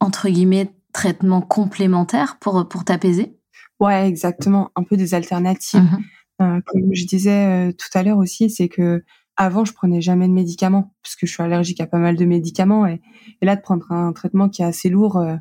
entre 0.00 0.28
guillemets, 0.28 0.74
traitements 0.92 1.40
complémentaires 1.40 2.36
pour, 2.40 2.68
pour 2.68 2.84
t'apaiser? 2.84 3.35
Ouais, 3.80 4.08
exactement. 4.08 4.70
Un 4.76 4.82
peu 4.82 4.96
des 4.96 5.14
alternatives. 5.14 5.80
Mmh 5.82 5.98
euh, 6.42 6.60
comme 6.66 6.92
je 6.92 7.06
disais 7.06 7.70
euh, 7.70 7.72
tout 7.72 7.88
à 7.98 8.02
l'heure 8.02 8.18
aussi, 8.18 8.50
c'est 8.50 8.68
que 8.68 9.02
avant, 9.36 9.64
je 9.64 9.72
prenais 9.72 10.00
jamais 10.00 10.28
de 10.28 10.32
médicaments 10.32 10.94
puisque 11.02 11.26
je 11.26 11.32
suis 11.32 11.42
allergique 11.42 11.80
à 11.80 11.86
pas 11.86 11.98
mal 11.98 12.16
de 12.16 12.24
médicaments 12.24 12.86
et, 12.86 13.00
et 13.40 13.46
là, 13.46 13.56
de 13.56 13.62
prendre 13.62 13.90
un 13.90 14.12
traitement 14.12 14.48
qui 14.48 14.62
est 14.62 14.66
assez 14.66 14.88
lourd, 14.88 15.16
euh, 15.16 15.36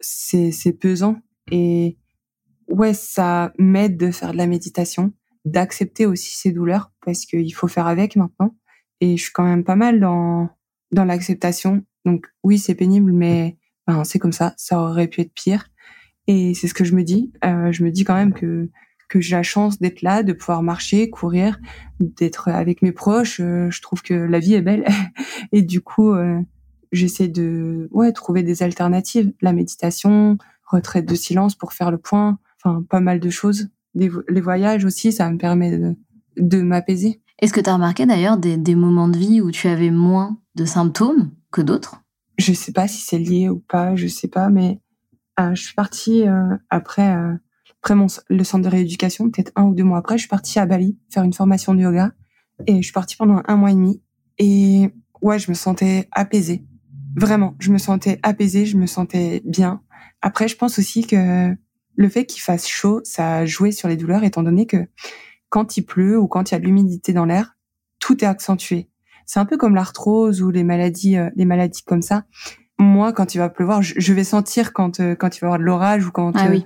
c'est 0.00 0.50
c'est 0.52 0.72
pesant 0.72 1.16
et 1.50 1.96
ouais, 2.68 2.94
ça 2.94 3.52
m'aide 3.58 3.96
de 3.96 4.10
faire 4.10 4.32
de 4.32 4.36
la 4.36 4.46
méditation, 4.46 5.12
d'accepter 5.44 6.06
aussi 6.06 6.36
ces 6.36 6.52
douleurs 6.52 6.92
parce 7.04 7.24
qu'il 7.24 7.54
faut 7.54 7.68
faire 7.68 7.86
avec 7.86 8.16
maintenant 8.16 8.54
et 9.00 9.16
je 9.16 9.22
suis 9.22 9.32
quand 9.32 9.44
même 9.44 9.64
pas 9.64 9.76
mal 9.76 10.00
dans 10.00 10.48
dans 10.92 11.04
l'acceptation. 11.04 11.84
Donc 12.04 12.26
oui, 12.42 12.58
c'est 12.58 12.74
pénible, 12.74 13.12
mais 13.12 13.56
ben, 13.86 14.04
c'est 14.04 14.18
comme 14.18 14.32
ça. 14.32 14.54
Ça 14.56 14.80
aurait 14.80 15.08
pu 15.08 15.22
être 15.22 15.32
pire. 15.32 15.70
Et 16.28 16.54
c'est 16.54 16.68
ce 16.68 16.74
que 16.74 16.84
je 16.84 16.94
me 16.94 17.02
dis. 17.02 17.32
Euh, 17.44 17.72
je 17.72 17.82
me 17.82 17.90
dis 17.90 18.04
quand 18.04 18.14
même 18.14 18.32
que 18.32 18.70
que 19.08 19.20
j'ai 19.22 19.36
la 19.36 19.42
chance 19.42 19.78
d'être 19.78 20.02
là, 20.02 20.22
de 20.22 20.34
pouvoir 20.34 20.62
marcher, 20.62 21.08
courir, 21.08 21.58
d'être 21.98 22.48
avec 22.48 22.82
mes 22.82 22.92
proches. 22.92 23.40
Euh, 23.40 23.70
je 23.70 23.80
trouve 23.80 24.02
que 24.02 24.12
la 24.12 24.38
vie 24.38 24.52
est 24.52 24.60
belle. 24.60 24.86
et 25.52 25.62
du 25.62 25.80
coup, 25.80 26.12
euh, 26.12 26.38
j'essaie 26.92 27.28
de 27.28 27.88
ouais 27.90 28.12
trouver 28.12 28.42
des 28.42 28.62
alternatives. 28.62 29.32
La 29.40 29.54
méditation, 29.54 30.36
retraite 30.66 31.06
de 31.06 31.14
silence 31.14 31.54
pour 31.54 31.72
faire 31.72 31.90
le 31.90 31.96
point. 31.96 32.38
Enfin, 32.62 32.84
pas 32.88 33.00
mal 33.00 33.18
de 33.18 33.30
choses. 33.30 33.70
Les, 33.94 34.10
les 34.28 34.40
voyages 34.42 34.84
aussi, 34.84 35.10
ça 35.10 35.30
me 35.30 35.38
permet 35.38 35.76
de, 35.76 35.96
de 36.36 36.60
m'apaiser. 36.60 37.22
Est-ce 37.38 37.52
que 37.54 37.60
tu 37.60 37.70
as 37.70 37.74
remarqué 37.74 38.04
d'ailleurs 38.04 38.36
des, 38.36 38.56
des, 38.56 38.74
moments 38.74 39.08
de 39.08 39.16
vie 39.16 39.40
où 39.40 39.50
tu 39.50 39.68
avais 39.68 39.90
moins 39.90 40.38
de 40.54 40.64
symptômes 40.64 41.30
que 41.50 41.62
d'autres? 41.62 42.02
Je 42.36 42.52
sais 42.52 42.72
pas 42.72 42.88
si 42.88 43.00
c'est 43.00 43.18
lié 43.18 43.48
ou 43.48 43.60
pas, 43.60 43.96
je 43.96 44.06
sais 44.06 44.28
pas, 44.28 44.50
mais 44.50 44.80
je 45.54 45.62
suis 45.62 45.74
partie 45.74 46.26
euh, 46.26 46.56
après, 46.70 47.16
euh, 47.16 47.34
après 47.80 47.94
mon, 47.94 48.06
le 48.28 48.44
centre 48.44 48.64
de 48.64 48.70
rééducation, 48.70 49.30
peut-être 49.30 49.52
un 49.56 49.64
ou 49.64 49.74
deux 49.74 49.84
mois 49.84 49.98
après, 49.98 50.16
je 50.16 50.22
suis 50.22 50.28
partie 50.28 50.58
à 50.58 50.66
Bali 50.66 50.98
faire 51.10 51.22
une 51.22 51.32
formation 51.32 51.74
de 51.74 51.80
yoga 51.80 52.12
et 52.66 52.76
je 52.76 52.82
suis 52.82 52.92
partie 52.92 53.16
pendant 53.16 53.42
un 53.46 53.56
mois 53.56 53.70
et 53.70 53.74
demi 53.74 54.02
et 54.38 54.90
ouais, 55.22 55.38
je 55.38 55.50
me 55.50 55.54
sentais 55.54 56.08
apaisée. 56.12 56.64
Vraiment, 57.16 57.54
je 57.58 57.70
me 57.70 57.78
sentais 57.78 58.18
apaisée, 58.22 58.66
je 58.66 58.76
me 58.76 58.86
sentais 58.86 59.42
bien. 59.44 59.82
Après, 60.22 60.48
je 60.48 60.56
pense 60.56 60.78
aussi 60.78 61.06
que 61.06 61.54
le 61.94 62.08
fait 62.08 62.26
qu'il 62.26 62.42
fasse 62.42 62.66
chaud, 62.66 63.00
ça 63.04 63.38
a 63.38 63.46
joué 63.46 63.72
sur 63.72 63.88
les 63.88 63.96
douleurs, 63.96 64.24
étant 64.24 64.42
donné 64.42 64.66
que 64.66 64.88
quand 65.48 65.76
il 65.76 65.82
pleut 65.82 66.18
ou 66.18 66.28
quand 66.28 66.50
il 66.50 66.54
y 66.54 66.56
a 66.56 66.60
de 66.60 66.64
l'humidité 66.64 67.12
dans 67.12 67.24
l'air, 67.24 67.56
tout 67.98 68.24
est 68.24 68.26
accentué. 68.26 68.90
C'est 69.26 69.40
un 69.40 69.44
peu 69.44 69.56
comme 69.56 69.74
l'arthrose 69.74 70.42
ou 70.42 70.50
les 70.50 70.64
maladies, 70.64 71.16
euh, 71.16 71.30
les 71.36 71.44
maladies 71.44 71.82
comme 71.82 72.02
ça. 72.02 72.24
Moi, 72.78 73.12
quand 73.12 73.34
il 73.34 73.38
va 73.38 73.48
pleuvoir, 73.48 73.82
je, 73.82 74.12
vais 74.12 74.24
sentir 74.24 74.72
quand 74.72 75.00
euh, 75.00 75.14
quand 75.14 75.36
il 75.36 75.40
va 75.40 75.46
y 75.46 75.48
avoir 75.48 75.58
de 75.58 75.64
l'orage 75.64 76.06
ou 76.06 76.10
quand 76.12 76.32
ah 76.36 76.48
euh, 76.48 76.60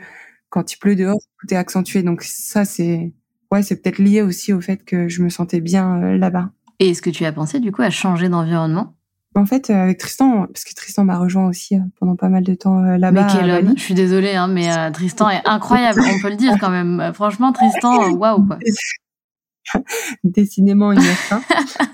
quand 0.50 0.72
il 0.72 0.78
pleut 0.78 0.96
dehors, 0.96 1.18
tout 1.40 1.54
est 1.54 1.56
accentué. 1.56 2.02
Donc 2.02 2.22
ça, 2.22 2.64
c'est 2.64 3.12
ouais, 3.50 3.62
c'est 3.62 3.76
peut-être 3.76 3.98
lié 3.98 4.22
aussi 4.22 4.52
au 4.52 4.60
fait 4.60 4.84
que 4.84 5.08
je 5.08 5.22
me 5.22 5.30
sentais 5.30 5.60
bien 5.60 6.16
là-bas. 6.16 6.50
Et 6.80 6.90
est-ce 6.90 7.02
que 7.02 7.10
tu 7.10 7.24
as 7.24 7.32
pensé 7.32 7.60
du 7.60 7.72
coup 7.72 7.82
à 7.82 7.90
changer 7.90 8.28
d'environnement? 8.28 8.94
En 9.34 9.46
fait, 9.46 9.70
euh, 9.70 9.74
avec 9.74 9.98
Tristan, 9.98 10.46
parce 10.46 10.64
que 10.64 10.74
Tristan 10.74 11.04
m'a 11.04 11.18
rejoint 11.18 11.46
aussi 11.46 11.76
euh, 11.76 11.80
pendant 11.98 12.16
pas 12.16 12.28
mal 12.28 12.44
de 12.44 12.54
temps 12.54 12.84
euh, 12.84 12.98
là-bas. 12.98 13.26
Mais 13.26 13.32
quel 13.32 13.50
homme 13.50 13.74
Je 13.76 13.82
suis 13.82 13.94
désolée, 13.94 14.34
hein, 14.34 14.46
mais 14.46 14.68
Tristan 14.92 15.30
est 15.30 15.40
incroyable, 15.46 16.02
on 16.04 16.20
peut 16.20 16.28
le 16.28 16.36
dire 16.36 16.56
quand 16.60 16.70
même. 16.70 17.12
Franchement, 17.14 17.52
Tristan, 17.52 18.10
waouh 18.16 18.46
quoi. 18.46 18.58
Décidément, 20.24 20.92
il 20.92 20.98
est 20.98 21.34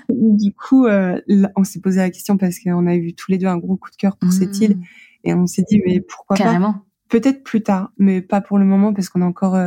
Du 0.09 0.53
coup, 0.53 0.87
on 0.87 1.63
s'est 1.63 1.79
posé 1.79 1.97
la 1.97 2.09
question 2.09 2.37
parce 2.37 2.59
qu'on 2.59 2.87
a 2.87 2.95
eu 2.95 3.13
tous 3.13 3.31
les 3.31 3.37
deux 3.37 3.47
un 3.47 3.57
gros 3.57 3.77
coup 3.77 3.91
de 3.91 3.95
cœur 3.95 4.17
pour 4.17 4.31
cette 4.31 4.59
île, 4.59 4.77
mmh. 4.77 4.83
et 5.25 5.33
on 5.33 5.47
s'est 5.47 5.65
dit 5.67 5.81
mais 5.85 6.01
pourquoi 6.01 6.35
Carrément. 6.35 6.73
pas 6.73 6.83
Peut-être 7.09 7.43
plus 7.43 7.63
tard, 7.63 7.91
mais 7.97 8.21
pas 8.21 8.41
pour 8.41 8.57
le 8.57 8.65
moment 8.65 8.93
parce 8.93 9.09
qu'on 9.09 9.21
a 9.21 9.25
encore, 9.25 9.57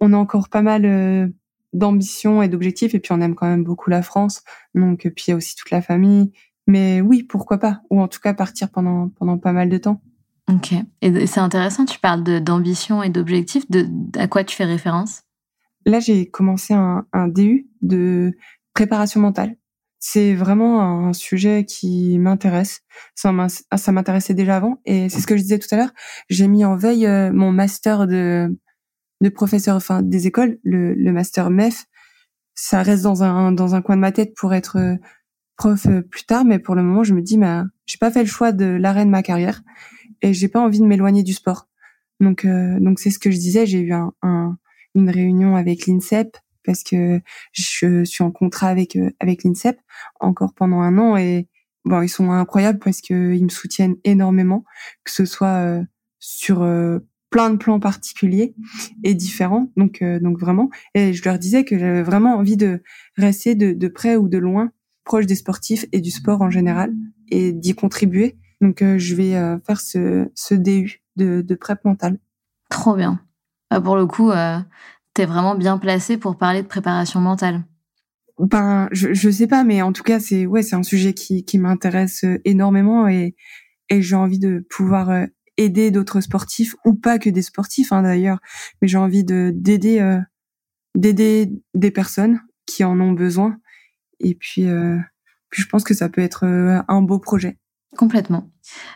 on 0.00 0.12
a 0.12 0.16
encore 0.16 0.48
pas 0.48 0.62
mal 0.62 1.32
d'ambition 1.72 2.42
et 2.42 2.48
d'objectifs, 2.48 2.94
et 2.94 3.00
puis 3.00 3.12
on 3.12 3.20
aime 3.20 3.34
quand 3.34 3.48
même 3.48 3.64
beaucoup 3.64 3.90
la 3.90 4.02
France. 4.02 4.42
Donc, 4.74 5.00
puis 5.14 5.24
il 5.26 5.30
y 5.30 5.32
a 5.32 5.36
aussi 5.36 5.56
toute 5.56 5.70
la 5.70 5.82
famille 5.82 6.32
mais 6.66 7.00
oui, 7.00 7.22
pourquoi 7.22 7.58
pas? 7.58 7.82
Ou 7.90 8.00
en 8.00 8.08
tout 8.08 8.20
cas 8.20 8.34
partir 8.34 8.70
pendant, 8.70 9.08
pendant 9.08 9.38
pas 9.38 9.52
mal 9.52 9.68
de 9.68 9.78
temps. 9.78 10.00
Ok. 10.50 10.74
Et 11.00 11.26
c'est 11.26 11.40
intéressant, 11.40 11.84
tu 11.84 11.98
parles 11.98 12.22
d'ambition 12.42 13.02
et 13.02 13.10
d'objectif. 13.10 13.70
De, 13.70 13.86
à 14.18 14.28
quoi 14.28 14.44
tu 14.44 14.56
fais 14.56 14.64
référence? 14.64 15.22
Là, 15.86 16.00
j'ai 16.00 16.28
commencé 16.30 16.74
un, 16.74 17.06
un 17.12 17.28
DU 17.28 17.68
de 17.82 18.36
préparation 18.74 19.20
mentale. 19.20 19.56
C'est 19.98 20.34
vraiment 20.34 20.82
un 20.82 21.12
sujet 21.14 21.64
qui 21.64 22.18
m'intéresse. 22.18 22.82
Ça 23.14 23.32
m'intéressait 23.32 24.34
déjà 24.34 24.56
avant. 24.56 24.80
Et 24.84 25.08
c'est 25.08 25.20
ce 25.20 25.26
que 25.26 25.36
je 25.36 25.42
disais 25.42 25.58
tout 25.58 25.68
à 25.72 25.76
l'heure. 25.76 25.92
J'ai 26.28 26.46
mis 26.46 26.64
en 26.64 26.76
veille 26.76 27.06
euh, 27.06 27.32
mon 27.32 27.52
master 27.52 28.06
de, 28.06 28.54
de 29.22 29.28
professeur, 29.30 29.76
enfin, 29.76 30.02
des 30.02 30.26
écoles, 30.26 30.58
le, 30.62 30.92
le 30.94 31.12
master 31.12 31.50
MEF. 31.50 31.86
Ça 32.54 32.82
reste 32.82 33.02
dans 33.02 33.22
un, 33.22 33.52
dans 33.52 33.74
un 33.74 33.82
coin 33.82 33.96
de 33.96 34.02
ma 34.02 34.12
tête 34.12 34.34
pour 34.36 34.52
être 34.54 34.76
euh, 34.76 34.96
prof 35.56 35.86
euh, 35.86 36.02
plus 36.02 36.24
tard, 36.24 36.44
mais 36.44 36.58
pour 36.58 36.74
le 36.74 36.82
moment, 36.82 37.02
je 37.02 37.14
me 37.14 37.22
dis, 37.22 37.38
bah, 37.38 37.64
j'ai 37.86 37.98
pas 37.98 38.10
fait 38.10 38.20
le 38.20 38.28
choix 38.28 38.52
de 38.52 38.66
l'arrêt 38.66 39.04
de 39.04 39.10
ma 39.10 39.22
carrière 39.22 39.62
et 40.22 40.34
j'ai 40.34 40.48
pas 40.48 40.60
envie 40.60 40.80
de 40.80 40.86
m'éloigner 40.86 41.22
du 41.22 41.32
sport. 41.32 41.68
Donc, 42.20 42.44
euh, 42.44 42.78
donc 42.80 42.98
c'est 42.98 43.10
ce 43.10 43.18
que 43.18 43.30
je 43.30 43.38
disais. 43.38 43.66
J'ai 43.66 43.80
eu 43.80 43.92
un, 43.92 44.58
une 44.94 45.10
réunion 45.10 45.56
avec 45.56 45.86
l'INSEP 45.86 46.36
parce 46.64 46.82
que 46.82 47.20
je 47.52 48.04
suis 48.04 48.24
en 48.24 48.30
contrat 48.30 48.68
avec 48.68 48.96
euh, 48.96 49.10
avec 49.20 49.44
l'INSEP 49.44 49.78
encore 50.20 50.54
pendant 50.54 50.80
un 50.80 50.98
an 50.98 51.16
et 51.16 51.48
bon, 51.84 52.02
ils 52.02 52.08
sont 52.08 52.30
incroyables 52.30 52.78
parce 52.78 53.00
que 53.00 53.34
ils 53.34 53.44
me 53.44 53.50
soutiennent 53.50 53.96
énormément, 54.04 54.64
que 55.04 55.12
ce 55.12 55.24
soit 55.26 55.82
sur 56.18 56.66
plein 57.28 57.50
de 57.50 57.56
plans 57.56 57.78
particuliers 57.78 58.54
et 59.02 59.12
différents. 59.12 59.70
Donc, 59.76 60.02
donc 60.02 60.38
vraiment, 60.38 60.70
et 60.94 61.12
je 61.12 61.22
leur 61.24 61.38
disais 61.38 61.64
que 61.64 61.78
j'avais 61.78 62.02
vraiment 62.02 62.36
envie 62.36 62.56
de 62.56 62.82
rester 63.18 63.54
de, 63.54 63.74
de 63.74 63.88
près 63.88 64.16
ou 64.16 64.28
de 64.30 64.38
loin 64.38 64.72
proche 65.04 65.26
des 65.26 65.36
sportifs 65.36 65.84
et 65.92 66.00
du 66.00 66.10
sport 66.10 66.42
en 66.42 66.50
général 66.50 66.92
et 67.28 67.52
d'y 67.52 67.74
contribuer. 67.74 68.36
Donc, 68.60 68.82
euh, 68.82 68.98
je 68.98 69.14
vais 69.14 69.36
euh, 69.36 69.58
faire 69.60 69.80
ce, 69.80 70.30
ce 70.34 70.54
DU 70.54 71.02
de, 71.16 71.42
de 71.42 71.54
prep 71.54 71.84
mentale. 71.84 72.18
Trop 72.70 72.96
bien. 72.96 73.20
Ah, 73.74 73.80
pour 73.80 73.96
le 73.96 74.06
coup, 74.06 74.30
euh, 74.30 74.58
tu 75.14 75.22
es 75.22 75.26
vraiment 75.26 75.54
bien 75.54 75.78
placé 75.78 76.16
pour 76.16 76.36
parler 76.36 76.62
de 76.62 76.66
préparation 76.66 77.20
mentale. 77.20 77.62
Ben, 78.38 78.88
je, 78.90 79.14
je 79.14 79.30
sais 79.30 79.46
pas, 79.46 79.64
mais 79.64 79.82
en 79.82 79.92
tout 79.92 80.02
cas, 80.02 80.18
c'est 80.18 80.46
ouais, 80.46 80.62
c'est 80.62 80.76
un 80.76 80.82
sujet 80.82 81.14
qui, 81.14 81.44
qui 81.44 81.58
m'intéresse 81.58 82.24
énormément 82.44 83.06
et, 83.06 83.36
et 83.90 84.02
j'ai 84.02 84.16
envie 84.16 84.40
de 84.40 84.66
pouvoir 84.70 85.26
aider 85.56 85.92
d'autres 85.92 86.20
sportifs 86.20 86.74
ou 86.84 86.94
pas 86.94 87.18
que 87.20 87.30
des 87.30 87.42
sportifs 87.42 87.92
hein, 87.92 88.02
d'ailleurs, 88.02 88.40
mais 88.82 88.88
j'ai 88.88 88.98
envie 88.98 89.22
de 89.22 89.52
d'aider 89.54 90.20
d'aider 90.96 91.52
des 91.74 91.92
personnes 91.92 92.40
qui 92.66 92.82
en 92.82 92.98
ont 93.00 93.12
besoin 93.12 93.56
et 94.20 94.34
puis, 94.34 94.66
euh, 94.66 94.98
puis 95.50 95.62
je 95.62 95.68
pense 95.68 95.84
que 95.84 95.94
ça 95.94 96.08
peut 96.08 96.20
être 96.20 96.44
euh, 96.44 96.82
un 96.88 97.02
beau 97.02 97.18
projet. 97.18 97.58
Complètement. 97.96 98.50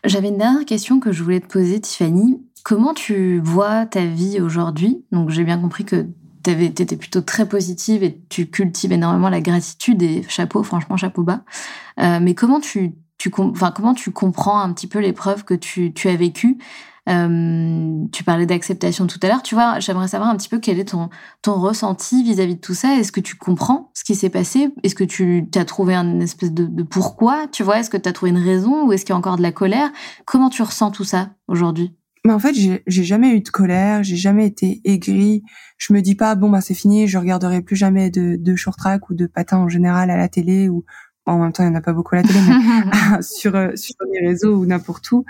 J'avais 0.04 0.28
une 0.28 0.38
dernière 0.38 0.64
question 0.64 0.98
que 0.98 1.12
je 1.12 1.22
voulais 1.22 1.40
te 1.40 1.46
poser, 1.46 1.80
Tiffany. 1.80 2.42
Comment 2.68 2.92
tu 2.92 3.40
vois 3.42 3.86
ta 3.86 4.04
vie 4.04 4.42
aujourd'hui? 4.42 5.02
Donc 5.10 5.30
j'ai 5.30 5.42
bien 5.42 5.58
compris 5.58 5.86
que 5.86 6.06
tu 6.44 6.50
étais 6.50 6.96
plutôt 6.96 7.22
très 7.22 7.48
positive 7.48 8.04
et 8.04 8.22
tu 8.28 8.50
cultives 8.50 8.92
énormément 8.92 9.30
la 9.30 9.40
gratitude 9.40 10.02
et 10.02 10.22
chapeau, 10.28 10.62
franchement 10.62 10.98
chapeau 10.98 11.22
bas. 11.22 11.44
Euh, 11.98 12.18
mais 12.20 12.34
comment 12.34 12.60
tu, 12.60 12.92
tu, 13.16 13.30
comment 13.30 13.94
tu 13.94 14.10
comprends 14.10 14.60
un 14.60 14.70
petit 14.74 14.86
peu 14.86 14.98
l'épreuve 14.98 15.44
que 15.44 15.54
tu, 15.54 15.94
tu 15.94 16.10
as 16.10 16.16
vécue? 16.16 16.58
Euh, 17.08 18.04
tu 18.12 18.22
parlais 18.22 18.44
d'acceptation 18.44 19.06
tout 19.06 19.18
à 19.22 19.28
l'heure. 19.28 19.42
Tu 19.42 19.54
vois, 19.54 19.80
j'aimerais 19.80 20.08
savoir 20.08 20.28
un 20.28 20.36
petit 20.36 20.50
peu 20.50 20.58
quel 20.58 20.78
est 20.78 20.90
ton, 20.90 21.08
ton 21.40 21.54
ressenti 21.54 22.22
vis-à-vis 22.22 22.56
de 22.56 22.60
tout 22.60 22.74
ça. 22.74 22.96
Est-ce 22.96 23.12
que 23.12 23.20
tu 23.20 23.36
comprends 23.36 23.90
ce 23.94 24.04
qui 24.04 24.14
s'est 24.14 24.28
passé? 24.28 24.68
Est-ce 24.82 24.94
que 24.94 25.04
tu 25.04 25.48
as 25.54 25.64
trouvé 25.64 25.94
un 25.94 26.20
espèce 26.20 26.52
de, 26.52 26.66
de 26.66 26.82
pourquoi? 26.82 27.46
Tu 27.50 27.62
vois, 27.62 27.80
est-ce 27.80 27.88
que 27.88 27.96
tu 27.96 28.10
as 28.10 28.12
trouvé 28.12 28.30
une 28.30 28.36
raison 28.36 28.86
ou 28.86 28.92
est-ce 28.92 29.06
qu'il 29.06 29.14
y 29.14 29.16
a 29.16 29.18
encore 29.18 29.38
de 29.38 29.42
la 29.42 29.52
colère? 29.52 29.90
Comment 30.26 30.50
tu 30.50 30.60
ressens 30.60 30.90
tout 30.90 31.04
ça 31.04 31.30
aujourd'hui? 31.46 31.94
Mais 32.28 32.34
en 32.34 32.38
fait, 32.38 32.54
j'ai 32.54 33.04
jamais 33.04 33.34
eu 33.34 33.40
de 33.40 33.48
colère, 33.48 34.04
j'ai 34.04 34.16
jamais 34.16 34.46
été 34.46 34.82
aigrie. 34.84 35.42
Je 35.78 35.94
me 35.94 36.02
dis 36.02 36.14
pas 36.14 36.34
bon 36.34 36.50
bah 36.50 36.60
c'est 36.60 36.74
fini, 36.74 37.08
je 37.08 37.16
regarderai 37.16 37.62
plus 37.62 37.74
jamais 37.74 38.10
de, 38.10 38.36
de 38.38 38.54
short 38.54 38.76
track 38.76 39.08
ou 39.08 39.14
de 39.14 39.26
patins 39.26 39.56
en 39.56 39.68
général 39.70 40.10
à 40.10 40.16
la 40.18 40.28
télé 40.28 40.68
ou 40.68 40.84
en 41.24 41.38
même 41.38 41.52
temps 41.52 41.62
il 41.62 41.68
y 41.68 41.70
en 41.70 41.74
a 41.74 41.80
pas 41.80 41.94
beaucoup 41.94 42.16
à 42.16 42.18
la 42.18 42.28
télé, 42.28 42.38
mais 42.40 42.52
sur 43.22 43.56
euh, 43.56 43.74
sur 43.76 43.94
les 44.12 44.28
réseaux 44.28 44.56
ou 44.56 44.66
n'importe 44.66 45.10
où 45.10 45.24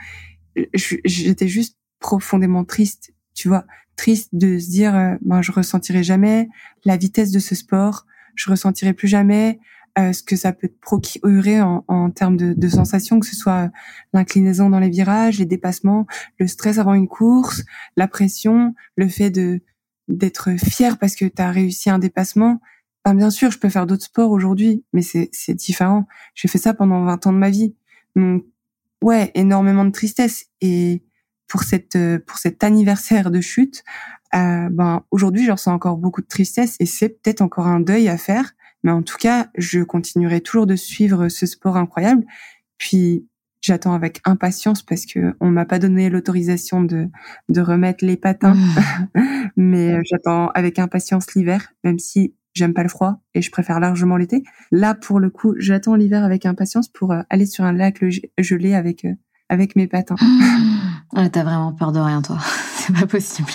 j'étais 0.75 1.47
juste 1.47 1.77
profondément 2.01 2.65
triste, 2.65 3.15
tu 3.33 3.47
vois, 3.47 3.65
triste 3.95 4.31
de 4.33 4.59
se 4.59 4.69
dire, 4.69 4.97
euh, 4.97 5.15
ben 5.21 5.41
je 5.41 5.53
ressentirai 5.53 6.03
jamais 6.03 6.49
la 6.85 6.97
vitesse 6.97 7.31
de 7.31 7.39
ce 7.39 7.55
sport, 7.55 8.07
je 8.35 8.51
ressentirai 8.51 8.93
plus 8.93 9.07
jamais 9.07 9.61
euh, 9.99 10.13
ce 10.13 10.23
que 10.23 10.37
ça 10.37 10.53
peut 10.53 10.69
te 10.69 10.79
procurer 10.81 11.61
en, 11.61 11.85
en 11.89 12.11
termes 12.11 12.37
de, 12.37 12.53
de 12.53 12.69
sensations, 12.69 13.19
que 13.21 13.27
ce 13.27 13.35
soit 13.35 13.71
l'inclinaison 14.13 14.71
dans 14.71 14.79
les 14.79 14.91
virages, 14.91 15.39
les 15.39 15.47
dépassements, 15.47 16.07
le 16.39 16.47
stress 16.47 16.79
avant 16.79 16.95
une 16.95 17.09
course, 17.09 17.65
la 17.97 18.07
pression, 18.07 18.75
le 18.97 19.09
fait 19.09 19.31
de 19.31 19.61
d'être 20.09 20.59
fier 20.59 20.99
parce 20.99 21.15
que 21.15 21.27
tu 21.27 21.43
as 21.43 21.51
réussi 21.51 21.91
un 21.91 21.99
dépassement. 21.99 22.61
Ben, 23.05 23.15
bien 23.15 23.31
sûr, 23.31 23.51
je 23.51 23.59
peux 23.59 23.69
faire 23.69 23.87
d'autres 23.87 24.05
sports 24.05 24.31
aujourd'hui, 24.31 24.85
mais 24.93 25.03
c'est 25.03 25.55
différent. 25.55 26.07
J'ai 26.35 26.49
fait 26.49 26.59
ça 26.59 26.75
pendant 26.75 27.05
20 27.05 27.27
ans 27.27 27.33
de 27.33 27.39
ma 27.39 27.51
vie. 27.51 27.75
Donc, 28.17 28.45
ouais, 29.03 29.31
énormément 29.35 29.85
de 29.85 29.91
tristesse. 29.91 30.47
Et 30.61 31.03
pour 31.47 31.63
cette 31.63 31.97
euh, 31.97 32.19
pour 32.27 32.39
cet 32.39 32.65
anniversaire 32.65 33.31
de 33.31 33.41
chute, 33.41 33.85
euh, 34.35 34.69
ben 34.71 35.05
aujourd'hui, 35.11 35.45
je 35.45 35.53
ressens 35.53 35.73
encore 35.73 35.97
beaucoup 35.97 36.21
de 36.21 36.27
tristesse 36.27 36.77
et 36.81 36.87
c'est 36.87 37.09
peut-être 37.09 37.41
encore 37.41 37.67
un 37.67 37.81
deuil 37.81 38.09
à 38.09 38.19
faire. 38.19 38.53
Mais 38.83 38.91
en 38.91 39.03
tout 39.03 39.17
cas, 39.19 39.49
je 39.57 39.81
continuerai 39.81 40.41
toujours 40.41 40.67
de 40.67 40.77
suivre 40.77 41.29
ce 41.29 41.47
sport 41.47 41.77
incroyable. 41.77 42.25
Puis 42.79 43.27
j'attends 43.61 43.95
avec 43.95 44.21
impatience 44.25 44.83
parce 44.83 45.05
que 45.05 45.35
on 45.41 45.51
m'a 45.51 45.65
pas 45.65 45.79
donné 45.79 46.11
l'autorisation 46.11 46.83
de 46.83 47.09
de 47.49 47.61
remettre 47.61 48.05
les 48.05 48.17
patins, 48.17 48.55
mmh. 48.55 49.11
mais 49.57 49.93
euh, 49.95 50.01
j'attends 50.05 50.49
avec 50.49 50.79
impatience 50.79 51.35
l'hiver, 51.35 51.73
même 51.85 51.99
si 51.99 52.35
j'aime 52.55 52.75
pas 52.75 52.83
le 52.83 52.89
froid 52.89 53.21
et 53.35 53.43
je 53.43 53.51
préfère 53.51 53.81
largement 53.81 54.17
l'été. 54.17 54.43
Là, 54.71 54.95
pour 54.95 55.21
le 55.21 55.31
coup, 55.31 55.55
j'attends 55.59 55.95
l'hiver 55.95 56.25
avec 56.25 56.47
impatience 56.47 56.89
pour 56.89 57.13
euh, 57.13 57.23
aller 57.31 57.47
sur 57.47 57.65
un 57.65 57.73
lac 57.73 58.05
gelé 58.39 58.75
avec 58.75 59.05
euh, 59.05 59.15
avec 59.49 59.77
mes 59.77 59.87
patins. 59.87 60.17
Ouais, 61.15 61.31
T'as 61.31 61.45
vraiment 61.45 61.73
peur 61.73 61.93
de 61.93 62.01
rien, 62.01 62.23
toi. 62.23 62.39
C'est 62.75 62.95
pas 62.95 63.07
possible. 63.07 63.51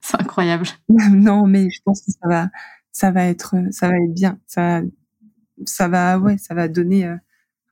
C'est 0.00 0.20
incroyable. 0.20 0.66
non, 0.88 1.46
mais 1.46 1.70
je 1.70 1.80
pense 1.84 2.00
que 2.00 2.10
ça 2.10 2.28
va, 2.28 2.48
ça 2.92 3.10
va 3.10 3.26
être, 3.26 3.56
ça 3.70 3.88
va 3.88 3.96
être 3.96 4.14
bien. 4.14 4.38
Ça, 4.46 4.82
ça 5.66 5.88
va, 5.88 6.18
ouais, 6.18 6.38
ça 6.38 6.54
va 6.54 6.68
donner. 6.68 7.06
Euh, 7.06 7.16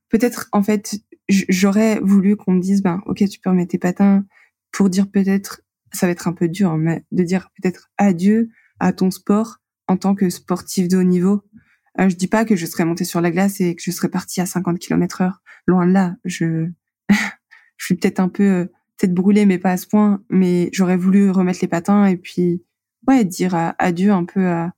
peut-être, 0.08 0.48
en 0.52 0.62
fait, 0.62 1.00
j'aurais 1.28 2.00
voulu 2.00 2.36
qu'on 2.36 2.52
me 2.52 2.60
dise, 2.60 2.82
ben, 2.82 3.02
ok, 3.06 3.24
tu 3.28 3.40
peux 3.40 3.50
remettre 3.50 3.72
tes 3.72 3.78
patins 3.78 4.24
pour 4.72 4.90
dire 4.90 5.10
peut-être, 5.10 5.62
ça 5.92 6.06
va 6.06 6.12
être 6.12 6.28
un 6.28 6.32
peu 6.32 6.48
dur, 6.48 6.76
mais 6.76 7.04
de 7.12 7.22
dire 7.24 7.50
peut-être 7.60 7.90
adieu 7.98 8.50
à 8.80 8.92
ton 8.92 9.10
sport 9.10 9.58
en 9.88 9.96
tant 9.96 10.14
que 10.14 10.30
sportif 10.30 10.88
de 10.88 10.98
haut 10.98 11.02
niveau, 11.04 11.42
Euh, 12.00 12.08
je 12.08 12.16
dis 12.16 12.28
pas 12.28 12.44
que 12.44 12.56
je 12.56 12.66
serais 12.66 12.84
montée 12.84 13.04
sur 13.04 13.20
la 13.20 13.30
glace 13.32 13.60
et 13.60 13.74
que 13.74 13.82
je 13.82 13.90
serais 13.90 14.08
partie 14.08 14.40
à 14.40 14.46
50 14.46 14.78
km 14.78 15.22
heure. 15.22 15.42
Loin 15.66 15.86
de 15.86 15.92
là, 15.92 16.16
je, 16.24 16.68
je 17.76 17.84
suis 17.84 17.96
peut-être 17.96 18.20
un 18.20 18.28
peu, 18.28 18.44
euh, 18.44 18.64
peut-être 18.96 19.14
brûlée, 19.14 19.46
mais 19.46 19.58
pas 19.58 19.72
à 19.72 19.76
ce 19.76 19.86
point. 19.88 20.22
Mais 20.30 20.70
j'aurais 20.72 20.96
voulu 20.96 21.30
remettre 21.30 21.58
les 21.62 21.68
patins 21.68 22.06
et 22.06 22.16
puis, 22.16 22.62
ouais, 23.08 23.24
dire 23.24 23.74
adieu 23.78 24.12
un 24.12 24.24
peu 24.24 24.46
à, 24.46 24.72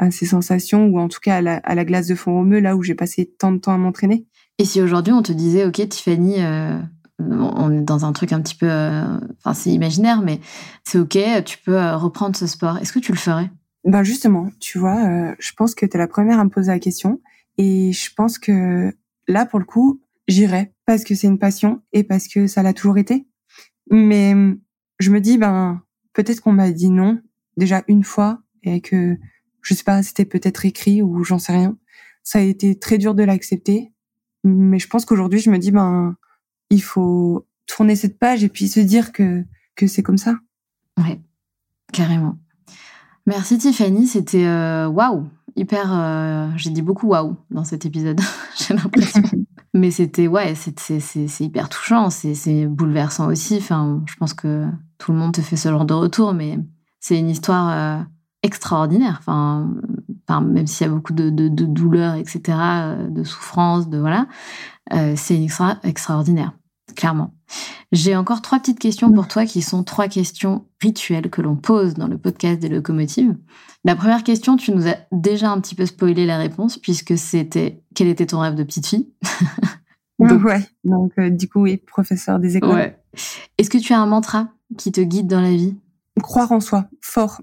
à 0.00 0.10
ces 0.10 0.26
sensations 0.26 0.86
ou 0.86 0.98
en 0.98 1.08
tout 1.08 1.20
cas 1.20 1.36
à 1.36 1.40
la, 1.42 1.56
à 1.58 1.74
la 1.74 1.84
glace 1.84 2.06
de 2.06 2.14
fond 2.14 2.32
romeu 2.32 2.58
là 2.58 2.74
où 2.74 2.82
j'ai 2.82 2.94
passé 2.94 3.30
tant 3.38 3.52
de 3.52 3.58
temps 3.58 3.74
à 3.74 3.78
m'entraîner. 3.78 4.26
Et 4.58 4.64
si 4.64 4.80
aujourd'hui 4.80 5.12
on 5.12 5.22
te 5.22 5.32
disait, 5.32 5.66
ok, 5.66 5.86
Tiffany, 5.88 6.36
euh, 6.38 6.78
on 7.18 7.70
est 7.70 7.82
dans 7.82 8.06
un 8.06 8.12
truc 8.12 8.32
un 8.32 8.40
petit 8.40 8.54
peu, 8.54 8.70
enfin 8.70 9.52
c'est 9.52 9.70
imaginaire, 9.70 10.22
mais 10.22 10.40
c'est 10.84 10.98
ok, 10.98 11.18
tu 11.44 11.58
peux 11.58 11.78
reprendre 11.94 12.34
ce 12.34 12.46
sport. 12.46 12.78
Est-ce 12.78 12.92
que 12.92 12.98
tu 12.98 13.12
le 13.12 13.18
ferais? 13.18 13.50
Ben 13.84 14.02
justement, 14.02 14.50
tu 14.58 14.78
vois, 14.78 15.06
euh, 15.06 15.34
je 15.38 15.52
pense 15.56 15.74
que 15.74 15.84
tu 15.84 15.96
es 15.96 15.98
la 15.98 16.08
première 16.08 16.40
à 16.40 16.44
me 16.44 16.50
poser 16.50 16.70
la 16.70 16.78
question 16.78 17.20
et 17.58 17.92
je 17.92 18.10
pense 18.14 18.38
que 18.38 18.94
là 19.28 19.44
pour 19.44 19.58
le 19.58 19.66
coup, 19.66 20.00
j'irai 20.28 20.72
parce 20.86 21.04
que 21.04 21.14
c'est 21.14 21.26
une 21.26 21.38
passion 21.38 21.82
et 21.92 22.04
parce 22.04 22.26
que 22.26 22.46
ça 22.46 22.62
l'a 22.62 22.72
toujours 22.72 22.96
été. 22.96 23.26
Mais 23.90 24.34
je 24.98 25.10
me 25.10 25.20
dis 25.20 25.36
ben 25.36 25.82
peut-être 26.14 26.40
qu'on 26.40 26.52
m'a 26.52 26.70
dit 26.70 26.90
non 26.90 27.20
déjà 27.56 27.82
une 27.86 28.04
fois 28.04 28.40
et 28.62 28.80
que 28.80 29.16
je 29.62 29.74
sais 29.74 29.84
pas, 29.84 30.02
c'était 30.02 30.24
peut-être 30.24 30.64
écrit 30.64 31.02
ou 31.02 31.24
j'en 31.24 31.38
sais 31.38 31.52
rien. 31.52 31.76
Ça 32.22 32.38
a 32.38 32.42
été 32.42 32.78
très 32.78 32.98
dur 32.98 33.14
de 33.14 33.22
l'accepter, 33.22 33.92
mais 34.44 34.78
je 34.78 34.88
pense 34.88 35.04
qu'aujourd'hui 35.04 35.40
je 35.40 35.50
me 35.50 35.58
dis 35.58 35.70
ben 35.70 36.16
il 36.70 36.82
faut 36.82 37.46
tourner 37.66 37.96
cette 37.96 38.18
page 38.18 38.44
et 38.44 38.48
puis 38.48 38.68
se 38.68 38.80
dire 38.80 39.12
que 39.12 39.44
que 39.76 39.86
c'est 39.86 40.02
comme 40.02 40.18
ça. 40.18 40.36
Ouais, 40.98 41.20
carrément. 41.92 42.38
Merci 43.26 43.58
Tiffany, 43.58 44.06
c'était 44.06 44.46
euh, 44.46 44.88
waouh, 44.88 45.28
hyper. 45.56 45.92
Euh, 45.92 46.48
j'ai 46.56 46.70
dit 46.70 46.82
beaucoup 46.82 47.08
waouh 47.08 47.36
dans 47.50 47.64
cet 47.64 47.86
épisode, 47.86 48.20
j'ai 48.58 48.74
l'impression. 48.74 49.22
Mais 49.74 49.92
c'était 49.92 50.26
ouais, 50.26 50.54
c'est 50.56 51.40
hyper 51.40 51.68
touchant, 51.68 52.10
c'est 52.10 52.66
bouleversant 52.66 53.28
aussi. 53.28 53.56
Enfin, 53.58 54.02
je 54.06 54.16
pense 54.16 54.34
que 54.34 54.66
tout 54.98 55.12
le 55.12 55.18
monde 55.18 55.32
te 55.32 55.40
fait 55.42 55.56
ce 55.56 55.68
genre 55.68 55.84
de 55.84 55.94
retour, 55.94 56.34
mais 56.34 56.58
c'est 56.98 57.16
une 57.16 57.30
histoire 57.30 57.68
euh, 57.70 58.02
extraordinaire. 58.42 59.16
Enfin, 59.20 59.70
même 60.40 60.66
s'il 60.66 60.86
y 60.86 60.90
a 60.90 60.92
beaucoup 60.92 61.12
de, 61.12 61.30
de, 61.30 61.48
de 61.48 61.64
douleurs, 61.64 62.14
etc., 62.14 62.56
de 63.08 63.24
souffrance, 63.24 63.88
de 63.88 63.98
voilà, 63.98 64.26
c'est 65.16 65.36
une 65.36 65.44
extra, 65.44 65.78
extraordinaire, 65.82 66.52
clairement. 66.94 67.34
J'ai 67.92 68.16
encore 68.16 68.42
trois 68.42 68.60
petites 68.60 68.78
questions 68.78 69.12
pour 69.12 69.26
toi 69.26 69.44
qui 69.44 69.62
sont 69.62 69.82
trois 69.82 70.08
questions 70.08 70.66
rituelles 70.80 71.28
que 71.30 71.42
l'on 71.42 71.56
pose 71.56 71.94
dans 71.94 72.06
le 72.06 72.18
podcast 72.18 72.60
des 72.60 72.68
locomotives. 72.68 73.36
La 73.84 73.96
première 73.96 74.22
question, 74.22 74.56
tu 74.56 74.72
nous 74.72 74.86
as 74.86 74.96
déjà 75.10 75.50
un 75.50 75.60
petit 75.60 75.74
peu 75.74 75.86
spoilé 75.86 76.26
la 76.26 76.38
réponse 76.38 76.78
puisque 76.78 77.18
c'était 77.18 77.82
quel 77.94 78.08
était 78.08 78.26
ton 78.26 78.38
rêve 78.40 78.54
de 78.54 78.62
petite 78.62 78.86
fille? 78.86 79.12
Donc, 80.20 80.44
Ouais, 80.44 80.60
donc 80.84 81.12
euh, 81.18 81.30
du 81.30 81.48
coup, 81.48 81.62
oui, 81.62 81.78
professeur 81.78 82.38
des 82.38 82.58
écoles. 82.58 82.74
Ouais. 82.74 83.02
Est-ce 83.56 83.70
que 83.70 83.78
tu 83.78 83.94
as 83.94 83.98
un 83.98 84.04
mantra 84.04 84.50
qui 84.76 84.92
te 84.92 85.00
guide 85.00 85.26
dans 85.26 85.40
la 85.40 85.50
vie? 85.50 85.78
Croire 86.22 86.52
en 86.52 86.60
soi, 86.60 86.88
fort. 87.00 87.40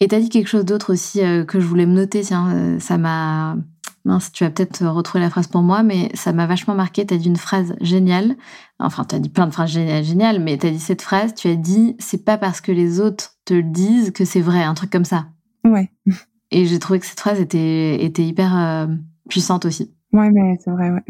Et 0.00 0.08
tu 0.08 0.14
as 0.14 0.20
dit 0.20 0.30
quelque 0.30 0.48
chose 0.48 0.64
d'autre 0.64 0.92
aussi 0.92 1.22
euh, 1.22 1.44
que 1.44 1.60
je 1.60 1.66
voulais 1.66 1.86
me 1.86 1.94
noter, 1.94 2.22
tiens, 2.22 2.54
euh, 2.54 2.80
ça 2.80 2.96
m'a 2.96 3.56
mince, 4.04 4.32
tu 4.32 4.44
vas 4.44 4.50
peut-être 4.50 4.86
retrouver 4.86 5.22
la 5.22 5.30
phrase 5.30 5.46
pour 5.46 5.62
moi, 5.62 5.82
mais 5.82 6.10
ça 6.14 6.32
m'a 6.32 6.46
vachement 6.46 6.74
marqué. 6.74 7.04
Tu 7.06 7.14
as 7.14 7.18
dit 7.18 7.28
une 7.28 7.36
phrase 7.36 7.74
géniale. 7.80 8.36
Enfin, 8.78 9.04
tu 9.04 9.14
as 9.14 9.18
dit 9.18 9.28
plein 9.28 9.46
de 9.46 9.52
phrases 9.52 9.70
géniales, 9.70 10.40
mais 10.40 10.56
tu 10.56 10.66
as 10.66 10.70
dit 10.70 10.80
cette 10.80 11.02
phrase. 11.02 11.34
Tu 11.34 11.48
as 11.48 11.54
dit 11.54 11.96
c'est 11.98 12.24
pas 12.24 12.38
parce 12.38 12.60
que 12.60 12.72
les 12.72 13.00
autres 13.00 13.34
te 13.44 13.54
le 13.54 13.62
disent 13.62 14.12
que 14.12 14.24
c'est 14.24 14.40
vrai, 14.40 14.62
un 14.62 14.74
truc 14.74 14.90
comme 14.90 15.04
ça. 15.04 15.26
Ouais. 15.64 15.90
Et 16.50 16.66
j'ai 16.66 16.78
trouvé 16.78 16.98
que 16.98 17.06
cette 17.06 17.20
phrase 17.20 17.38
était, 17.38 18.04
était 18.04 18.24
hyper 18.24 18.56
euh, 18.56 18.86
puissante 19.28 19.66
aussi. 19.66 19.94
Ouais, 20.12 20.30
mais 20.30 20.58
c'est 20.64 20.70
vrai, 20.70 20.90
ouais. 20.90 21.04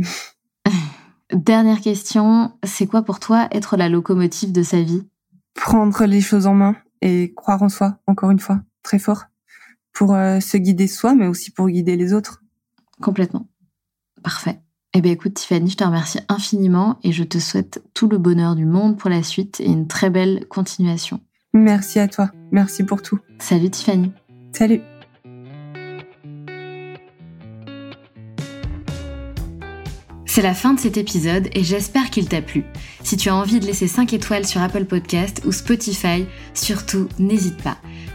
Dernière 1.32 1.80
question, 1.80 2.52
c'est 2.64 2.86
quoi 2.86 3.02
pour 3.02 3.20
toi 3.20 3.48
être 3.52 3.76
la 3.76 3.88
locomotive 3.88 4.52
de 4.52 4.62
sa 4.62 4.82
vie? 4.82 5.06
Prendre 5.54 6.04
les 6.04 6.20
choses 6.20 6.46
en 6.46 6.54
main 6.54 6.76
et 7.00 7.32
croire 7.34 7.62
en 7.62 7.68
soi, 7.68 7.98
encore 8.06 8.30
une 8.30 8.38
fois, 8.38 8.60
très 8.82 8.98
fort, 8.98 9.24
pour 9.92 10.14
euh, 10.14 10.40
se 10.40 10.56
guider 10.56 10.86
soi, 10.86 11.14
mais 11.14 11.26
aussi 11.26 11.50
pour 11.50 11.68
guider 11.68 11.96
les 11.96 12.12
autres. 12.12 12.42
Complètement. 13.00 13.48
Parfait. 14.22 14.60
Eh 14.92 15.00
bien 15.00 15.12
écoute 15.12 15.34
Tiffany, 15.34 15.70
je 15.70 15.76
te 15.76 15.84
remercie 15.84 16.18
infiniment 16.28 16.98
et 17.04 17.12
je 17.12 17.22
te 17.22 17.38
souhaite 17.38 17.82
tout 17.94 18.08
le 18.08 18.18
bonheur 18.18 18.56
du 18.56 18.66
monde 18.66 18.98
pour 18.98 19.08
la 19.08 19.22
suite 19.22 19.60
et 19.60 19.66
une 19.66 19.86
très 19.86 20.10
belle 20.10 20.46
continuation. 20.48 21.20
Merci 21.52 22.00
à 22.00 22.08
toi. 22.08 22.30
Merci 22.50 22.82
pour 22.82 23.00
tout. 23.00 23.20
Salut 23.38 23.70
Tiffany. 23.70 24.12
Salut. 24.52 24.80
C'est 30.26 30.42
la 30.42 30.54
fin 30.54 30.74
de 30.74 30.80
cet 30.80 30.96
épisode 30.96 31.48
et 31.52 31.64
j'espère 31.64 32.10
qu'il 32.10 32.28
t'a 32.28 32.40
plu. 32.40 32.64
Si 33.02 33.16
tu 33.16 33.28
as 33.28 33.34
envie 33.34 33.58
de 33.58 33.66
laisser 33.66 33.88
5 33.88 34.12
étoiles 34.12 34.46
sur 34.46 34.60
Apple 34.60 34.84
Podcast 34.84 35.42
ou 35.44 35.50
Spotify, 35.50 36.24
surtout 36.54 37.08
n'hésite 37.18 37.60
pas. 37.62 37.78